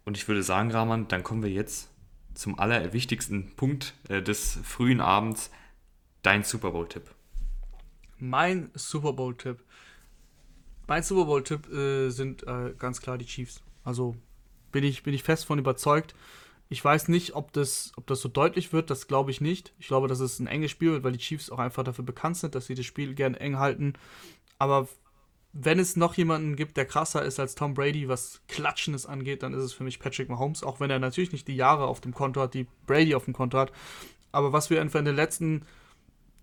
Und 0.04 0.16
ich 0.16 0.26
würde 0.28 0.42
sagen, 0.42 0.70
Rahman, 0.70 1.08
dann 1.08 1.22
kommen 1.22 1.42
wir 1.42 1.50
jetzt 1.50 1.90
zum 2.34 2.58
allerwichtigsten 2.58 3.54
Punkt 3.56 3.94
äh, 4.08 4.22
des 4.22 4.58
frühen 4.64 5.00
Abends, 5.00 5.50
dein 6.22 6.42
Super 6.42 6.70
Bowl-Tipp. 6.70 7.02
Mein 8.18 8.70
Super 8.74 9.12
Bowl-Tipp. 9.12 9.62
Mein 10.86 11.02
Super 11.02 11.24
Bowl-Tipp 11.26 11.72
äh, 11.72 12.10
sind 12.10 12.46
äh, 12.46 12.74
ganz 12.78 13.00
klar 13.00 13.18
die 13.18 13.26
Chiefs. 13.26 13.62
Also 13.84 14.16
bin 14.72 14.84
ich, 14.84 15.02
bin 15.02 15.14
ich 15.14 15.22
fest 15.22 15.46
von 15.46 15.58
überzeugt. 15.58 16.14
Ich 16.68 16.84
weiß 16.84 17.08
nicht, 17.08 17.34
ob 17.34 17.52
das, 17.52 17.92
ob 17.96 18.06
das 18.06 18.20
so 18.20 18.28
deutlich 18.28 18.72
wird, 18.72 18.90
das 18.90 19.08
glaube 19.08 19.30
ich 19.30 19.40
nicht. 19.40 19.72
Ich 19.78 19.88
glaube, 19.88 20.06
dass 20.06 20.20
es 20.20 20.38
ein 20.38 20.46
enges 20.46 20.70
Spiel 20.70 20.92
wird, 20.92 21.04
weil 21.04 21.12
die 21.12 21.18
Chiefs 21.18 21.50
auch 21.50 21.58
einfach 21.58 21.82
dafür 21.82 22.04
bekannt 22.04 22.36
sind, 22.36 22.54
dass 22.54 22.66
sie 22.66 22.74
das 22.74 22.86
Spiel 22.86 23.14
gerne 23.14 23.40
eng 23.40 23.58
halten. 23.58 23.94
Aber 24.58 24.88
wenn 25.52 25.78
es 25.78 25.96
noch 25.96 26.14
jemanden 26.14 26.54
gibt, 26.54 26.76
der 26.76 26.84
krasser 26.84 27.24
ist 27.24 27.40
als 27.40 27.56
Tom 27.56 27.74
Brady, 27.74 28.08
was 28.08 28.40
Klatschenes 28.46 29.06
angeht, 29.06 29.42
dann 29.42 29.52
ist 29.52 29.64
es 29.64 29.72
für 29.72 29.82
mich 29.82 29.98
Patrick 29.98 30.28
Mahomes, 30.28 30.62
auch 30.62 30.78
wenn 30.78 30.90
er 30.90 31.00
natürlich 31.00 31.32
nicht 31.32 31.48
die 31.48 31.56
Jahre 31.56 31.86
auf 31.86 32.00
dem 32.00 32.14
Konto 32.14 32.40
hat, 32.40 32.54
die 32.54 32.66
Brady 32.86 33.14
auf 33.14 33.24
dem 33.24 33.34
Konto 33.34 33.58
hat. 33.58 33.72
Aber 34.30 34.52
was 34.52 34.70
wir 34.70 34.80
einfach 34.80 35.00
in 35.00 35.06
den 35.06 35.16
letzten 35.16 35.62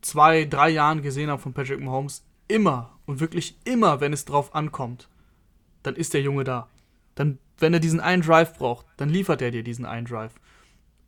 zwei, 0.01 0.45
drei 0.45 0.69
Jahren 0.69 1.01
gesehen 1.01 1.29
haben 1.29 1.41
von 1.41 1.53
Patrick 1.53 1.79
Mahomes, 1.79 2.25
immer 2.49 2.97
und 3.05 3.19
wirklich 3.19 3.57
immer, 3.63 4.01
wenn 4.01 4.13
es 4.13 4.25
drauf 4.25 4.53
ankommt, 4.53 5.07
dann 5.83 5.95
ist 5.95 6.13
der 6.13 6.21
Junge 6.21 6.43
da. 6.43 6.69
Dann, 7.15 7.39
wenn 7.59 7.73
er 7.73 7.79
diesen 7.79 8.01
einen 8.01 8.21
Drive 8.21 8.57
braucht, 8.57 8.85
dann 8.97 9.09
liefert 9.09 9.41
er 9.41 9.51
dir 9.51 9.63
diesen 9.63 9.85
einen 9.85 10.05
Drive. 10.05 10.33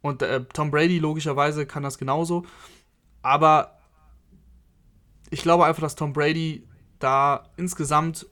Und 0.01 0.21
äh, 0.21 0.45
Tom 0.53 0.71
Brady 0.71 0.99
logischerweise 0.99 1.65
kann 1.65 1.83
das 1.83 1.97
genauso. 1.97 2.45
Aber 3.21 3.77
ich 5.29 5.41
glaube 5.41 5.65
einfach, 5.65 5.81
dass 5.81 5.95
Tom 5.95 6.13
Brady 6.13 6.65
da 6.99 7.49
insgesamt 7.57 8.27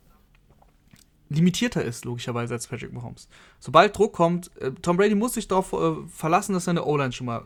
limitierter 1.30 1.84
ist, 1.84 2.06
logischerweise, 2.06 2.54
als 2.54 2.68
Patrick 2.68 2.94
Mahomes. 2.94 3.28
Sobald 3.60 3.98
Druck 3.98 4.14
kommt, 4.14 4.56
äh, 4.62 4.72
Tom 4.82 4.98
Brady 4.98 5.16
muss 5.16 5.34
sich 5.34 5.48
darauf 5.48 5.74
äh, 5.74 6.08
verlassen, 6.08 6.54
dass 6.54 6.66
seine 6.66 6.86
O-Line 6.86 7.12
schon 7.12 7.28
mal 7.28 7.44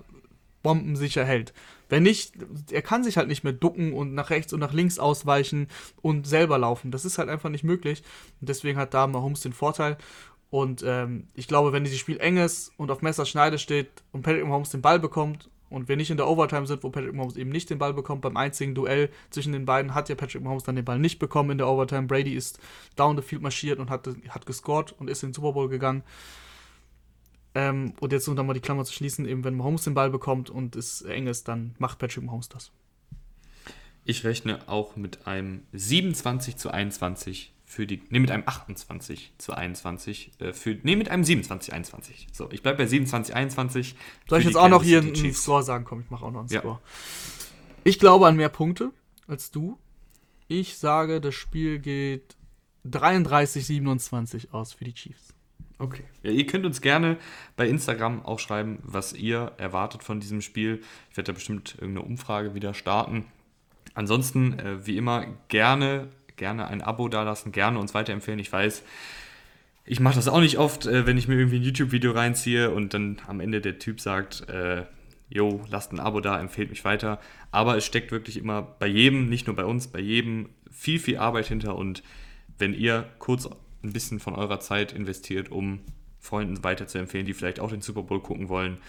bombensicher 0.62 1.26
hält. 1.26 1.54
Wenn 1.90 2.04
nicht, 2.04 2.36
er 2.72 2.82
kann 2.82 3.04
sich 3.04 3.18
halt 3.18 3.28
nicht 3.28 3.44
mehr 3.44 3.54
ducken 3.54 3.94
und 3.94 4.14
nach 4.14 4.30
rechts 4.30 4.54
und 4.54 4.60
nach 4.60 4.74
links 4.74 5.00
ausweichen 5.00 5.68
und 6.02 6.28
selber 6.28 6.58
laufen. 6.58 6.92
Das 6.92 7.04
ist 7.04 7.18
halt 7.18 7.30
einfach 7.30 7.50
nicht 7.50 7.64
möglich. 7.64 8.04
Und 8.40 8.48
deswegen 8.50 8.78
hat 8.78 8.94
da 8.94 9.08
Mahomes 9.08 9.42
den 9.42 9.54
Vorteil. 9.54 9.98
Und 10.50 10.84
ähm, 10.86 11.28
ich 11.34 11.48
glaube, 11.48 11.74
wenn 11.74 11.84
dieses 11.84 12.00
Spiel 12.00 12.20
eng 12.20 12.38
ist 12.38 12.72
und 12.78 12.92
auf 12.92 13.02
Messerschneide 13.02 13.58
steht 13.58 13.90
und 14.12 14.22
Patrick 14.22 14.46
Mahomes 14.46 14.70
den 14.70 14.82
Ball 14.82 15.00
bekommt 15.00 15.50
und 15.72 15.88
wir 15.88 15.96
nicht 15.96 16.12
in 16.12 16.18
der 16.18 16.28
Overtime 16.28 16.68
sind, 16.68 16.84
wo 16.84 16.90
Patrick 16.90 17.14
Mahomes 17.14 17.38
eben 17.38 17.50
nicht 17.50 17.70
den 17.70 17.80
Ball 17.80 17.94
bekommt, 17.94 18.22
beim 18.22 18.38
einzigen 18.38 18.76
Duell 18.76 19.10
zwischen 19.30 19.54
den 19.54 19.66
beiden 19.66 19.96
hat 19.96 20.10
ja 20.10 20.16
Patrick 20.16 20.44
Mahomes 20.44 20.64
dann 20.64 20.76
den 20.76 20.86
Ball 20.86 21.00
nicht 21.00 21.18
bekommen 21.18 21.52
in 21.52 21.58
der 21.58 21.68
Overtime. 21.68 22.08
Brady 22.08 22.34
ist 22.34 22.60
down 22.96 23.16
the 23.16 23.24
field 23.24 23.42
marschiert 23.42 23.80
und 23.80 23.90
hat, 23.90 24.08
hat 24.30 24.46
gescored 24.46 24.94
und 25.00 25.10
ist 25.10 25.24
in 25.24 25.30
den 25.30 25.34
Super 25.34 25.54
Bowl 25.54 25.70
gegangen. 25.70 26.04
Ähm, 27.56 27.94
und 28.00 28.12
jetzt 28.12 28.28
um 28.28 28.36
dann 28.36 28.46
mal 28.46 28.54
die 28.54 28.60
Klammer 28.60 28.86
zu 28.86 28.94
schließen, 28.94 29.26
eben 29.26 29.44
wenn 29.44 29.56
Mahomes 29.56 29.84
den 29.84 29.94
Ball 29.94 30.10
bekommt 30.10 30.50
und 30.50 30.76
es 30.76 31.02
eng 31.02 31.28
ist, 31.28 31.48
dann 31.48 31.76
macht 31.80 32.00
Patrick 32.00 32.24
Mahomes 32.24 32.50
das. 32.50 32.72
Ich 34.04 34.24
rechne 34.24 34.68
auch 34.68 34.96
mit 34.96 35.28
einem 35.28 35.64
27 35.74 36.58
zu 36.58 36.72
21 36.72 37.54
für 37.72 37.88
die. 37.88 38.02
Ne, 38.10 38.20
mit 38.20 38.32
einem 38.32 38.44
28 38.46 39.34
zu 39.38 39.54
21. 39.54 40.32
Äh, 40.40 40.52
für, 40.52 40.78
ne, 40.84 40.98
mit 40.98 41.10
einem 41.10 41.24
27 41.24 41.74
21. 41.74 42.28
So, 42.34 42.50
ich 42.52 42.62
bleibe 42.62 42.80
bei 42.80 42.86
27 42.86 43.34
21. 43.34 43.96
Soll 44.28 44.40
ich 44.40 44.46
jetzt 44.46 44.58
auch 44.58 44.68
noch 44.68 44.84
hier 44.84 45.00
einen 45.00 45.34
Score 45.34 45.64
sagen? 45.64 45.86
Komm, 45.86 46.02
ich 46.02 46.10
mache 46.10 46.26
auch 46.26 46.32
noch 46.32 46.42
einen 46.42 46.50
ja. 46.50 46.60
Score. 46.60 46.82
Ich 47.86 47.98
glaube 47.98 48.28
an 48.28 48.36
mehr 48.36 48.50
Punkte 48.50 48.92
als 49.26 49.52
du. 49.52 49.78
Ich 50.50 50.78
sage, 50.78 51.22
das 51.22 51.34
Spiel 51.34 51.80
geht 51.80 52.36
33 52.84 53.66
27 53.66 54.54
aus 54.54 54.74
für 54.74 54.84
die 54.84 54.94
Chiefs. 54.94 55.34
Okay. 55.78 56.04
Ja, 56.24 56.32
ihr 56.32 56.46
könnt 56.46 56.66
uns 56.66 56.82
gerne 56.82 57.18
bei 57.56 57.68
Instagram 57.70 58.24
auch 58.26 58.40
schreiben, 58.40 58.80
was 58.84 59.14
ihr 59.14 59.54
erwartet 59.58 60.04
von 60.04 60.20
diesem 60.20 60.42
Spiel. 60.42 60.82
Ich 61.10 61.18
werde 61.18 61.32
da 61.32 61.34
bestimmt 61.34 61.76
irgendeine 61.80 62.06
Umfrage 62.06 62.54
wieder 62.54 62.74
starten. 62.74 63.26
Ansonsten, 63.94 64.60
äh, 64.60 64.86
wie 64.86 64.98
immer, 64.98 65.26
gerne, 65.48 66.10
gerne 66.42 66.68
ein 66.68 66.82
Abo 66.82 67.08
dalassen, 67.08 67.52
gerne 67.52 67.78
uns 67.78 67.94
weiterempfehlen. 67.94 68.40
Ich 68.40 68.52
weiß, 68.52 68.84
ich 69.86 70.00
mache 70.00 70.16
das 70.16 70.28
auch 70.28 70.40
nicht 70.40 70.58
oft, 70.58 70.88
äh, 70.88 71.06
wenn 71.06 71.16
ich 71.16 71.28
mir 71.28 71.36
irgendwie 71.36 71.58
ein 71.58 71.64
YouTube-Video 71.64 72.14
reinziehe 72.14 72.72
und 72.72 72.96
dann 72.96 73.22
am 73.28 73.40
Ende 73.40 73.62
der 73.62 73.78
Typ 73.78 74.02
sagt, 74.02 74.50
äh, 74.50 74.86
jo, 75.30 75.64
lasst 75.70 75.94
ein 75.94 76.00
Abo 76.00 76.20
da, 76.20 76.40
empfehlt 76.40 76.72
mich 76.72 76.84
weiter. 76.84 77.20
Aber 77.52 77.78
es 77.78 77.86
steckt 77.86 78.12
wirklich 78.12 78.38
immer 78.38 78.64
bei 78.64 78.88
jedem, 78.88 79.30
nicht 79.30 79.46
nur 79.46 79.56
bei 79.56 79.66
uns, 79.66 79.88
bei 79.88 80.00
jedem 80.00 80.50
viel, 80.72 80.98
viel 80.98 81.18
Arbeit 81.18 81.46
hinter. 81.46 81.76
Und 81.76 82.02
wenn 82.58 82.74
ihr 82.74 83.08
kurz 83.20 83.48
ein 83.84 83.94
bisschen 83.94 84.20
von 84.20 84.34
eurer 84.34 84.60
Zeit 84.60 84.94
investiert, 84.94 85.52
um 85.52 85.82
Freunden 86.20 86.64
weiterzuempfehlen, 86.64 87.28
die 87.28 87.36
vielleicht 87.36 87.60
auch 87.60 87.70
den 87.70 87.82
Super 87.82 88.02
Bowl 88.02 88.20
gucken 88.20 88.50
wollen, 88.50 88.80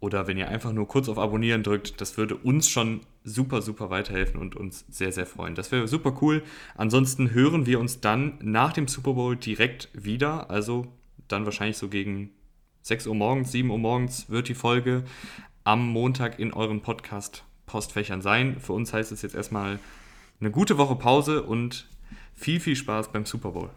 oder 0.00 0.26
wenn 0.26 0.38
ihr 0.38 0.48
einfach 0.48 0.72
nur 0.72 0.88
kurz 0.88 1.08
auf 1.08 1.18
Abonnieren 1.18 1.62
drückt, 1.62 2.00
das 2.00 2.16
würde 2.16 2.34
uns 2.34 2.68
schon 2.68 3.00
super, 3.22 3.60
super 3.60 3.90
weiterhelfen 3.90 4.40
und 4.40 4.56
uns 4.56 4.86
sehr, 4.88 5.12
sehr 5.12 5.26
freuen. 5.26 5.54
Das 5.54 5.70
wäre 5.70 5.86
super 5.86 6.16
cool. 6.22 6.42
Ansonsten 6.74 7.32
hören 7.32 7.66
wir 7.66 7.78
uns 7.78 8.00
dann 8.00 8.38
nach 8.40 8.72
dem 8.72 8.88
Super 8.88 9.12
Bowl 9.12 9.36
direkt 9.36 9.90
wieder. 9.92 10.50
Also 10.50 10.86
dann 11.28 11.44
wahrscheinlich 11.44 11.76
so 11.76 11.88
gegen 11.88 12.30
6 12.82 13.06
Uhr 13.06 13.14
morgens, 13.14 13.52
7 13.52 13.70
Uhr 13.70 13.78
morgens 13.78 14.30
wird 14.30 14.48
die 14.48 14.54
Folge 14.54 15.04
am 15.64 15.86
Montag 15.86 16.38
in 16.38 16.54
euren 16.54 16.80
Podcast-Postfächern 16.80 18.22
sein. 18.22 18.58
Für 18.58 18.72
uns 18.72 18.94
heißt 18.94 19.12
es 19.12 19.20
jetzt 19.20 19.34
erstmal 19.34 19.78
eine 20.40 20.50
gute 20.50 20.78
Woche 20.78 20.96
Pause 20.96 21.42
und 21.42 21.86
viel, 22.34 22.58
viel 22.58 22.76
Spaß 22.76 23.12
beim 23.12 23.26
Super 23.26 23.50
Bowl. 23.50 23.68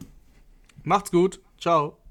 Macht's 0.84 1.12
gut. 1.12 1.42
Ciao. 1.60 2.03